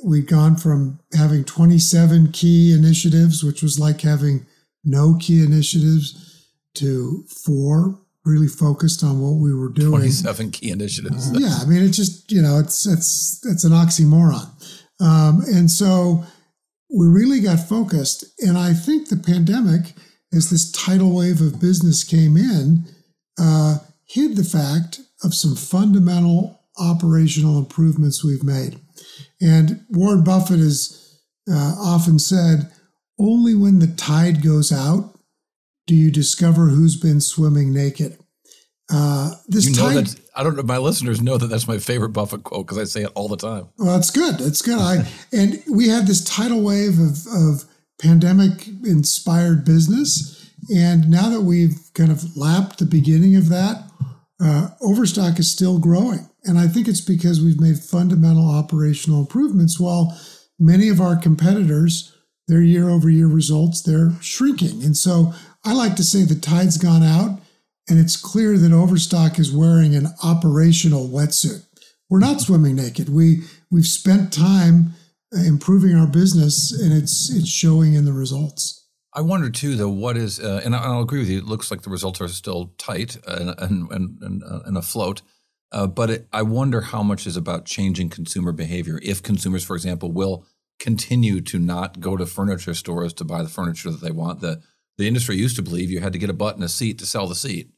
We'd 0.05 0.29
gone 0.29 0.57
from 0.57 1.01
having 1.13 1.45
27 1.45 2.31
key 2.31 2.73
initiatives, 2.73 3.43
which 3.43 3.63
was 3.63 3.79
like 3.79 4.03
having 4.03 4.47
no 4.85 5.17
key 5.21 5.43
initiatives 5.43 6.49
to 6.75 7.25
four 7.45 8.01
really 8.25 8.47
focused 8.47 9.05
on 9.05 9.21
what 9.21 9.33
we 9.33 9.55
were 9.55 9.69
doing 9.69 9.91
27 9.91 10.51
key 10.51 10.71
initiatives 10.71 11.31
uh, 11.31 11.39
yeah 11.39 11.59
i 11.61 11.67
mean 11.67 11.83
it's 11.83 11.97
just 11.97 12.33
you 12.33 12.41
know 12.41 12.59
it's 12.59 12.87
it's 12.87 13.45
it's 13.45 13.65
an 13.65 13.73
oxymoron 13.73 14.49
um, 15.01 15.43
and 15.53 15.71
so 15.71 16.25
we 16.95 17.07
really 17.07 17.41
got 17.41 17.59
focused 17.61 18.25
and 18.41 18.57
i 18.57 18.73
think 18.73 19.09
the 19.09 19.17
pandemic 19.17 19.95
as 20.33 20.51
this 20.51 20.71
tidal 20.73 21.15
wave 21.15 21.41
of 21.41 21.61
business 21.61 22.05
came 22.05 22.37
in 22.37 22.85
uh, 23.39 23.79
hid 24.07 24.37
the 24.37 24.45
fact 24.45 25.01
of 25.23 25.35
some 25.35 25.57
fundamental 25.57 26.61
operational 26.79 27.59
improvements 27.59 28.25
we've 28.25 28.45
made 28.45 28.79
and 29.41 29.85
warren 29.91 30.25
buffett 30.25 30.59
has 30.59 31.21
uh, 31.51 31.75
often 31.79 32.19
said 32.19 32.71
only 33.19 33.55
when 33.55 33.79
the 33.79 33.95
tide 33.97 34.43
goes 34.43 34.73
out 34.73 35.15
do 35.87 35.95
you 35.95 36.11
discover 36.11 36.69
who's 36.69 36.97
been 36.97 37.21
swimming 37.21 37.73
naked. 37.73 38.19
Uh, 38.93 39.35
this 39.49 39.67
you 39.67 39.75
know 39.75 39.95
tide, 39.95 40.07
that 40.07 40.21
I 40.37 40.43
don't 40.43 40.57
know. 40.57 40.63
My 40.63 40.79
listeners 40.79 41.23
know 41.23 41.39
that 41.39 41.47
that's 41.47 41.67
my 41.67 41.79
favorite 41.79 42.11
Buffett 42.11 42.45
quote 42.45 42.67
because 42.67 42.79
I 42.79 42.85
say 42.85 43.03
it 43.03 43.13
all 43.15 43.29
the 43.29 43.37
time. 43.37 43.69
Well, 43.79 43.95
that's 43.95 44.11
good. 44.11 44.39
That's 44.39 44.61
good. 44.61 44.79
I 44.79 45.09
and 45.33 45.63
we 45.71 45.89
had 45.89 46.07
this 46.07 46.23
tidal 46.23 46.63
wave 46.63 46.99
of, 46.99 47.27
of 47.29 47.65
pandemic 48.01 48.67
inspired 48.85 49.65
business, 49.65 50.51
and 50.75 51.09
now 51.09 51.31
that 51.31 51.43
we've 51.43 51.79
kind 51.95 52.13
of 52.13 52.37
lapped 52.37 52.79
the 52.79 52.85
beginning 52.85 53.37
of 53.37 53.49
that, 53.49 53.91
uh, 54.43 54.69
Overstock 54.83 55.39
is 55.39 55.51
still 55.51 55.79
growing, 55.79 56.29
and 56.45 56.59
I 56.59 56.67
think 56.67 56.87
it's 56.87 57.01
because 57.01 57.41
we've 57.41 57.61
made 57.61 57.79
fundamental 57.79 58.51
operational 58.51 59.21
improvements. 59.21 59.81
While 59.81 60.19
many 60.59 60.91
of 60.91 61.01
our 61.01 61.17
competitors 61.17 62.15
their 62.47 62.63
year 62.63 62.89
over 62.91 63.09
year 63.09 63.27
results, 63.27 63.83
they're 63.83 64.13
shrinking. 64.21 64.83
And 64.85 64.97
so 64.97 65.33
I 65.65 65.73
like 65.73 65.97
to 65.97 66.05
say 66.05 66.23
the 66.23 66.35
tide's 66.35 66.77
gone 66.77 67.03
out 67.03 67.41
and 67.89 67.99
it's 67.99 68.17
clear 68.17 68.57
that 68.59 68.73
Overstock 68.73 69.39
is 69.39 69.53
wearing 69.53 69.95
an 69.95 70.09
operational 70.23 71.09
wetsuit. 71.09 71.67
We're 72.09 72.19
not 72.19 72.41
swimming 72.41 72.77
naked. 72.77 73.09
We 73.09 73.43
we've 73.71 73.87
spent 73.87 74.33
time 74.33 74.95
improving 75.33 75.97
our 75.97 76.07
business 76.07 76.73
and 76.73 76.93
it's 76.93 77.31
it's 77.35 77.49
showing 77.49 77.95
in 77.95 78.05
the 78.05 78.13
results. 78.13 78.81
I 79.17 79.21
wonder 79.21 79.49
too, 79.49 79.77
though, 79.77 79.91
what 79.91 80.17
is, 80.17 80.41
uh, 80.41 80.61
and 80.65 80.75
I'll 80.75 81.01
agree 81.01 81.21
with 81.21 81.29
you. 81.29 81.39
It 81.39 81.45
looks 81.45 81.71
like 81.71 81.83
the 81.83 81.91
results 81.91 82.21
are 82.21 82.29
still 82.29 82.73
tight 82.79 83.17
and 83.27 83.55
and 83.59 83.91
and, 83.91 84.19
and, 84.23 84.43
uh, 84.43 84.61
and 84.65 84.77
afloat. 84.77 85.23
Uh, 85.71 85.87
but 85.87 86.11
it, 86.11 86.29
I 86.33 86.43
wonder 86.43 86.81
how 86.81 87.03
much 87.03 87.27
is 87.27 87.37
about 87.37 87.65
changing 87.65 88.09
consumer 88.09 88.53
behavior. 88.53 89.01
If 89.03 89.23
consumers, 89.23 89.65
for 89.65 89.75
example, 89.75 90.13
will 90.13 90.47
continue 90.79 91.41
to 91.41 91.59
not 91.59 92.01
go 92.01 92.17
to 92.17 92.27
furniture 92.27 92.75
stores 92.75 93.13
to 93.15 93.25
buy 93.25 93.43
the 93.43 93.49
furniture 93.49 93.91
that 93.91 94.01
they 94.01 94.11
want. 94.11 94.41
The 94.41 94.63
the 94.99 95.09
industry 95.09 95.37
used 95.37 95.57
to 95.57 95.63
believe 95.63 95.91
you 95.91 96.01
had 96.01 96.13
to 96.13 96.19
get 96.19 96.31
a 96.31 96.35
butt 96.35 96.55
and 96.55 96.65
a 96.65 96.69
seat 96.69 96.99
to 96.99 97.07
sell 97.07 97.27
the 97.27 97.35
seat. 97.35 97.71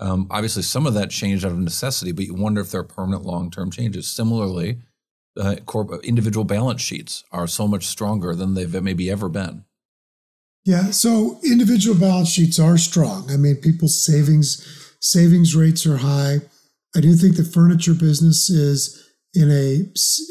Um, 0.00 0.26
obviously, 0.30 0.62
some 0.62 0.86
of 0.86 0.94
that 0.94 1.10
changed 1.10 1.44
out 1.44 1.52
of 1.52 1.58
necessity, 1.58 2.12
but 2.12 2.24
you 2.26 2.34
wonder 2.34 2.60
if 2.60 2.70
there 2.70 2.80
are 2.80 2.84
permanent 2.84 3.24
long 3.24 3.50
term 3.50 3.70
changes. 3.70 4.08
Similarly, 4.08 4.78
uh, 5.38 5.56
corp- 5.66 6.04
individual 6.04 6.44
balance 6.44 6.80
sheets 6.80 7.24
are 7.30 7.46
so 7.46 7.68
much 7.68 7.86
stronger 7.86 8.34
than 8.34 8.54
they've 8.54 8.82
maybe 8.82 9.10
ever 9.10 9.28
been. 9.28 9.64
Yeah, 10.64 10.90
so 10.90 11.38
individual 11.44 11.98
balance 11.98 12.30
sheets 12.30 12.58
are 12.58 12.78
strong. 12.78 13.30
I 13.30 13.36
mean, 13.36 13.56
people's 13.56 14.04
savings 14.04 14.66
savings 15.00 15.54
rates 15.54 15.86
are 15.86 15.98
high. 15.98 16.38
I 16.96 17.00
do 17.00 17.14
think 17.14 17.36
the 17.36 17.44
furniture 17.44 17.94
business 17.94 18.48
is 18.48 19.06
in 19.34 19.50
a 19.50 19.74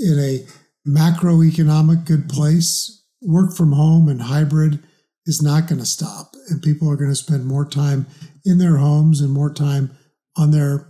in 0.02 0.20
a 0.20 0.46
macroeconomic 0.88 2.06
good 2.06 2.28
place. 2.30 3.04
Work 3.22 3.54
from 3.56 3.74
home 3.74 4.10
and 4.10 4.24
hybrid 4.24 4.84
is 5.26 5.42
not 5.42 5.68
going 5.68 5.80
to 5.80 5.86
stop, 5.86 6.34
and 6.50 6.62
people 6.62 6.90
are 6.90 6.98
going 6.98 7.10
to 7.10 7.16
spend 7.16 7.46
more 7.46 7.66
time 7.66 8.08
in 8.46 8.58
their 8.58 8.78
homes 8.78 9.22
and 9.22 9.32
more 9.32 9.54
time 9.54 9.92
on 10.38 10.52
their 10.52 10.88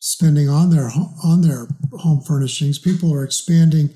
spending 0.00 0.48
on 0.48 0.70
their 0.70 0.90
on 1.24 1.42
their 1.42 1.68
home 1.92 2.20
furnishings. 2.20 2.78
People 2.78 3.12
are 3.12 3.24
expanding 3.24 3.90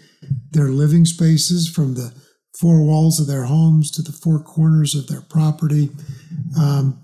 their 0.51 0.69
living 0.69 1.05
spaces 1.05 1.69
from 1.69 1.95
the 1.95 2.13
four 2.59 2.85
walls 2.85 3.19
of 3.19 3.27
their 3.27 3.45
homes 3.45 3.91
to 3.91 4.03
the 4.03 4.13
four 4.13 4.43
corners 4.43 4.95
of 4.95 5.09
their 5.09 5.23
property. 5.23 5.91
Um, 6.59 7.03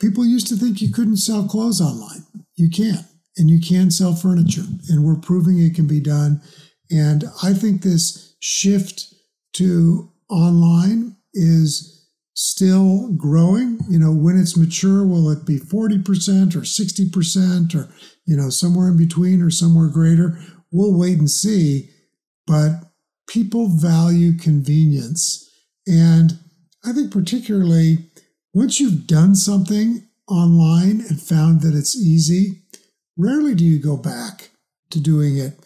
people 0.00 0.26
used 0.26 0.48
to 0.48 0.56
think 0.56 0.82
you 0.82 0.92
couldn't 0.92 1.18
sell 1.18 1.46
clothes 1.46 1.80
online. 1.80 2.26
You 2.56 2.68
can 2.70 3.04
and 3.36 3.48
you 3.48 3.60
can 3.60 3.90
sell 3.90 4.14
furniture, 4.14 4.64
and 4.88 5.04
we're 5.04 5.16
proving 5.16 5.58
it 5.58 5.74
can 5.74 5.86
be 5.86 6.00
done. 6.00 6.42
And 6.90 7.24
I 7.42 7.54
think 7.54 7.82
this 7.82 8.36
shift 8.40 9.14
to 9.54 10.11
online 10.32 11.16
is 11.34 12.08
still 12.34 13.12
growing? 13.12 13.78
You 13.88 13.98
know, 13.98 14.12
when 14.12 14.38
it's 14.38 14.56
mature, 14.56 15.06
will 15.06 15.30
it 15.30 15.44
be 15.44 15.58
40% 15.58 16.56
or 16.56 16.60
60% 16.60 17.74
or, 17.74 17.92
you 18.26 18.36
know, 18.36 18.50
somewhere 18.50 18.88
in 18.88 18.96
between 18.96 19.42
or 19.42 19.50
somewhere 19.50 19.88
greater? 19.88 20.38
We'll 20.70 20.98
wait 20.98 21.18
and 21.18 21.30
see. 21.30 21.90
But 22.46 22.84
people 23.28 23.68
value 23.68 24.36
convenience. 24.36 25.48
And 25.86 26.38
I 26.84 26.92
think, 26.92 27.12
particularly, 27.12 28.10
once 28.52 28.80
you've 28.80 29.06
done 29.06 29.34
something 29.34 30.08
online 30.28 31.02
and 31.08 31.20
found 31.20 31.60
that 31.60 31.74
it's 31.74 31.96
easy, 31.96 32.62
rarely 33.16 33.54
do 33.54 33.64
you 33.64 33.78
go 33.78 33.96
back 33.96 34.50
to 34.90 35.00
doing 35.00 35.36
it. 35.36 35.61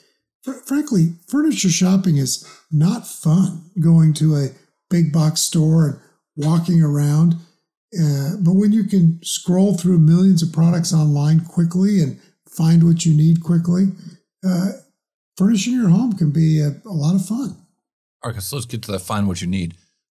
Fr- 0.47 0.53
frankly, 0.65 1.15
furniture 1.27 1.69
shopping 1.69 2.17
is 2.17 2.47
not 2.71 3.07
fun 3.07 3.71
going 3.81 4.15
to 4.15 4.37
a 4.37 4.49
big 4.89 5.13
box 5.13 5.41
store 5.41 5.89
and 5.89 6.01
walking 6.37 6.81
around. 6.81 7.35
Uh, 8.01 8.37
but 8.41 8.53
when 8.53 8.73
you 8.73 8.85
can 8.85 9.21
scroll 9.23 9.75
through 9.75 9.99
millions 9.99 10.43
of 10.43 10.53
products 10.53 10.95
online 10.95 11.41
quickly 11.41 12.01
and 12.01 12.21
find 12.49 12.85
what 12.85 13.05
you 13.05 13.13
need 13.13 13.43
quickly, 13.43 13.87
uh, 14.47 14.69
furnishing 15.37 15.73
your 15.73 15.89
home 15.89 16.13
can 16.13 16.31
be 16.31 16.61
a, 16.61 16.69
a 16.85 16.93
lot 16.93 17.17
of 17.17 17.27
fun. 17.27 17.57
All 18.23 18.31
right, 18.31 18.43
so 18.43 18.57
let's 18.57 18.67
get 18.67 18.83
to 18.83 18.93
that. 18.93 19.01
Find 19.01 19.27
what 19.27 19.41
you 19.41 19.49
need. 19.49 19.77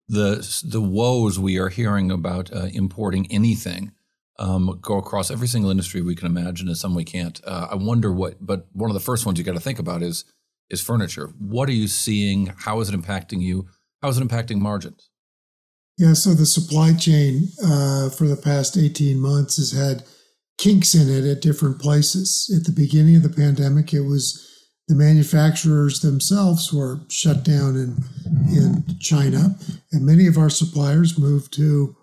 The 0.08 0.62
the 0.64 0.80
woes 0.80 1.38
we 1.38 1.58
are 1.58 1.68
hearing 1.68 2.10
about 2.10 2.52
uh, 2.52 2.68
importing 2.72 3.30
anything 3.30 3.92
um, 4.38 4.78
go 4.80 4.98
across 4.98 5.30
every 5.30 5.48
single 5.48 5.70
industry 5.70 6.00
we 6.00 6.14
can 6.14 6.26
imagine, 6.26 6.68
and 6.68 6.76
some 6.76 6.94
we 6.94 7.04
can't. 7.04 7.40
Uh, 7.44 7.68
I 7.70 7.74
wonder 7.74 8.12
what. 8.12 8.34
But 8.40 8.66
one 8.72 8.90
of 8.90 8.94
the 8.94 9.00
first 9.00 9.26
ones 9.26 9.38
you 9.38 9.44
got 9.44 9.54
to 9.54 9.60
think 9.60 9.78
about 9.78 10.02
is 10.02 10.24
is 10.70 10.80
furniture. 10.80 11.32
What 11.38 11.68
are 11.68 11.72
you 11.72 11.88
seeing? 11.88 12.52
How 12.58 12.80
is 12.80 12.88
it 12.88 13.00
impacting 13.00 13.40
you? 13.40 13.66
How 14.02 14.08
is 14.08 14.18
it 14.18 14.26
impacting 14.26 14.58
margins? 14.58 15.10
Yeah, 15.96 16.12
so 16.12 16.34
the 16.34 16.46
supply 16.46 16.94
chain 16.94 17.48
uh, 17.64 18.10
for 18.10 18.28
the 18.28 18.36
past 18.36 18.76
18 18.76 19.18
months 19.18 19.56
has 19.56 19.72
had 19.72 20.04
kinks 20.58 20.94
in 20.94 21.08
it 21.08 21.28
at 21.28 21.42
different 21.42 21.80
places. 21.80 22.52
At 22.56 22.64
the 22.64 22.72
beginning 22.72 23.16
of 23.16 23.24
the 23.24 23.28
pandemic, 23.30 23.92
it 23.92 24.02
was 24.02 24.44
the 24.86 24.94
manufacturers 24.94 26.00
themselves 26.00 26.72
were 26.72 27.00
shut 27.08 27.42
down 27.42 27.76
in, 27.76 27.96
in 28.48 28.84
China, 29.00 29.56
and 29.92 30.06
many 30.06 30.26
of 30.26 30.38
our 30.38 30.50
suppliers 30.50 31.18
moved 31.18 31.52
to 31.54 31.96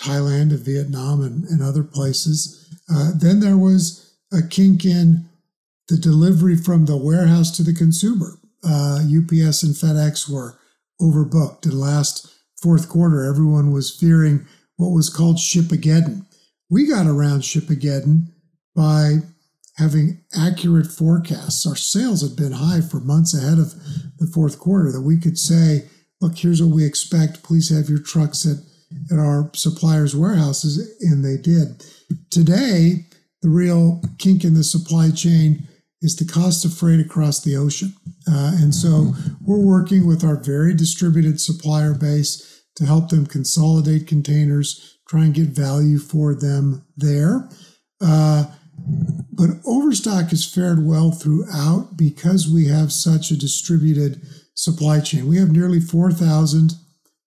Thailand 0.00 0.50
and 0.50 0.60
Vietnam 0.60 1.22
and, 1.22 1.44
and 1.44 1.62
other 1.62 1.82
places. 1.82 2.68
Uh, 2.92 3.10
then 3.16 3.40
there 3.40 3.58
was 3.58 4.16
a 4.32 4.42
kink 4.42 4.84
in 4.84 5.28
the 5.88 5.96
delivery 5.96 6.56
from 6.56 6.86
the 6.86 6.96
warehouse 6.96 7.54
to 7.56 7.62
the 7.62 7.74
consumer. 7.74 8.38
Uh, 8.64 9.00
UPS 9.00 9.62
and 9.62 9.74
FedEx 9.74 10.30
were 10.30 10.58
overbooked. 11.00 11.66
In 11.66 11.78
last 11.78 12.32
fourth 12.62 12.88
quarter, 12.88 13.24
everyone 13.24 13.72
was 13.72 13.94
fearing 13.94 14.46
what 14.76 14.90
was 14.90 15.10
called 15.10 15.36
Shipageddon. 15.36 16.26
We 16.68 16.86
got 16.86 17.06
around 17.06 17.40
Shipageddon 17.40 18.28
by 18.74 19.16
having 19.76 20.22
accurate 20.36 20.86
forecasts. 20.86 21.66
Our 21.66 21.76
sales 21.76 22.22
had 22.22 22.36
been 22.36 22.52
high 22.52 22.80
for 22.80 23.00
months 23.00 23.36
ahead 23.36 23.58
of 23.58 23.74
the 24.18 24.30
fourth 24.32 24.58
quarter 24.58 24.92
that 24.92 25.00
we 25.00 25.18
could 25.18 25.38
say, 25.38 25.88
look, 26.20 26.36
here's 26.36 26.62
what 26.62 26.74
we 26.74 26.84
expect. 26.84 27.42
Please 27.42 27.74
have 27.74 27.88
your 27.88 27.98
trucks 27.98 28.46
at, 28.46 28.58
at 29.12 29.18
our 29.18 29.50
suppliers' 29.54 30.16
warehouses. 30.16 30.96
And 31.00 31.24
they 31.24 31.36
did. 31.36 31.84
Today, 32.30 33.06
the 33.42 33.48
real 33.48 34.02
kink 34.18 34.44
in 34.44 34.54
the 34.54 34.64
supply 34.64 35.10
chain 35.10 35.66
is 36.02 36.16
the 36.16 36.24
cost 36.24 36.64
of 36.64 36.74
freight 36.74 37.00
across 37.00 37.40
the 37.40 37.56
ocean. 37.56 37.94
Uh, 38.28 38.52
and 38.60 38.74
so 38.74 39.12
we're 39.44 39.64
working 39.64 40.06
with 40.06 40.24
our 40.24 40.36
very 40.36 40.74
distributed 40.74 41.40
supplier 41.40 41.94
base 41.94 42.62
to 42.76 42.86
help 42.86 43.10
them 43.10 43.26
consolidate 43.26 44.06
containers, 44.06 44.98
try 45.08 45.24
and 45.24 45.34
get 45.34 45.48
value 45.48 45.98
for 45.98 46.34
them 46.34 46.84
there. 46.96 47.48
Uh, 48.00 48.44
but 49.32 49.50
Overstock 49.66 50.30
has 50.30 50.44
fared 50.44 50.86
well 50.86 51.10
throughout 51.10 51.96
because 51.96 52.48
we 52.48 52.68
have 52.68 52.92
such 52.92 53.30
a 53.30 53.38
distributed 53.38 54.22
supply 54.54 55.00
chain. 55.00 55.28
We 55.28 55.38
have 55.38 55.50
nearly 55.50 55.80
4,000 55.80 56.74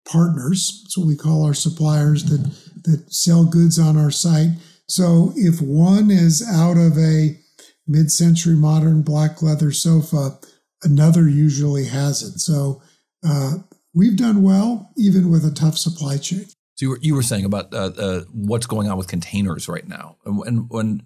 partners. 0.06 0.80
That's 0.82 0.98
what 0.98 1.06
we 1.06 1.16
call 1.16 1.44
our 1.44 1.54
suppliers 1.54 2.24
that, 2.24 2.42
that 2.84 3.12
sell 3.12 3.44
goods 3.44 3.78
on 3.78 3.96
our 3.96 4.10
site. 4.10 4.50
So 4.88 5.32
if 5.36 5.60
one 5.60 6.10
is 6.10 6.46
out 6.48 6.76
of 6.76 6.96
a 6.96 7.38
mid 7.86 8.10
century 8.10 8.54
modern 8.54 9.02
black 9.02 9.42
leather 9.42 9.72
sofa, 9.72 10.38
another 10.82 11.28
usually 11.28 11.86
has 11.86 12.22
it. 12.22 12.38
So 12.38 12.82
uh, 13.26 13.54
we've 13.94 14.16
done 14.16 14.42
well, 14.42 14.90
even 14.96 15.30
with 15.30 15.44
a 15.44 15.50
tough 15.50 15.76
supply 15.76 16.18
chain. 16.18 16.46
So 16.76 16.84
you 16.84 16.90
were, 16.90 16.98
you 17.00 17.14
were 17.14 17.22
saying 17.22 17.44
about 17.44 17.72
uh, 17.72 17.90
uh, 17.98 18.20
what's 18.32 18.66
going 18.66 18.88
on 18.88 18.98
with 18.98 19.08
containers 19.08 19.68
right 19.68 19.86
now, 19.88 20.18
and, 20.26 20.38
and 20.46 20.66
when 20.68 21.02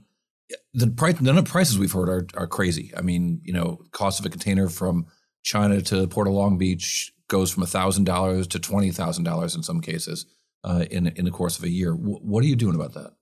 the 0.75 0.89
price, 0.89 1.21
none 1.21 1.39
of 1.39 1.45
the 1.45 1.51
prices 1.51 1.79
we've 1.79 1.93
heard 1.93 2.09
are, 2.09 2.27
are 2.35 2.47
crazy. 2.49 2.93
I 2.97 3.03
mean, 3.03 3.41
you 3.45 3.53
know, 3.53 3.81
cost 3.93 4.19
of 4.19 4.27
a 4.27 4.31
container 4.31 4.69
from 4.69 5.07
China 5.45 5.81
to 5.83 6.09
Port 6.09 6.27
of 6.27 6.35
Long 6.35 6.59
Beach 6.59 7.13
goes 7.31 7.51
from 7.51 7.65
thousand 7.65 8.05
dollars 8.05 8.47
to 8.49 8.59
twenty 8.59 8.91
thousand 8.91 9.25
dollars 9.25 9.55
in 9.55 9.63
some 9.63 9.81
cases 9.81 10.27
uh, 10.65 10.85
in 10.91 11.07
in 11.07 11.25
the 11.25 11.31
course 11.31 11.57
of 11.59 11.65
a 11.65 11.71
year. 11.71 11.93
W- 11.93 12.19
what 12.19 12.45
are 12.45 12.47
you 12.47 12.57
doing 12.57 12.75
about 12.75 12.93
that? 12.93 13.13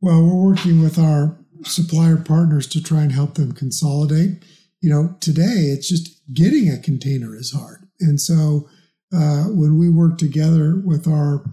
Well, 0.00 0.22
we're 0.22 0.50
working 0.50 0.82
with 0.82 0.98
our 0.98 1.38
supplier 1.64 2.16
partners 2.16 2.66
to 2.68 2.82
try 2.82 3.02
and 3.02 3.12
help 3.12 3.34
them 3.34 3.52
consolidate. 3.52 4.44
You 4.80 4.90
know, 4.90 5.16
today 5.20 5.70
it's 5.72 5.88
just 5.88 6.20
getting 6.32 6.68
a 6.68 6.78
container 6.78 7.36
is 7.36 7.52
hard. 7.52 7.88
And 8.00 8.20
so 8.20 8.68
uh, 9.14 9.44
when 9.44 9.78
we 9.78 9.88
work 9.90 10.18
together 10.18 10.80
with 10.84 11.06
our 11.06 11.44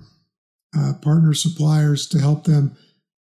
uh, 0.76 0.94
partner 1.02 1.34
suppliers 1.34 2.08
to 2.08 2.20
help 2.20 2.46
them, 2.46 2.76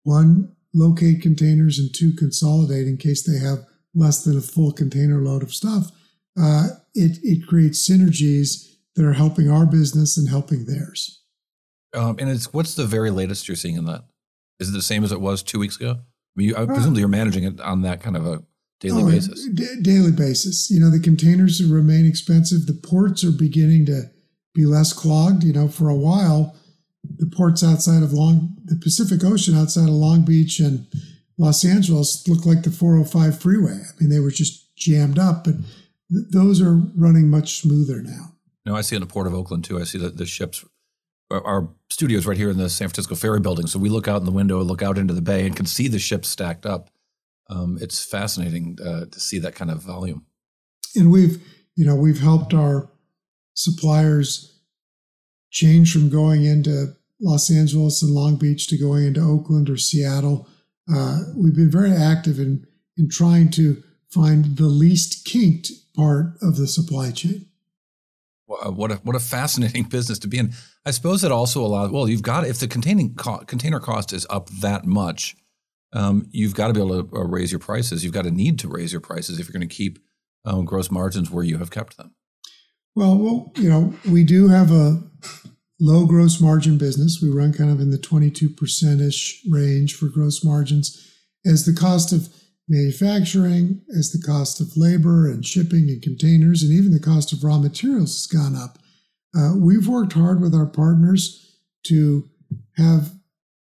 one, 0.03 0.55
locate 0.73 1.21
containers 1.21 1.79
and 1.79 1.93
two, 1.93 2.13
consolidate 2.13 2.87
in 2.87 2.95
case 2.97 3.23
they 3.23 3.39
have 3.39 3.65
less 3.93 4.23
than 4.23 4.37
a 4.37 4.41
full 4.41 4.71
container 4.71 5.19
load 5.19 5.43
of 5.43 5.53
stuff, 5.53 5.91
uh, 6.39 6.67
it, 6.93 7.19
it 7.23 7.47
creates 7.47 7.89
synergies 7.89 8.75
that 8.95 9.05
are 9.05 9.13
helping 9.13 9.49
our 9.49 9.65
business 9.65 10.17
and 10.17 10.29
helping 10.29 10.65
theirs. 10.65 11.21
Um, 11.95 12.17
and 12.19 12.29
it's 12.29 12.53
what's 12.53 12.75
the 12.75 12.85
very 12.85 13.09
latest 13.09 13.47
you're 13.47 13.55
seeing 13.55 13.75
in 13.75 13.85
that? 13.85 14.03
Is 14.59 14.69
it 14.69 14.73
the 14.73 14.81
same 14.81 15.03
as 15.03 15.11
it 15.11 15.21
was 15.21 15.41
two 15.41 15.59
weeks 15.59 15.77
ago? 15.77 15.91
I 15.91 16.03
mean, 16.35 16.49
you, 16.49 16.55
I 16.55 16.65
presume 16.65 16.95
you're 16.95 17.07
managing 17.07 17.43
it 17.43 17.59
on 17.61 17.81
that 17.83 18.01
kind 18.01 18.15
of 18.15 18.25
a 18.25 18.43
daily 18.79 19.03
oh, 19.03 19.09
basis. 19.09 19.47
D- 19.47 19.81
daily 19.81 20.11
basis. 20.11 20.69
You 20.69 20.79
know, 20.79 20.89
the 20.89 20.99
containers 20.99 21.63
remain 21.63 22.05
expensive. 22.05 22.65
The 22.65 22.73
ports 22.73 23.23
are 23.23 23.31
beginning 23.31 23.85
to 23.87 24.03
be 24.53 24.65
less 24.65 24.93
clogged. 24.93 25.43
You 25.43 25.53
know, 25.53 25.67
for 25.67 25.89
a 25.89 25.95
while, 25.95 26.55
the 27.03 27.25
ports 27.25 27.63
outside 27.63 28.03
of 28.03 28.13
Long, 28.13 28.57
the 28.63 28.75
Pacific 28.75 29.23
Ocean 29.23 29.55
outside 29.55 29.89
of 29.89 29.95
Long 29.95 30.23
Beach 30.23 30.59
and 30.59 30.85
Los 31.37 31.63
Angeles 31.63 32.27
looked 32.27 32.45
like 32.45 32.63
the 32.63 32.71
405 32.71 33.41
freeway. 33.41 33.71
I 33.71 33.99
mean, 33.99 34.09
they 34.09 34.19
were 34.19 34.31
just 34.31 34.75
jammed 34.75 35.17
up, 35.17 35.45
but 35.45 35.55
th- 36.11 36.25
those 36.31 36.61
are 36.61 36.75
running 36.95 37.29
much 37.29 37.61
smoother 37.61 38.01
now. 38.01 38.35
No, 38.65 38.75
I 38.75 38.81
see 38.81 38.95
in 38.95 39.01
the 39.01 39.07
port 39.07 39.27
of 39.27 39.33
Oakland 39.33 39.63
too. 39.63 39.79
I 39.79 39.83
see 39.83 39.97
that 39.99 40.17
the 40.17 40.25
ships 40.25 40.65
our 41.31 41.69
studios 41.89 42.25
right 42.25 42.37
here 42.37 42.49
in 42.49 42.57
the 42.57 42.69
San 42.69 42.87
Francisco 42.87 43.15
Ferry 43.15 43.39
Building. 43.39 43.67
So 43.67 43.79
we 43.79 43.89
look 43.89 44.07
out 44.07 44.19
in 44.19 44.25
the 44.25 44.31
window, 44.31 44.61
look 44.61 44.81
out 44.81 44.97
into 44.97 45.13
the 45.13 45.21
bay, 45.21 45.45
and 45.45 45.55
can 45.55 45.65
see 45.65 45.87
the 45.87 45.99
ships 45.99 46.27
stacked 46.27 46.65
up. 46.65 46.89
Um, 47.49 47.77
it's 47.81 48.03
fascinating 48.03 48.77
uh, 48.83 49.05
to 49.05 49.19
see 49.19 49.39
that 49.39 49.55
kind 49.55 49.71
of 49.71 49.81
volume. 49.81 50.25
And 50.95 51.11
we've, 51.11 51.43
you 51.75 51.85
know, 51.85 51.95
we've 51.95 52.19
helped 52.19 52.53
our 52.53 52.89
suppliers 53.53 54.59
change 55.51 55.91
from 55.91 56.09
going 56.09 56.45
into 56.45 56.95
Los 57.21 57.51
Angeles 57.51 58.01
and 58.01 58.13
Long 58.13 58.37
Beach 58.37 58.67
to 58.67 58.77
going 58.77 59.05
into 59.05 59.21
Oakland 59.21 59.69
or 59.69 59.77
Seattle. 59.77 60.47
Uh, 60.91 61.19
we've 61.35 61.55
been 61.55 61.71
very 61.71 61.91
active 61.91 62.39
in 62.39 62.65
in 62.97 63.09
trying 63.09 63.49
to 63.49 63.81
find 64.09 64.57
the 64.57 64.67
least 64.67 65.25
kinked 65.25 65.71
part 65.99 66.35
of 66.41 66.55
the 66.55 66.67
supply 66.67 67.11
chain. 67.11 67.45
What 68.45 68.91
a 68.91 68.95
what 68.95 69.15
a 69.15 69.19
fascinating 69.19 69.83
business 69.89 70.17
to 70.19 70.27
be 70.27 70.39
in. 70.39 70.53
I 70.85 70.91
suppose 70.91 71.23
it 71.23 71.31
also 71.31 71.63
allows. 71.63 71.91
Well, 71.91 72.09
you've 72.09 72.23
got 72.23 72.47
if 72.47 72.59
the 72.59 72.67
containing 72.67 73.15
co- 73.15 73.39
container 73.39 73.79
cost 73.79 74.11
is 74.11 74.25
up 74.29 74.49
that 74.61 74.85
much, 74.85 75.35
um, 75.93 76.27
you've 76.31 76.55
got 76.55 76.67
to 76.67 76.73
be 76.73 76.81
able 76.81 77.03
to 77.03 77.15
uh, 77.15 77.23
raise 77.25 77.51
your 77.51 77.59
prices. 77.59 78.03
You've 78.03 78.13
got 78.13 78.23
to 78.23 78.31
need 78.31 78.57
to 78.59 78.67
raise 78.67 78.91
your 78.91 79.01
prices 79.01 79.39
if 79.39 79.47
you're 79.47 79.59
going 79.59 79.67
to 79.67 79.75
keep 79.75 79.99
um, 80.45 80.65
gross 80.65 80.89
margins 80.89 81.29
where 81.29 81.43
you 81.43 81.57
have 81.57 81.69
kept 81.69 81.97
them. 81.97 82.15
Well, 82.95 83.17
well, 83.17 83.51
you 83.55 83.69
know, 83.69 83.93
we 84.09 84.23
do 84.23 84.47
have 84.47 84.71
a 84.71 85.03
low 85.79 86.05
gross 86.05 86.41
margin 86.41 86.77
business. 86.77 87.19
We 87.21 87.29
run 87.29 87.53
kind 87.53 87.71
of 87.71 87.79
in 87.79 87.91
the 87.91 87.97
22% 87.97 89.07
ish 89.07 89.43
range 89.49 89.95
for 89.95 90.07
gross 90.07 90.43
margins. 90.43 91.05
As 91.45 91.65
the 91.65 91.73
cost 91.73 92.11
of 92.11 92.27
manufacturing, 92.69 93.81
as 93.97 94.11
the 94.11 94.21
cost 94.25 94.61
of 94.61 94.77
labor 94.77 95.29
and 95.29 95.45
shipping 95.45 95.89
and 95.89 96.01
containers, 96.01 96.63
and 96.63 96.71
even 96.71 96.91
the 96.91 96.99
cost 96.99 97.33
of 97.33 97.43
raw 97.43 97.57
materials 97.57 98.13
has 98.13 98.27
gone 98.27 98.55
up. 98.55 98.77
Uh, 99.37 99.53
we've 99.57 99.87
worked 99.87 100.13
hard 100.13 100.39
with 100.39 100.53
our 100.53 100.65
partners 100.65 101.57
to 101.83 102.29
have 102.77 103.11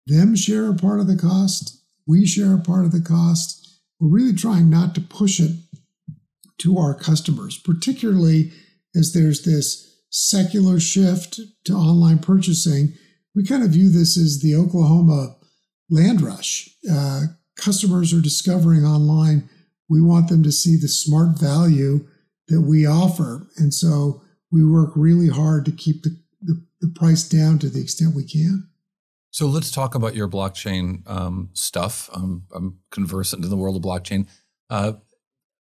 them 0.07 0.35
share 0.35 0.69
a 0.69 0.75
part 0.75 0.99
of 0.99 1.07
the 1.07 1.17
cost. 1.17 1.83
We 2.07 2.25
share 2.25 2.53
a 2.53 2.61
part 2.61 2.85
of 2.85 2.91
the 2.91 3.01
cost. 3.01 3.79
We're 3.99 4.09
really 4.09 4.33
trying 4.35 4.69
not 4.69 4.95
to 4.95 5.01
push 5.01 5.39
it 5.39 5.51
to 6.59 6.77
our 6.77 6.93
customers, 6.93 7.57
particularly 7.57 8.51
as 8.95 9.13
there's 9.13 9.43
this 9.43 9.85
secular 10.09 10.79
shift 10.79 11.41
to 11.65 11.73
online 11.73 12.19
purchasing, 12.19 12.93
we 13.35 13.43
kind 13.43 13.63
of 13.63 13.71
view 13.71 13.89
this 13.89 14.17
as 14.17 14.41
the 14.41 14.55
Oklahoma 14.55 15.35
land 15.89 16.21
rush. 16.21 16.69
Uh, 16.89 17.23
customers 17.55 18.13
are 18.13 18.21
discovering 18.21 18.85
online. 18.85 19.49
We 19.89 20.01
want 20.01 20.29
them 20.29 20.43
to 20.43 20.51
see 20.51 20.75
the 20.75 20.87
smart 20.87 21.39
value 21.39 22.07
that 22.47 22.61
we 22.61 22.85
offer. 22.85 23.47
And 23.57 23.73
so 23.73 24.21
we 24.51 24.65
work 24.65 24.91
really 24.95 25.29
hard 25.29 25.65
to 25.65 25.71
keep 25.71 26.03
the, 26.03 26.17
the, 26.41 26.63
the 26.81 26.87
price 26.87 27.27
down 27.27 27.59
to 27.59 27.69
the 27.69 27.81
extent 27.81 28.15
we 28.15 28.25
can. 28.25 28.69
So 29.31 29.47
let's 29.47 29.69
talk 29.69 29.95
about 29.95 30.15
your 30.15 30.29
blockchain 30.29 31.07
um, 31.09 31.49
stuff. 31.53 32.09
I'm, 32.13 32.43
I'm 32.53 32.79
conversant 32.91 33.43
in 33.43 33.49
the 33.49 33.57
world 33.57 33.75
of 33.75 33.81
blockchain. 33.81 34.27
Uh, 34.69 34.93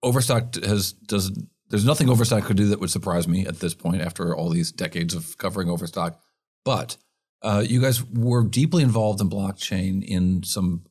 Overstock 0.04 0.54
has 0.64 0.94
does 0.94 1.32
there's 1.70 1.86
nothing 1.86 2.10
Overstock 2.10 2.44
could 2.44 2.58
do 2.58 2.68
that 2.68 2.80
would 2.80 2.92
surprise 2.92 3.28
me 3.28 3.48
at 3.48 3.60
this 3.60 3.74
point 3.74 4.02
after 4.02 4.36
all 4.36 4.50
these 4.50 4.72
decades 4.72 5.16
of 5.16 5.38
covering 5.38 5.70
Overstock. 5.70 6.20
But 6.64 6.98
uh, 7.42 7.64
you 7.66 7.82
guys 7.82 8.04
were 8.04 8.44
deeply 8.44 8.84
involved 8.84 9.20
in 9.20 9.30
blockchain 9.30 10.04
in 10.04 10.44
some, 10.44 10.86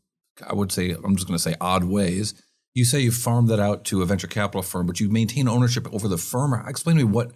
I 0.46 0.54
would 0.54 0.72
say, 0.72 0.90
I'm 0.90 1.16
just 1.16 1.26
going 1.26 1.36
to 1.36 1.42
say 1.42 1.54
odd 1.60 1.84
ways. 1.84 2.34
You 2.74 2.84
say 2.84 3.00
you 3.00 3.12
farmed 3.12 3.48
that 3.48 3.60
out 3.60 3.84
to 3.86 4.02
a 4.02 4.06
venture 4.06 4.26
capital 4.26 4.62
firm, 4.62 4.86
but 4.86 5.00
you 5.00 5.08
maintain 5.08 5.48
ownership 5.48 5.86
over 5.92 6.08
the 6.08 6.18
firm. 6.18 6.54
Explain 6.66 6.96
to 6.96 7.04
me 7.04 7.10
what, 7.10 7.32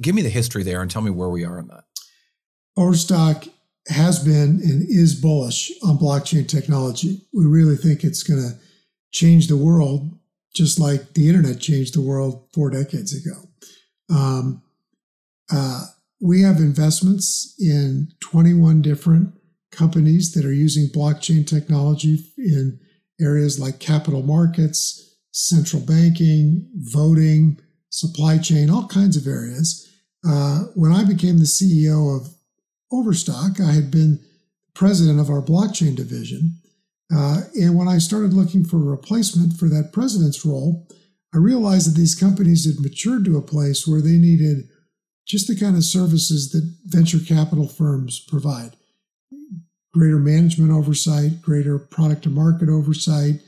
give 0.00 0.14
me 0.14 0.22
the 0.22 0.28
history 0.28 0.62
there 0.62 0.82
and 0.82 0.90
tell 0.90 1.02
me 1.02 1.10
where 1.10 1.30
we 1.30 1.44
are 1.44 1.58
on 1.58 1.68
that. 1.68 1.84
Overstock 2.76 3.46
has 3.88 4.22
been 4.22 4.60
and 4.62 4.82
is 4.88 5.20
bullish 5.20 5.72
on 5.82 5.98
blockchain 5.98 6.46
technology. 6.46 7.22
We 7.32 7.46
really 7.46 7.76
think 7.76 8.04
it's 8.04 8.22
going 8.22 8.40
to 8.40 8.58
change 9.12 9.48
the 9.48 9.56
world, 9.56 10.18
just 10.54 10.78
like 10.78 11.14
the 11.14 11.28
internet 11.28 11.60
changed 11.60 11.94
the 11.94 12.00
world 12.00 12.48
four 12.54 12.70
decades 12.70 13.14
ago. 13.14 13.48
Um, 14.10 14.62
uh, 15.50 15.86
we 16.20 16.42
have 16.42 16.58
investments 16.58 17.54
in 17.58 18.08
21 18.20 18.82
different 18.82 19.34
companies 19.72 20.32
that 20.32 20.44
are 20.44 20.52
using 20.52 20.88
blockchain 20.88 21.46
technology 21.46 22.18
in 22.38 22.78
areas 23.20 23.58
like 23.58 23.80
capital 23.80 24.22
markets, 24.22 25.16
central 25.32 25.82
banking, 25.82 26.68
voting, 26.74 27.58
supply 27.88 28.38
chain, 28.38 28.70
all 28.70 28.86
kinds 28.86 29.16
of 29.16 29.26
areas. 29.26 29.88
Uh, 30.26 30.60
when 30.74 30.92
I 30.92 31.04
became 31.04 31.38
the 31.38 31.44
CEO 31.44 32.16
of 32.16 32.32
Overstock. 32.92 33.58
I 33.58 33.72
had 33.72 33.90
been 33.90 34.20
president 34.74 35.18
of 35.18 35.30
our 35.30 35.42
blockchain 35.42 35.96
division. 35.96 36.58
Uh, 37.14 37.42
and 37.54 37.76
when 37.76 37.88
I 37.88 37.98
started 37.98 38.32
looking 38.32 38.64
for 38.64 38.76
a 38.76 38.90
replacement 38.90 39.54
for 39.54 39.68
that 39.68 39.92
president's 39.92 40.44
role, 40.44 40.86
I 41.34 41.38
realized 41.38 41.90
that 41.90 41.98
these 41.98 42.14
companies 42.14 42.66
had 42.66 42.82
matured 42.82 43.24
to 43.24 43.38
a 43.38 43.42
place 43.42 43.86
where 43.86 44.00
they 44.00 44.18
needed 44.18 44.68
just 45.26 45.48
the 45.48 45.58
kind 45.58 45.76
of 45.76 45.84
services 45.84 46.50
that 46.52 46.74
venture 46.84 47.18
capital 47.18 47.68
firms 47.68 48.20
provide 48.28 48.76
greater 49.92 50.18
management 50.18 50.72
oversight, 50.72 51.42
greater 51.42 51.78
product 51.78 52.22
to 52.22 52.30
market 52.30 52.68
oversight, 52.68 53.40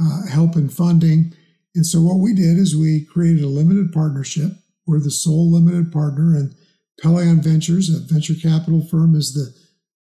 uh, 0.00 0.26
help 0.26 0.56
in 0.56 0.68
funding. 0.68 1.34
And 1.74 1.86
so, 1.86 2.00
what 2.00 2.18
we 2.18 2.34
did 2.34 2.58
is 2.58 2.76
we 2.76 3.04
created 3.04 3.44
a 3.44 3.48
limited 3.48 3.92
partnership. 3.92 4.52
We're 4.86 5.00
the 5.00 5.10
sole 5.10 5.52
limited 5.52 5.92
partner, 5.92 6.34
and 6.34 6.54
Pelion 7.02 7.42
Ventures, 7.42 7.88
a 7.88 8.00
venture 8.12 8.34
capital 8.34 8.84
firm, 8.84 9.14
is 9.14 9.32
the 9.32 9.54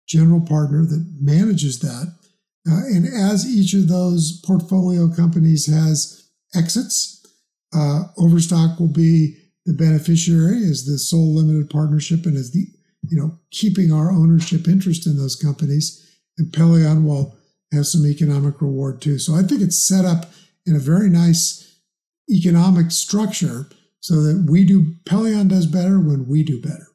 general 0.07 0.41
partner 0.41 0.85
that 0.85 1.05
manages 1.19 1.79
that. 1.79 2.13
Uh, 2.69 2.85
and 2.87 3.07
as 3.07 3.45
each 3.47 3.73
of 3.73 3.87
those 3.87 4.41
portfolio 4.45 5.09
companies 5.09 5.67
has 5.67 6.29
exits, 6.53 7.25
uh, 7.73 8.03
Overstock 8.17 8.79
will 8.79 8.87
be 8.87 9.35
the 9.65 9.73
beneficiary 9.73 10.63
as 10.63 10.85
the 10.85 10.97
sole 10.97 11.35
limited 11.35 11.69
partnership 11.69 12.25
and 12.25 12.37
as 12.37 12.51
the 12.51 12.67
you 13.09 13.17
know 13.17 13.37
keeping 13.51 13.91
our 13.91 14.11
ownership 14.11 14.67
interest 14.67 15.05
in 15.05 15.17
those 15.17 15.35
companies. 15.35 16.03
And 16.37 16.51
Pelion 16.51 17.03
will 17.03 17.35
have 17.71 17.87
some 17.87 18.05
economic 18.05 18.61
reward 18.61 19.01
too. 19.01 19.17
So 19.19 19.33
I 19.35 19.41
think 19.41 19.61
it's 19.61 19.77
set 19.77 20.05
up 20.05 20.31
in 20.65 20.75
a 20.75 20.79
very 20.79 21.09
nice 21.09 21.79
economic 22.29 22.91
structure 22.91 23.67
so 23.99 24.21
that 24.21 24.45
we 24.49 24.63
do 24.65 24.93
Pelion 25.05 25.47
does 25.47 25.65
better 25.65 25.99
when 25.99 26.27
we 26.27 26.43
do 26.43 26.61
better. 26.61 26.87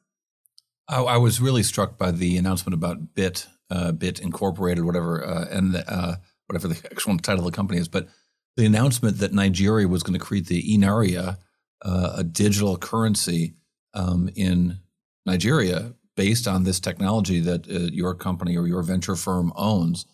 I, 0.87 1.01
I 1.01 1.17
was 1.17 1.41
really 1.41 1.63
struck 1.63 1.97
by 1.97 2.11
the 2.11 2.37
announcement 2.37 2.73
about 2.73 3.15
Bitt, 3.15 3.47
uh, 3.69 3.91
Bitt 3.91 4.19
Incorporated, 4.19 4.85
whatever, 4.85 5.25
uh, 5.25 5.45
and 5.49 5.73
the, 5.73 5.91
uh, 5.91 6.15
whatever 6.47 6.67
the 6.67 6.81
actual 6.91 7.17
title 7.17 7.45
of 7.45 7.51
the 7.51 7.55
company 7.55 7.79
is, 7.79 7.87
but 7.87 8.07
the 8.55 8.65
announcement 8.65 9.17
that 9.17 9.33
Nigeria 9.33 9.87
was 9.87 10.03
going 10.03 10.17
to 10.17 10.23
create 10.23 10.47
the 10.47 10.61
eNaira, 10.77 11.37
uh, 11.83 12.13
a 12.15 12.23
digital 12.23 12.77
currency 12.77 13.55
um, 13.93 14.29
in 14.35 14.79
Nigeria 15.25 15.93
based 16.15 16.47
on 16.47 16.63
this 16.63 16.79
technology 16.79 17.39
that 17.39 17.67
uh, 17.69 17.89
your 17.91 18.13
company 18.13 18.57
or 18.57 18.67
your 18.67 18.83
venture 18.83 19.15
firm 19.15 19.51
owns. 19.55 20.05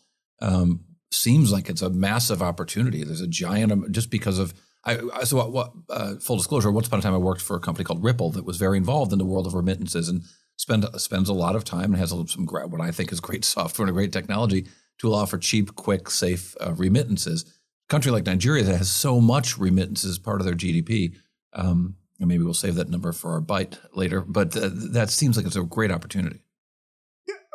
Um, 0.42 0.86
seems 1.12 1.52
like 1.52 1.70
it's 1.70 1.82
a 1.82 1.90
massive 1.90 2.42
opportunity. 2.42 3.04
There's 3.04 3.20
a 3.20 3.28
giant, 3.28 3.92
just 3.92 4.10
because 4.10 4.38
of 4.38 4.54
I, 4.86 5.24
so 5.26 5.38
what, 5.38 5.52
what 5.52 5.72
uh, 5.90 6.16
full 6.16 6.38
disclosure, 6.38 6.72
once 6.72 6.88
upon 6.88 7.00
a 7.00 7.02
time 7.02 7.14
I 7.14 7.18
worked 7.18 7.42
for 7.42 7.58
a 7.58 7.60
company 7.60 7.84
called 7.84 8.04
Ripple 8.04 8.32
that 8.32 8.46
was 8.46 8.58
very 8.58 8.78
involved 8.78 9.12
in 9.12 9.20
the 9.20 9.26
world 9.26 9.46
of 9.46 9.54
remittances 9.54 10.08
and 10.08 10.24
spend, 10.56 10.86
spends 10.98 11.28
a 11.28 11.34
lot 11.34 11.56
of 11.56 11.66
time 11.66 11.94
and 11.94 11.98
has 11.98 12.12
some 12.12 12.46
what 12.46 12.82
I 12.82 12.92
think 12.92 13.12
is 13.12 13.20
great 13.20 13.44
software 13.46 13.88
and 13.88 13.96
a 13.96 13.98
great 13.98 14.14
technology 14.14 14.68
to 15.00 15.08
allow 15.08 15.26
for 15.26 15.38
cheap, 15.38 15.76
quick, 15.76 16.10
safe 16.10 16.56
uh, 16.62 16.74
remittances. 16.74 17.44
A 17.44 17.92
country 17.92 18.12
like 18.12 18.26
Nigeria 18.26 18.64
that 18.64 18.78
has 18.78 18.90
so 18.90 19.20
much 19.20 19.58
remittances 19.58 20.12
as 20.12 20.20
part 20.20 20.40
of 20.40 20.46
their 20.46 20.56
GDP, 20.56 21.16
um, 21.54 21.96
and 22.20 22.28
maybe 22.28 22.44
we'll 22.44 22.54
save 22.54 22.76
that 22.76 22.90
number 22.90 23.12
for 23.12 23.32
our 23.32 23.42
bite 23.42 23.80
later, 23.94 24.22
but 24.22 24.56
uh, 24.56 24.70
that 24.74 25.10
seems 25.10 25.38
like 25.38 25.46
it's 25.46 25.56
a 25.56 25.64
great 25.64 25.92
opportunity. 25.92 26.42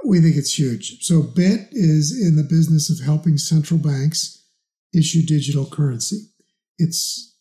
We 0.07 0.20
think 0.20 0.37
it's 0.37 0.59
huge. 0.59 1.03
So 1.03 1.22
Bitt 1.22 1.68
is 1.72 2.12
in 2.12 2.37
the 2.37 2.42
business 2.42 2.90
of 2.90 3.05
helping 3.05 3.38
central 3.38 3.81
banks 3.81 4.44
issue 4.92 5.24
digital 5.24 5.64
currency. 5.64 6.29
It's 6.79 7.37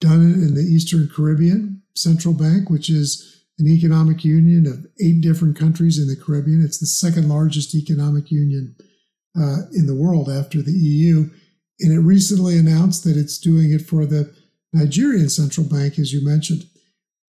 done 0.00 0.30
it 0.30 0.34
in 0.34 0.54
the 0.54 0.62
Eastern 0.62 1.10
Caribbean 1.12 1.82
Central 1.94 2.34
Bank, 2.34 2.70
which 2.70 2.88
is 2.88 3.44
an 3.58 3.66
economic 3.66 4.24
union 4.24 4.66
of 4.66 4.86
eight 5.04 5.20
different 5.20 5.58
countries 5.58 5.98
in 5.98 6.06
the 6.06 6.16
Caribbean. 6.16 6.62
It's 6.62 6.78
the 6.78 6.86
second 6.86 7.28
largest 7.28 7.74
economic 7.74 8.30
union 8.30 8.76
uh, 9.36 9.62
in 9.72 9.86
the 9.86 9.96
world 9.96 10.28
after 10.28 10.62
the 10.62 10.72
EU. 10.72 11.28
And 11.80 11.92
it 11.92 12.00
recently 12.00 12.56
announced 12.56 13.02
that 13.04 13.16
it's 13.16 13.38
doing 13.38 13.72
it 13.72 13.82
for 13.82 14.06
the 14.06 14.32
Nigerian 14.72 15.28
Central 15.28 15.66
Bank, 15.66 15.98
as 15.98 16.12
you 16.12 16.24
mentioned. 16.24 16.64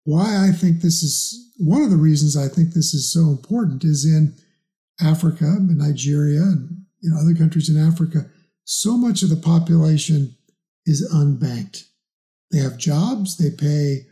Why 0.04 0.48
I 0.48 0.52
think 0.52 0.80
this 0.80 1.02
is 1.02 1.52
one 1.58 1.82
of 1.82 1.90
the 1.90 1.96
reasons 1.96 2.36
I 2.36 2.48
think 2.48 2.72
this 2.72 2.94
is 2.94 3.12
so 3.12 3.28
important 3.28 3.84
is 3.84 4.04
in 4.04 4.34
Africa 5.00 5.44
and 5.44 5.76
Nigeria 5.76 6.40
and 6.40 6.84
know 7.02 7.20
other 7.20 7.34
countries 7.34 7.68
in 7.68 7.80
Africa, 7.80 8.26
so 8.64 8.96
much 8.96 9.22
of 9.22 9.30
the 9.30 9.36
population 9.36 10.36
is 10.86 11.08
unbanked. 11.12 11.84
They 12.50 12.58
have 12.58 12.78
jobs, 12.78 13.36
they 13.36 13.50
pay, 13.50 14.06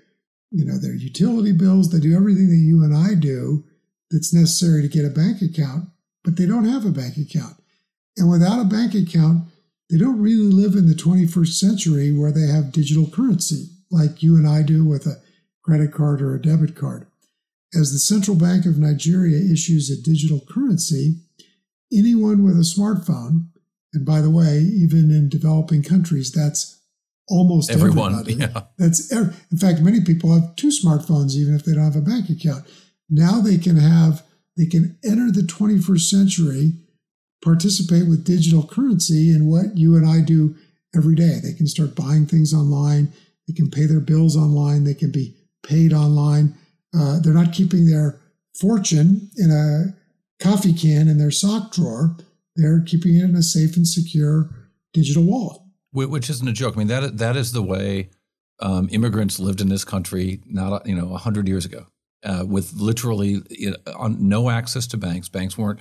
you 0.51 0.65
know, 0.65 0.79
their 0.79 0.95
utility 0.95 1.53
bills, 1.53 1.91
they 1.91 2.01
do 2.01 2.17
everything 2.17 2.49
that 2.49 2.57
you 2.57 2.85
and 2.85 2.95
I 2.95 3.15
do 3.15 3.65
that's 4.11 4.35
necessary 4.35 4.83
to 4.83 4.89
get 4.89 5.05
a 5.05 5.11
bank 5.11 5.43
account, 5.43 5.89
but 6.25 6.37
they 6.37 6.47
don't 6.47 6.69
have 6.69 6.85
a 6.85 6.91
bank 6.91 7.17
account. 7.17 7.57
And 8.17 8.31
without 8.31 8.61
a 8.61 8.65
bank 8.65 8.95
account, 8.95 9.49
they 9.90 9.99
don't 9.99 10.20
really 10.20 10.51
live 10.53 10.75
in 10.75 10.87
the 10.87 10.94
21st 10.94 11.53
century 11.53 12.12
where 12.12 12.33
they 12.33 12.46
have 12.46 12.72
digital 12.72 13.09
currency 13.09 13.68
like 13.90 14.22
you 14.22 14.37
and 14.37 14.49
I 14.49 14.62
do 14.62 14.85
with 14.85 15.07
a 15.07 15.22
credit 15.62 15.92
card 15.92 16.20
or 16.20 16.35
a 16.35 16.42
debit 16.42 16.75
card. 16.75 17.07
As 17.75 17.92
the 17.92 17.99
Central 17.99 18.37
Bank 18.37 18.66
of 18.66 18.79
Nigeria 18.79 19.38
issues 19.38 19.90
a 19.90 20.01
digital 20.01 20.40
currency, 20.49 21.20
anyone 21.92 22.44
with 22.44 22.57
a 22.57 22.62
smartphone 22.62 23.49
and 23.96 24.05
by 24.05 24.20
the 24.20 24.31
way, 24.31 24.59
even 24.59 25.11
in 25.11 25.31
developing 25.31 25.83
countries, 25.83 26.31
that's 26.31 26.81
almost 27.29 27.70
everyone. 27.70 28.12
Everybody. 28.12 28.35
Yeah. 28.35 28.64
That's 28.77 29.11
in 29.11 29.59
fact, 29.59 29.81
many 29.81 30.03
people 30.03 30.35
have 30.35 30.55
two 30.57 30.68
smartphones, 30.68 31.35
even 31.35 31.55
if 31.55 31.64
they 31.64 31.72
don't 31.72 31.85
have 31.85 31.96
a 31.96 32.03
bank 32.03 32.29
account. 32.29 32.66
Now 33.09 33.40
they 33.40 33.56
can 33.56 33.77
have 33.77 34.23
they 34.56 34.67
can 34.67 34.98
enter 35.02 35.31
the 35.31 35.42
21st 35.42 36.00
century, 36.00 36.73
participate 37.43 38.09
with 38.09 38.25
digital 38.25 38.67
currency 38.67 39.31
in 39.31 39.49
what 39.49 39.77
you 39.77 39.97
and 39.97 40.09
I 40.09 40.21
do 40.21 40.55
every 40.95 41.15
day. 41.15 41.41
They 41.43 41.53
can 41.53 41.67
start 41.67 41.95
buying 41.95 42.27
things 42.27 42.55
online. 42.55 43.13
They 43.47 43.55
can 43.55 43.71
pay 43.71 43.87
their 43.87 44.01
bills 44.01 44.37
online. 44.37 44.85
They 44.85 44.95
can 44.95 45.11
be 45.11 45.37
paid 45.63 45.93
online. 45.93 46.55
Uh, 46.97 47.21
they're 47.21 47.35
not 47.35 47.53
keeping 47.53 47.87
their 47.87 48.19
fortune 48.59 49.31
in 49.37 49.51
a 49.51 49.95
coffee 50.43 50.73
can 50.73 51.09
in 51.09 51.19
their 51.19 51.31
sock 51.31 51.73
drawer. 51.73 52.17
They're 52.57 52.81
keeping 52.81 53.17
it 53.17 53.25
in 53.25 53.37
a 53.37 53.43
safe 53.43 53.77
and 53.77 53.87
secure 53.87 54.51
digital 54.93 55.25
wallet. 55.25 55.61
Which 55.93 56.29
isn't 56.29 56.49
a 56.49 56.53
joke. 56.53 56.75
I 56.75 56.79
mean, 56.79 56.89
that 56.89 57.19
that 57.19 57.37
is 57.37 57.53
the 57.53 57.63
way 57.63 58.11
um, 58.61 58.89
immigrants 58.91 59.39
lived 59.39 59.61
in 59.61 59.69
this 59.69 59.85
country 59.85 60.41
not 60.47 60.87
you 60.87 60.95
know 60.95 61.15
hundred 61.17 61.49
years 61.49 61.65
ago, 61.65 61.87
uh, 62.23 62.45
with 62.47 62.75
literally 62.75 63.43
you 63.49 63.75
know, 63.87 64.07
no 64.09 64.51
access 64.51 64.87
to 64.89 64.99
banks. 64.99 65.29
Banks 65.29 65.57
weren't 65.57 65.81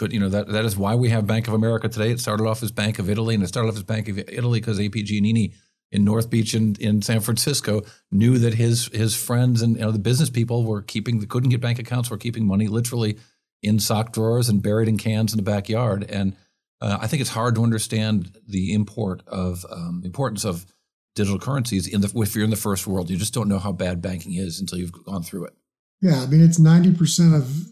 could 0.00 0.14
you 0.14 0.18
know 0.18 0.30
that 0.30 0.48
that 0.48 0.64
is 0.64 0.78
why 0.78 0.94
we 0.94 1.10
have 1.10 1.26
Bank 1.26 1.46
of 1.46 1.52
America 1.52 1.86
today. 1.86 2.10
It 2.10 2.20
started 2.20 2.46
off 2.46 2.62
as 2.62 2.72
Bank 2.72 2.98
of 2.98 3.10
Italy, 3.10 3.34
and 3.34 3.44
it 3.44 3.48
started 3.48 3.68
off 3.68 3.76
as 3.76 3.82
Bank 3.82 4.08
of 4.08 4.18
Italy 4.18 4.58
because 4.58 4.80
A.P. 4.80 5.04
Giannini 5.04 5.52
in 5.92 6.04
North 6.04 6.30
Beach 6.30 6.54
in, 6.54 6.74
in 6.80 7.02
San 7.02 7.20
Francisco 7.20 7.82
knew 8.10 8.38
that 8.38 8.54
his 8.54 8.86
his 8.86 9.14
friends 9.14 9.60
and 9.60 9.76
you 9.76 9.82
know, 9.82 9.92
the 9.92 9.98
business 9.98 10.30
people 10.30 10.64
were 10.64 10.80
keeping 10.80 11.20
couldn't 11.26 11.50
get 11.50 11.60
bank 11.60 11.78
accounts, 11.78 12.08
were 12.10 12.16
keeping 12.16 12.46
money 12.46 12.66
literally 12.66 13.18
in 13.62 13.78
sock 13.78 14.10
drawers 14.14 14.48
and 14.48 14.62
buried 14.62 14.88
in 14.88 14.96
cans 14.96 15.34
in 15.34 15.36
the 15.36 15.42
backyard. 15.42 16.06
And 16.08 16.34
uh, 16.80 16.96
I 16.98 17.06
think 17.06 17.20
it's 17.20 17.30
hard 17.30 17.54
to 17.56 17.62
understand 17.62 18.38
the 18.48 18.72
import 18.72 19.22
of 19.26 19.66
um, 19.70 20.00
importance 20.02 20.46
of 20.46 20.64
digital 21.14 21.38
currencies 21.38 21.86
in 21.86 22.00
the 22.00 22.10
if 22.16 22.34
you're 22.34 22.44
in 22.44 22.50
the 22.50 22.56
first 22.56 22.86
world. 22.86 23.10
You 23.10 23.18
just 23.18 23.34
don't 23.34 23.48
know 23.48 23.58
how 23.58 23.72
bad 23.72 24.00
banking 24.00 24.32
is 24.32 24.60
until 24.60 24.78
you've 24.78 24.92
gone 25.04 25.22
through 25.22 25.44
it. 25.44 25.54
Yeah, 26.00 26.22
I 26.22 26.26
mean 26.26 26.40
it's 26.40 26.58
ninety 26.58 26.94
percent 26.94 27.34
of 27.34 27.66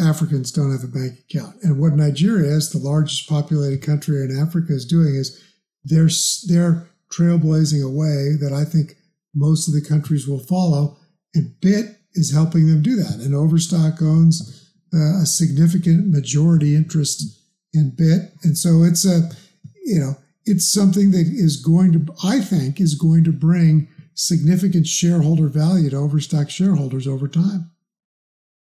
Africans 0.00 0.52
don't 0.52 0.72
have 0.72 0.84
a 0.84 0.86
bank 0.86 1.18
account, 1.20 1.56
and 1.62 1.80
what 1.80 1.94
Nigeria, 1.94 2.50
as 2.50 2.70
the 2.70 2.78
largest 2.78 3.28
populated 3.28 3.82
country 3.82 4.22
in 4.22 4.38
Africa, 4.38 4.72
is 4.72 4.84
doing 4.84 5.14
is 5.14 5.42
they're 5.84 6.10
they're 6.46 6.88
trailblazing 7.10 7.84
a 7.84 7.90
way 7.90 8.36
that 8.40 8.52
I 8.52 8.64
think 8.64 8.96
most 9.34 9.68
of 9.68 9.74
the 9.74 9.80
countries 9.80 10.26
will 10.26 10.38
follow. 10.38 10.96
And 11.34 11.58
Bitt 11.60 11.96
is 12.14 12.32
helping 12.32 12.66
them 12.66 12.82
do 12.82 12.96
that. 12.96 13.20
And 13.20 13.34
Overstock 13.34 14.02
owns 14.02 14.70
uh, 14.94 15.22
a 15.22 15.26
significant 15.26 16.08
majority 16.08 16.74
interest 16.74 17.40
in 17.72 17.90
Bitt. 17.90 18.32
And 18.42 18.56
so 18.56 18.82
it's 18.82 19.04
a, 19.04 19.30
you 19.84 19.98
know, 19.98 20.16
it's 20.44 20.70
something 20.70 21.10
that 21.10 21.26
is 21.26 21.56
going 21.56 21.92
to, 21.92 22.14
I 22.24 22.40
think, 22.40 22.80
is 22.80 22.94
going 22.94 23.24
to 23.24 23.32
bring 23.32 23.88
significant 24.14 24.86
shareholder 24.86 25.48
value 25.48 25.90
to 25.90 25.96
Overstock 25.96 26.50
shareholders 26.50 27.06
over 27.06 27.28
time. 27.28 27.70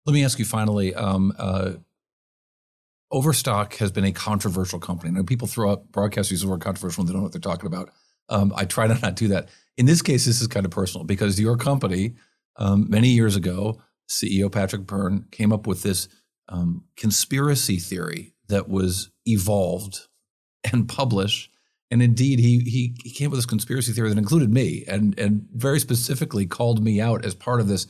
Let 0.07 0.13
me 0.13 0.23
ask 0.23 0.39
you 0.39 0.45
finally. 0.45 0.95
Um, 0.95 1.33
uh, 1.37 1.73
Overstock 3.11 3.75
has 3.75 3.91
been 3.91 4.05
a 4.05 4.13
controversial 4.13 4.79
company. 4.79 5.11
Now, 5.11 5.23
people 5.23 5.49
throw 5.49 5.71
out 5.71 5.91
broadcasters 5.91 6.41
the 6.41 6.47
word 6.47 6.61
controversial 6.61 7.01
and 7.01 7.09
they 7.09 7.11
don't 7.11 7.19
know 7.19 7.25
what 7.25 7.33
they're 7.33 7.41
talking 7.41 7.67
about. 7.67 7.89
Um, 8.29 8.53
I 8.55 8.63
try 8.63 8.87
to 8.87 8.97
not 8.99 9.17
do 9.17 9.27
that. 9.27 9.49
In 9.75 9.85
this 9.85 10.01
case, 10.01 10.25
this 10.25 10.39
is 10.41 10.47
kind 10.47 10.65
of 10.65 10.71
personal 10.71 11.05
because 11.05 11.39
your 11.39 11.57
company, 11.57 12.15
um, 12.55 12.89
many 12.89 13.09
years 13.09 13.35
ago, 13.35 13.81
CEO 14.09 14.49
Patrick 14.49 14.83
Byrne 14.83 15.25
came 15.31 15.51
up 15.51 15.67
with 15.67 15.83
this 15.83 16.07
um, 16.47 16.85
conspiracy 16.95 17.77
theory 17.77 18.33
that 18.47 18.69
was 18.69 19.11
evolved 19.25 20.07
and 20.71 20.87
published. 20.87 21.51
And 21.91 22.01
indeed, 22.01 22.39
he, 22.39 22.59
he 22.59 22.95
he 23.03 23.11
came 23.11 23.27
up 23.27 23.31
with 23.31 23.39
this 23.39 23.45
conspiracy 23.45 23.91
theory 23.91 24.09
that 24.09 24.17
included 24.17 24.53
me 24.53 24.85
and 24.87 25.17
and 25.19 25.47
very 25.53 25.79
specifically 25.79 26.45
called 26.45 26.81
me 26.81 26.99
out 26.99 27.25
as 27.25 27.35
part 27.35 27.59
of 27.61 27.67
this 27.67 27.87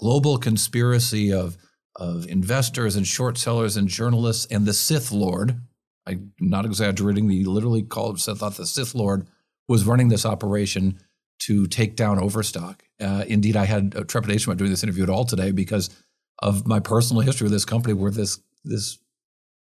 global 0.00 0.38
conspiracy 0.38 1.32
of 1.32 1.58
of 1.96 2.26
investors 2.28 2.96
and 2.96 3.06
short 3.06 3.36
sellers 3.36 3.76
and 3.76 3.86
journalists 3.86 4.46
and 4.50 4.64
the 4.64 4.72
Sith 4.72 5.12
Lord. 5.12 5.60
I'm 6.06 6.32
not 6.40 6.64
exaggerating. 6.64 7.28
He 7.28 7.44
literally 7.44 7.82
called 7.82 8.18
thought 8.20 8.56
the 8.56 8.66
Sith 8.66 8.94
Lord 8.94 9.26
was 9.68 9.84
running 9.84 10.08
this 10.08 10.24
operation 10.24 10.98
to 11.40 11.66
take 11.66 11.96
down 11.96 12.18
Overstock. 12.18 12.82
Uh, 13.00 13.24
indeed, 13.28 13.56
I 13.56 13.66
had 13.66 13.94
a 13.94 14.04
trepidation 14.04 14.50
about 14.50 14.58
doing 14.58 14.70
this 14.70 14.82
interview 14.82 15.02
at 15.02 15.10
all 15.10 15.24
today 15.24 15.50
because 15.50 15.90
of 16.38 16.66
my 16.66 16.80
personal 16.80 17.20
history 17.20 17.44
with 17.44 17.52
this 17.52 17.66
company, 17.66 17.92
where 17.92 18.10
this 18.10 18.40
this 18.64 18.98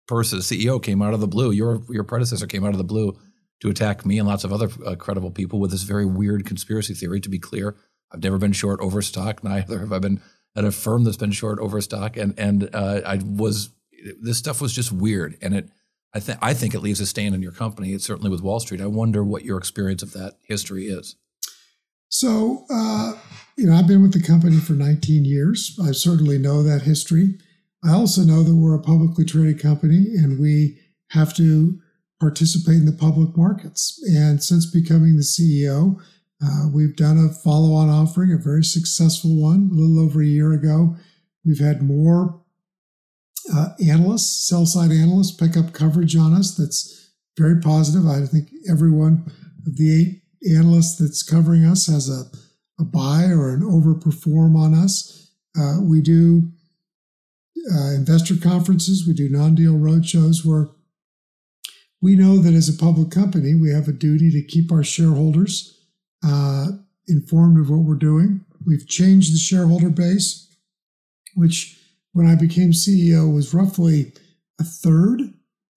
person, 0.07 0.39
CEO, 0.39 0.81
came 0.81 1.01
out 1.01 1.13
of 1.13 1.19
the 1.19 1.27
blue. 1.27 1.51
Your 1.51 1.81
your 1.89 2.05
predecessor 2.05 2.47
came 2.47 2.63
out 2.63 2.71
of 2.71 2.77
the 2.77 2.83
blue 2.85 3.17
to 3.59 3.69
attack 3.69 4.05
me 4.05 4.17
and 4.17 4.27
lots 4.27 4.45
of 4.45 4.53
other 4.53 4.69
uh, 4.85 4.95
credible 4.95 5.31
people 5.31 5.59
with 5.59 5.71
this 5.71 5.83
very 5.83 6.05
weird 6.05 6.45
conspiracy 6.45 6.93
theory. 6.93 7.19
To 7.19 7.29
be 7.29 7.39
clear, 7.39 7.75
I've 8.11 8.23
never 8.23 8.37
been 8.37 8.53
short 8.53 8.79
Overstock. 8.79 9.43
Neither 9.43 9.79
have 9.79 9.93
I 9.93 9.99
been 9.99 10.21
at 10.55 10.65
a 10.65 10.71
firm 10.71 11.03
that's 11.03 11.17
been 11.17 11.31
short 11.31 11.59
Overstock. 11.59 12.17
And 12.17 12.37
and 12.37 12.69
uh, 12.73 13.01
I 13.05 13.19
was 13.23 13.69
this 14.21 14.37
stuff 14.37 14.61
was 14.61 14.73
just 14.73 14.91
weird, 14.91 15.37
and 15.41 15.53
it 15.53 15.69
I 16.13 16.19
think 16.19 16.39
I 16.41 16.53
think 16.53 16.73
it 16.73 16.79
leaves 16.79 16.99
a 16.99 17.05
stain 17.05 17.33
on 17.33 17.41
your 17.41 17.51
company. 17.51 17.93
It's 17.93 18.05
certainly 18.05 18.31
with 18.31 18.41
Wall 18.41 18.59
Street. 18.59 18.81
I 18.81 18.87
wonder 18.87 19.23
what 19.23 19.45
your 19.45 19.57
experience 19.57 20.03
of 20.03 20.13
that 20.13 20.37
history 20.41 20.85
is. 20.85 21.15
So, 22.09 22.65
uh, 22.71 23.13
you 23.55 23.67
know, 23.67 23.75
I've 23.75 23.87
been 23.87 24.01
with 24.01 24.13
the 24.13 24.21
company 24.21 24.57
for 24.57 24.73
19 24.73 25.25
years. 25.25 25.79
I 25.83 25.91
certainly 25.91 26.39
know 26.39 26.63
that 26.63 26.81
history. 26.81 27.37
I 27.83 27.93
also 27.93 28.21
know 28.21 28.41
that 28.41 28.55
we're 28.55 28.75
a 28.75 28.81
publicly 28.81 29.25
traded 29.25 29.61
company 29.61 30.15
and 30.15 30.39
we 30.39 30.79
have 31.11 31.35
to 31.35 31.79
participate 32.19 32.77
in 32.77 32.85
the 32.85 32.91
public 32.91 33.37
markets. 33.37 34.01
And 34.11 34.43
since 34.43 34.65
becoming 34.65 35.15
the 35.15 35.21
CEO, 35.21 36.01
uh, 36.43 36.67
we've 36.73 36.95
done 36.95 37.17
a 37.17 37.33
follow 37.33 37.73
on 37.73 37.89
offering, 37.89 38.31
a 38.31 38.37
very 38.37 38.63
successful 38.63 39.35
one, 39.35 39.69
a 39.71 39.75
little 39.75 39.99
over 39.99 40.21
a 40.21 40.25
year 40.25 40.53
ago. 40.53 40.95
We've 41.45 41.59
had 41.59 41.81
more 41.81 42.41
uh, 43.53 43.69
analysts, 43.85 44.47
sell 44.47 44.65
side 44.65 44.91
analysts, 44.91 45.31
pick 45.35 45.57
up 45.57 45.73
coverage 45.73 46.15
on 46.15 46.33
us 46.33 46.55
that's 46.55 47.11
very 47.37 47.59
positive. 47.59 48.07
I 48.07 48.25
think 48.25 48.49
everyone 48.69 49.25
of 49.65 49.77
the 49.77 50.01
eight 50.01 50.53
analysts 50.55 50.97
that's 50.97 51.23
covering 51.23 51.65
us 51.65 51.87
has 51.87 52.09
a, 52.09 52.23
a 52.79 52.85
buy 52.85 53.25
or 53.25 53.53
an 53.53 53.61
overperform 53.61 54.55
on 54.55 54.73
us. 54.73 55.31
Uh, 55.59 55.81
we 55.81 56.01
do 56.01 56.43
uh, 57.73 57.91
investor 57.91 58.35
conferences, 58.37 59.05
we 59.05 59.13
do 59.13 59.27
non 59.27 59.55
deal 59.55 59.73
roadshows 59.73 60.45
where 60.45 60.69
we 62.01 62.15
know 62.15 62.37
that 62.37 62.53
as 62.53 62.69
a 62.69 62.77
public 62.77 63.11
company, 63.11 63.53
we 63.53 63.71
have 63.71 63.89
a 63.89 63.93
duty 63.93 64.31
to 64.31 64.41
keep 64.41 64.71
our 64.71 64.83
shareholders 64.83 65.78
uh, 66.25 66.67
informed 67.07 67.59
of 67.59 67.69
what 67.69 67.85
we're 67.85 67.95
doing. 67.95 68.45
We've 68.65 68.87
changed 68.87 69.33
the 69.33 69.39
shareholder 69.39 69.89
base, 69.89 70.55
which 71.35 71.77
when 72.13 72.27
I 72.27 72.35
became 72.35 72.71
CEO 72.71 73.33
was 73.33 73.53
roughly 73.53 74.13
a 74.59 74.63
third 74.63 75.21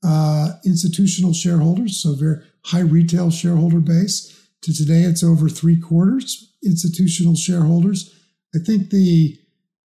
uh, 0.05 0.55
institutional 0.65 1.33
shareholders, 1.33 2.03
so 2.03 2.15
very 2.15 2.39
high 2.65 2.81
retail 2.81 3.31
shareholder 3.31 3.81
base. 3.81 4.29
To 4.63 4.73
today, 4.73 5.03
it's 5.03 5.25
over 5.25 5.49
three 5.49 5.81
quarters 5.81 6.53
institutional 6.65 7.35
shareholders. 7.35 8.15
I 8.55 8.59
think 8.59 8.91
the 8.91 9.39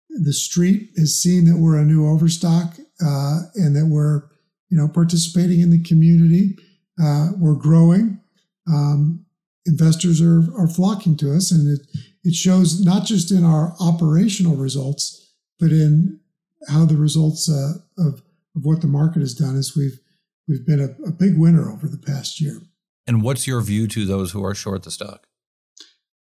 the 0.09 0.33
street 0.33 0.91
has 0.97 1.13
seen 1.15 1.45
that 1.45 1.57
we're 1.57 1.77
a 1.77 1.83
new 1.83 2.07
overstock 2.07 2.75
uh, 3.05 3.39
and 3.55 3.75
that 3.75 3.87
we're 3.89 4.23
you 4.69 4.77
know 4.77 4.87
participating 4.87 5.61
in 5.61 5.71
the 5.71 5.83
community. 5.83 6.57
Uh, 7.01 7.29
we're 7.37 7.55
growing. 7.55 8.19
Um, 8.67 9.24
investors 9.65 10.21
are 10.21 10.43
are 10.57 10.67
flocking 10.67 11.17
to 11.17 11.33
us, 11.33 11.51
and 11.51 11.67
it 11.79 11.87
it 12.23 12.33
shows 12.33 12.83
not 12.83 13.05
just 13.05 13.31
in 13.31 13.43
our 13.43 13.75
operational 13.79 14.55
results, 14.55 15.33
but 15.59 15.71
in 15.71 16.19
how 16.67 16.85
the 16.85 16.97
results 16.97 17.49
uh, 17.49 17.73
of 17.97 18.21
of 18.55 18.65
what 18.65 18.81
the 18.81 18.87
market 18.87 19.19
has 19.19 19.33
done 19.33 19.55
is 19.55 19.75
we've 19.75 19.99
we've 20.47 20.65
been 20.65 20.79
a, 20.79 21.07
a 21.07 21.11
big 21.11 21.37
winner 21.37 21.71
over 21.71 21.87
the 21.87 21.97
past 21.97 22.39
year. 22.39 22.61
And 23.07 23.21
what's 23.21 23.47
your 23.47 23.61
view 23.61 23.87
to 23.87 24.05
those 24.05 24.31
who 24.31 24.43
are 24.43 24.55
short 24.55 24.83
the 24.83 24.91
stock? 24.91 25.27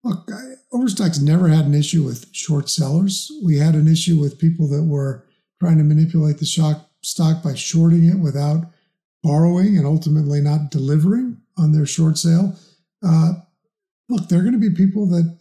Look, 0.03 0.29
Overstock's 0.71 1.19
never 1.19 1.47
had 1.47 1.65
an 1.65 1.73
issue 1.73 2.03
with 2.03 2.27
short 2.31 2.69
sellers. 2.69 3.31
We 3.43 3.57
had 3.57 3.73
an 3.73 3.87
issue 3.87 4.19
with 4.19 4.37
people 4.37 4.67
that 4.69 4.83
were 4.83 5.25
trying 5.59 5.79
to 5.79 5.83
manipulate 5.83 6.37
the 6.37 6.45
stock 6.45 6.89
stock 7.01 7.43
by 7.43 7.55
shorting 7.55 8.03
it 8.05 8.19
without 8.19 8.65
borrowing 9.23 9.77
and 9.77 9.85
ultimately 9.85 10.41
not 10.41 10.69
delivering 10.69 11.37
on 11.57 11.71
their 11.71 11.85
short 11.85 12.17
sale. 12.17 12.55
Uh, 13.05 13.33
look, 14.09 14.27
there 14.27 14.39
are 14.39 14.43
going 14.43 14.59
to 14.59 14.69
be 14.69 14.75
people 14.75 15.07
that 15.07 15.37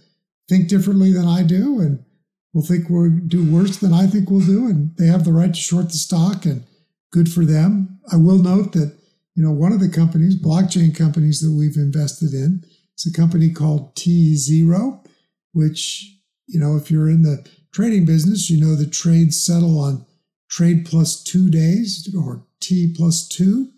think 0.48 0.68
differently 0.68 1.12
than 1.12 1.26
I 1.26 1.42
do, 1.42 1.80
and 1.80 2.04
will 2.52 2.64
think 2.64 2.88
we'll 2.88 3.10
do 3.26 3.50
worse 3.50 3.78
than 3.78 3.92
I 3.92 4.06
think 4.06 4.30
we'll 4.30 4.46
do, 4.46 4.66
and 4.66 4.96
they 4.96 5.06
have 5.06 5.24
the 5.24 5.32
right 5.32 5.52
to 5.52 5.60
short 5.60 5.86
the 5.86 5.98
stock, 5.98 6.44
and 6.44 6.64
good 7.10 7.32
for 7.32 7.44
them. 7.44 8.00
I 8.12 8.16
will 8.16 8.38
note 8.38 8.72
that 8.72 8.96
you 9.34 9.42
know 9.42 9.52
one 9.52 9.72
of 9.72 9.80
the 9.80 9.88
companies, 9.88 10.40
blockchain 10.40 10.96
companies 10.96 11.40
that 11.40 11.56
we've 11.56 11.76
invested 11.76 12.32
in, 12.32 12.64
is 12.96 13.06
a 13.06 13.16
company 13.16 13.50
called 13.50 13.94
tZERO, 13.96 15.04
which 15.52 16.18
you 16.46 16.60
know 16.60 16.76
if 16.76 16.90
you're 16.90 17.08
in 17.08 17.22
the 17.22 17.48
trading 17.72 18.04
business, 18.04 18.50
you 18.50 18.60
know 18.60 18.76
the 18.76 18.86
trades 18.86 19.42
settle 19.42 19.80
on 19.80 20.06
trade 20.48 20.86
plus 20.86 21.22
two 21.22 21.50
days 21.50 22.14
or 22.16 22.46
T 22.60 22.94
plus 22.96 23.26
two. 23.26 23.70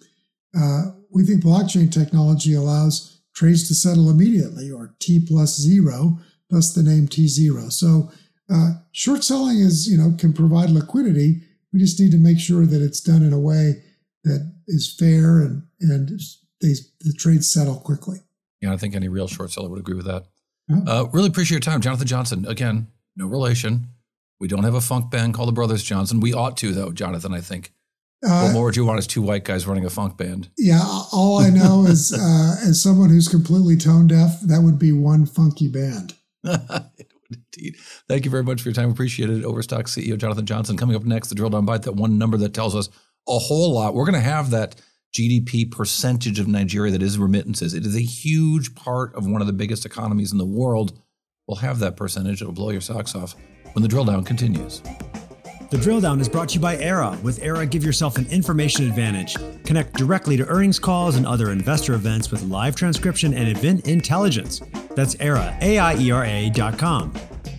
Uh, 0.58 0.92
we 1.10 1.24
think 1.24 1.42
blockchain 1.42 1.90
technology 1.90 2.54
allows 2.54 3.15
trades 3.36 3.68
to 3.68 3.74
settle 3.74 4.10
immediately 4.10 4.70
or 4.70 4.96
T 4.98 5.20
plus 5.24 5.60
zero, 5.60 6.18
thus 6.50 6.72
the 6.72 6.82
name 6.82 7.06
tZERO. 7.06 7.70
So 7.70 8.10
uh, 8.50 8.70
short 8.92 9.22
selling 9.22 9.58
is, 9.58 9.88
you 9.88 9.98
know, 9.98 10.16
can 10.18 10.32
provide 10.32 10.70
liquidity. 10.70 11.42
We 11.72 11.78
just 11.78 12.00
need 12.00 12.12
to 12.12 12.18
make 12.18 12.40
sure 12.40 12.64
that 12.64 12.82
it's 12.82 13.00
done 13.00 13.22
in 13.22 13.32
a 13.32 13.38
way 13.38 13.82
that 14.24 14.52
is 14.66 14.94
fair 14.98 15.40
and 15.40 15.62
and 15.80 16.08
they, 16.62 16.72
the 17.00 17.12
trades 17.18 17.52
settle 17.52 17.76
quickly. 17.76 18.20
Yeah, 18.62 18.72
I 18.72 18.78
think 18.78 18.94
any 18.94 19.08
real 19.08 19.28
short 19.28 19.50
seller 19.50 19.68
would 19.68 19.80
agree 19.80 19.94
with 19.96 20.06
that. 20.06 20.24
Yeah. 20.68 20.80
Uh, 20.86 21.04
really 21.12 21.28
appreciate 21.28 21.56
your 21.56 21.60
time, 21.60 21.82
Jonathan 21.82 22.06
Johnson. 22.06 22.46
Again, 22.46 22.88
no 23.14 23.26
relation. 23.26 23.88
We 24.40 24.48
don't 24.48 24.64
have 24.64 24.74
a 24.74 24.80
funk 24.80 25.10
band 25.10 25.34
called 25.34 25.48
the 25.48 25.52
Brothers 25.52 25.82
Johnson. 25.82 26.20
We 26.20 26.32
ought 26.32 26.56
to, 26.58 26.72
though, 26.72 26.92
Jonathan. 26.92 27.34
I 27.34 27.40
think. 27.42 27.72
Uh, 28.24 28.42
what 28.42 28.52
more 28.52 28.64
would 28.64 28.76
you 28.76 28.84
want 28.84 28.98
as 28.98 29.06
two 29.06 29.22
white 29.22 29.44
guys 29.44 29.66
running 29.66 29.84
a 29.84 29.90
funk 29.90 30.16
band? 30.16 30.48
Yeah, 30.56 30.80
all 31.12 31.38
I 31.38 31.50
know 31.50 31.84
is, 31.86 32.12
uh, 32.18 32.68
as 32.68 32.82
someone 32.82 33.10
who's 33.10 33.28
completely 33.28 33.76
tone 33.76 34.06
deaf, 34.06 34.40
that 34.42 34.62
would 34.62 34.78
be 34.78 34.92
one 34.92 35.26
funky 35.26 35.68
band. 35.68 36.14
Indeed. 36.44 37.76
Thank 38.08 38.24
you 38.24 38.30
very 38.30 38.44
much 38.44 38.62
for 38.62 38.68
your 38.68 38.74
time. 38.74 38.90
Appreciate 38.90 39.30
it. 39.30 39.44
Overstock 39.44 39.86
CEO 39.86 40.16
Jonathan 40.16 40.46
Johnson 40.46 40.76
coming 40.76 40.96
up 40.96 41.04
next, 41.04 41.28
the 41.28 41.34
drill 41.34 41.50
down 41.50 41.64
bite, 41.64 41.82
that 41.82 41.94
one 41.94 42.18
number 42.18 42.36
that 42.38 42.54
tells 42.54 42.74
us 42.74 42.88
a 43.28 43.38
whole 43.38 43.74
lot. 43.74 43.94
We're 43.94 44.04
going 44.04 44.14
to 44.14 44.20
have 44.20 44.50
that 44.50 44.80
GDP 45.14 45.70
percentage 45.70 46.38
of 46.38 46.46
Nigeria 46.46 46.92
that 46.92 47.02
is 47.02 47.18
remittances. 47.18 47.74
It 47.74 47.84
is 47.86 47.96
a 47.96 48.00
huge 48.00 48.74
part 48.74 49.14
of 49.14 49.26
one 49.26 49.40
of 49.40 49.46
the 49.46 49.52
biggest 49.52 49.86
economies 49.86 50.32
in 50.32 50.38
the 50.38 50.46
world. 50.46 51.00
We'll 51.46 51.56
have 51.56 51.78
that 51.80 51.96
percentage. 51.96 52.42
It'll 52.42 52.52
blow 52.52 52.70
your 52.70 52.80
socks 52.80 53.14
off 53.14 53.34
when 53.72 53.82
the 53.82 53.88
drill 53.88 54.04
down 54.04 54.24
continues. 54.24 54.82
The 55.70 55.78
drill 55.78 56.00
down 56.00 56.20
is 56.20 56.28
brought 56.28 56.50
to 56.50 56.54
you 56.54 56.60
by 56.60 56.76
Aiera. 56.76 57.20
With 57.22 57.40
Aiera, 57.40 57.68
give 57.68 57.82
yourself 57.82 58.18
an 58.18 58.26
information 58.30 58.86
advantage. 58.86 59.36
Connect 59.64 59.94
directly 59.94 60.36
to 60.36 60.46
earnings 60.46 60.78
calls 60.78 61.16
and 61.16 61.26
other 61.26 61.50
investor 61.50 61.94
events 61.94 62.30
with 62.30 62.42
live 62.44 62.76
transcription 62.76 63.34
and 63.34 63.48
event 63.48 63.88
intelligence. 63.88 64.60
That's 64.94 65.16
Aiera, 65.16 65.60
A 65.62 65.78
I 65.78 65.96
E 65.96 66.10
R 66.12 66.24
A 66.24 66.50
dot 66.50 66.78
com. 66.78 67.12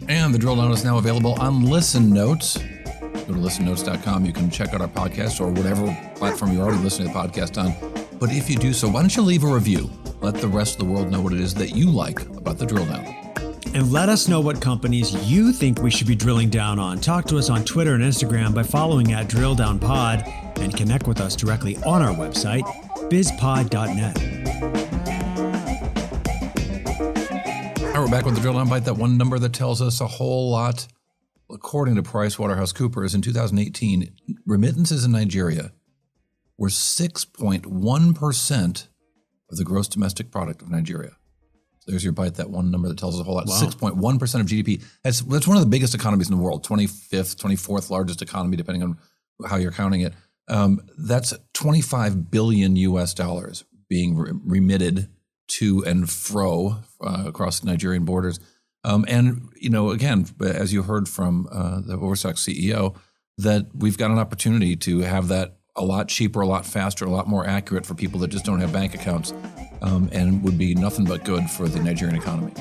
And 0.07 0.33
the 0.33 0.39
drill 0.39 0.55
down 0.55 0.71
is 0.71 0.85
now 0.85 0.97
available 0.97 1.33
on 1.33 1.65
Listen 1.65 2.09
Notes. 2.13 2.57
Go 2.57 3.33
to 3.33 3.33
listennotes.com. 3.33 4.25
You 4.25 4.31
can 4.31 4.49
check 4.49 4.73
out 4.73 4.79
our 4.79 4.87
podcast 4.87 5.41
or 5.41 5.51
whatever 5.51 5.85
platform 6.15 6.53
you're 6.53 6.63
already 6.63 6.81
listening 6.81 7.09
to 7.09 7.13
the 7.13 7.19
podcast 7.19 7.61
on. 7.61 7.73
But 8.19 8.31
if 8.31 8.49
you 8.49 8.55
do 8.55 8.71
so, 8.71 8.87
why 8.87 9.01
don't 9.01 9.13
you 9.13 9.21
leave 9.21 9.43
a 9.43 9.53
review? 9.53 9.91
Let 10.21 10.35
the 10.35 10.47
rest 10.47 10.79
of 10.79 10.79
the 10.79 10.85
world 10.93 11.11
know 11.11 11.19
what 11.19 11.33
it 11.33 11.41
is 11.41 11.53
that 11.55 11.75
you 11.75 11.91
like 11.91 12.21
about 12.21 12.57
the 12.57 12.65
drill 12.65 12.85
down. 12.85 13.26
And 13.73 13.91
let 13.91 14.09
us 14.09 14.27
know 14.27 14.41
what 14.41 14.61
companies 14.61 15.13
you 15.29 15.51
think 15.51 15.81
we 15.81 15.91
should 15.91 16.07
be 16.07 16.15
drilling 16.15 16.49
down 16.49 16.79
on. 16.79 16.99
Talk 16.99 17.25
to 17.25 17.37
us 17.37 17.49
on 17.49 17.65
Twitter 17.65 17.93
and 17.93 18.03
Instagram 18.03 18.53
by 18.53 18.63
following 18.63 19.13
at 19.13 19.27
Drill 19.27 19.55
Down 19.55 19.79
Pod 19.79 20.23
and 20.57 20.75
connect 20.75 21.07
with 21.07 21.21
us 21.21 21.35
directly 21.35 21.77
on 21.77 22.01
our 22.01 22.15
website, 22.15 22.63
bizpod.net. 23.09 24.37
We're 28.07 28.11
back 28.11 28.25
with 28.25 28.35
the 28.35 28.41
drill 28.41 28.53
down 28.53 28.69
bite, 28.69 28.85
that 28.85 28.93
one 28.93 29.17
number 29.17 29.37
that 29.37 29.51
tells 29.51 29.81
us 29.81 29.99
a 29.99 30.07
whole 30.07 30.49
lot. 30.49 30.87
According 31.51 31.95
to 31.95 32.03
price 32.03 32.37
PricewaterhouseCoopers, 32.37 33.13
in 33.13 33.21
2018, 33.21 34.15
remittances 34.45 35.03
in 35.03 35.11
Nigeria 35.11 35.73
were 36.57 36.69
6.1% 36.69 38.87
of 39.51 39.57
the 39.57 39.65
gross 39.65 39.89
domestic 39.89 40.31
product 40.31 40.61
of 40.61 40.69
Nigeria. 40.69 41.17
There's 41.87 42.03
your 42.03 42.13
bite, 42.13 42.35
that 42.35 42.49
one 42.49 42.69
number 42.69 42.89
that 42.89 42.97
tells 42.97 43.15
us 43.15 43.21
a 43.21 43.23
whole 43.23 43.35
lot. 43.35 43.47
Wow. 43.47 43.59
6.1% 43.61 44.39
of 44.39 44.45
GDP. 44.45 44.83
That's, 45.03 45.21
that's 45.21 45.47
one 45.47 45.55
of 45.57 45.63
the 45.63 45.69
biggest 45.69 45.95
economies 45.95 46.29
in 46.29 46.35
the 46.35 46.43
world, 46.43 46.67
25th, 46.67 47.37
24th 47.37 47.89
largest 47.89 48.21
economy, 48.21 48.57
depending 48.57 48.83
on 48.83 48.97
how 49.47 49.55
you're 49.55 49.71
counting 49.71 50.01
it. 50.01 50.13
Um, 50.49 50.81
that's 50.97 51.33
25 51.53 52.29
billion 52.29 52.75
US 52.75 53.13
dollars 53.13 53.63
being 53.89 54.17
re- 54.17 54.31
remitted 54.43 55.09
to 55.47 55.83
and 55.85 56.09
fro 56.09 56.77
uh, 57.01 57.23
across 57.25 57.63
Nigerian 57.63 58.05
borders. 58.05 58.39
Um, 58.83 59.05
and, 59.07 59.49
you 59.55 59.69
know, 59.69 59.91
again, 59.91 60.25
as 60.41 60.73
you 60.73 60.83
heard 60.83 61.07
from 61.07 61.47
uh, 61.51 61.81
the 61.81 61.97
Overstock 61.97 62.35
CEO, 62.35 62.95
that 63.37 63.67
we've 63.73 63.97
got 63.97 64.11
an 64.11 64.17
opportunity 64.17 64.75
to 64.75 64.99
have 65.01 65.27
that 65.29 65.57
a 65.75 65.85
lot 65.85 66.07
cheaper, 66.07 66.41
a 66.41 66.47
lot 66.47 66.65
faster, 66.65 67.05
a 67.05 67.09
lot 67.09 67.27
more 67.27 67.45
accurate 67.45 67.85
for 67.85 67.93
people 67.93 68.19
that 68.21 68.29
just 68.29 68.45
don't 68.45 68.59
have 68.59 68.73
bank 68.73 68.95
accounts 68.95 69.33
um, 69.81 70.09
and 70.11 70.43
would 70.43 70.57
be 70.57 70.75
nothing 70.75 71.05
but 71.05 71.23
good 71.23 71.49
for 71.49 71.67
the 71.67 71.79
Nigerian 71.79 72.17
economy. 72.17 72.53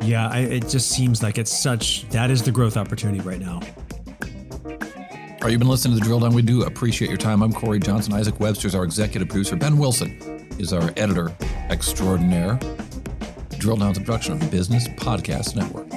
Yeah, 0.00 0.28
I, 0.28 0.40
it 0.40 0.68
just 0.68 0.90
seems 0.90 1.22
like 1.22 1.38
it's 1.38 1.56
such, 1.56 2.08
that 2.08 2.30
is 2.30 2.42
the 2.42 2.50
growth 2.50 2.76
opportunity 2.76 3.20
right 3.20 3.40
now. 3.40 3.60
All 4.64 5.46
right, 5.46 5.50
you've 5.50 5.60
been 5.60 5.68
listening 5.68 5.94
to 5.94 6.00
the 6.00 6.06
Drill 6.06 6.20
Down. 6.20 6.34
We 6.34 6.42
do 6.42 6.62
appreciate 6.64 7.08
your 7.08 7.18
time. 7.18 7.42
I'm 7.42 7.52
Cory 7.52 7.78
Johnson. 7.78 8.12
Isaac 8.12 8.38
Webster 8.40 8.68
is 8.68 8.74
our 8.74 8.84
executive 8.84 9.28
producer. 9.28 9.56
Ben 9.56 9.76
Wilson 9.76 10.10
is 10.58 10.72
our 10.72 10.92
editor 10.96 11.34
extraordinaire. 11.68 12.58
Drill 13.58 13.76
Down's 13.76 13.98
a 13.98 14.00
production 14.00 14.34
of 14.34 14.40
the 14.40 14.46
Business 14.46 14.88
Podcast 14.88 15.56
Network. 15.56 15.91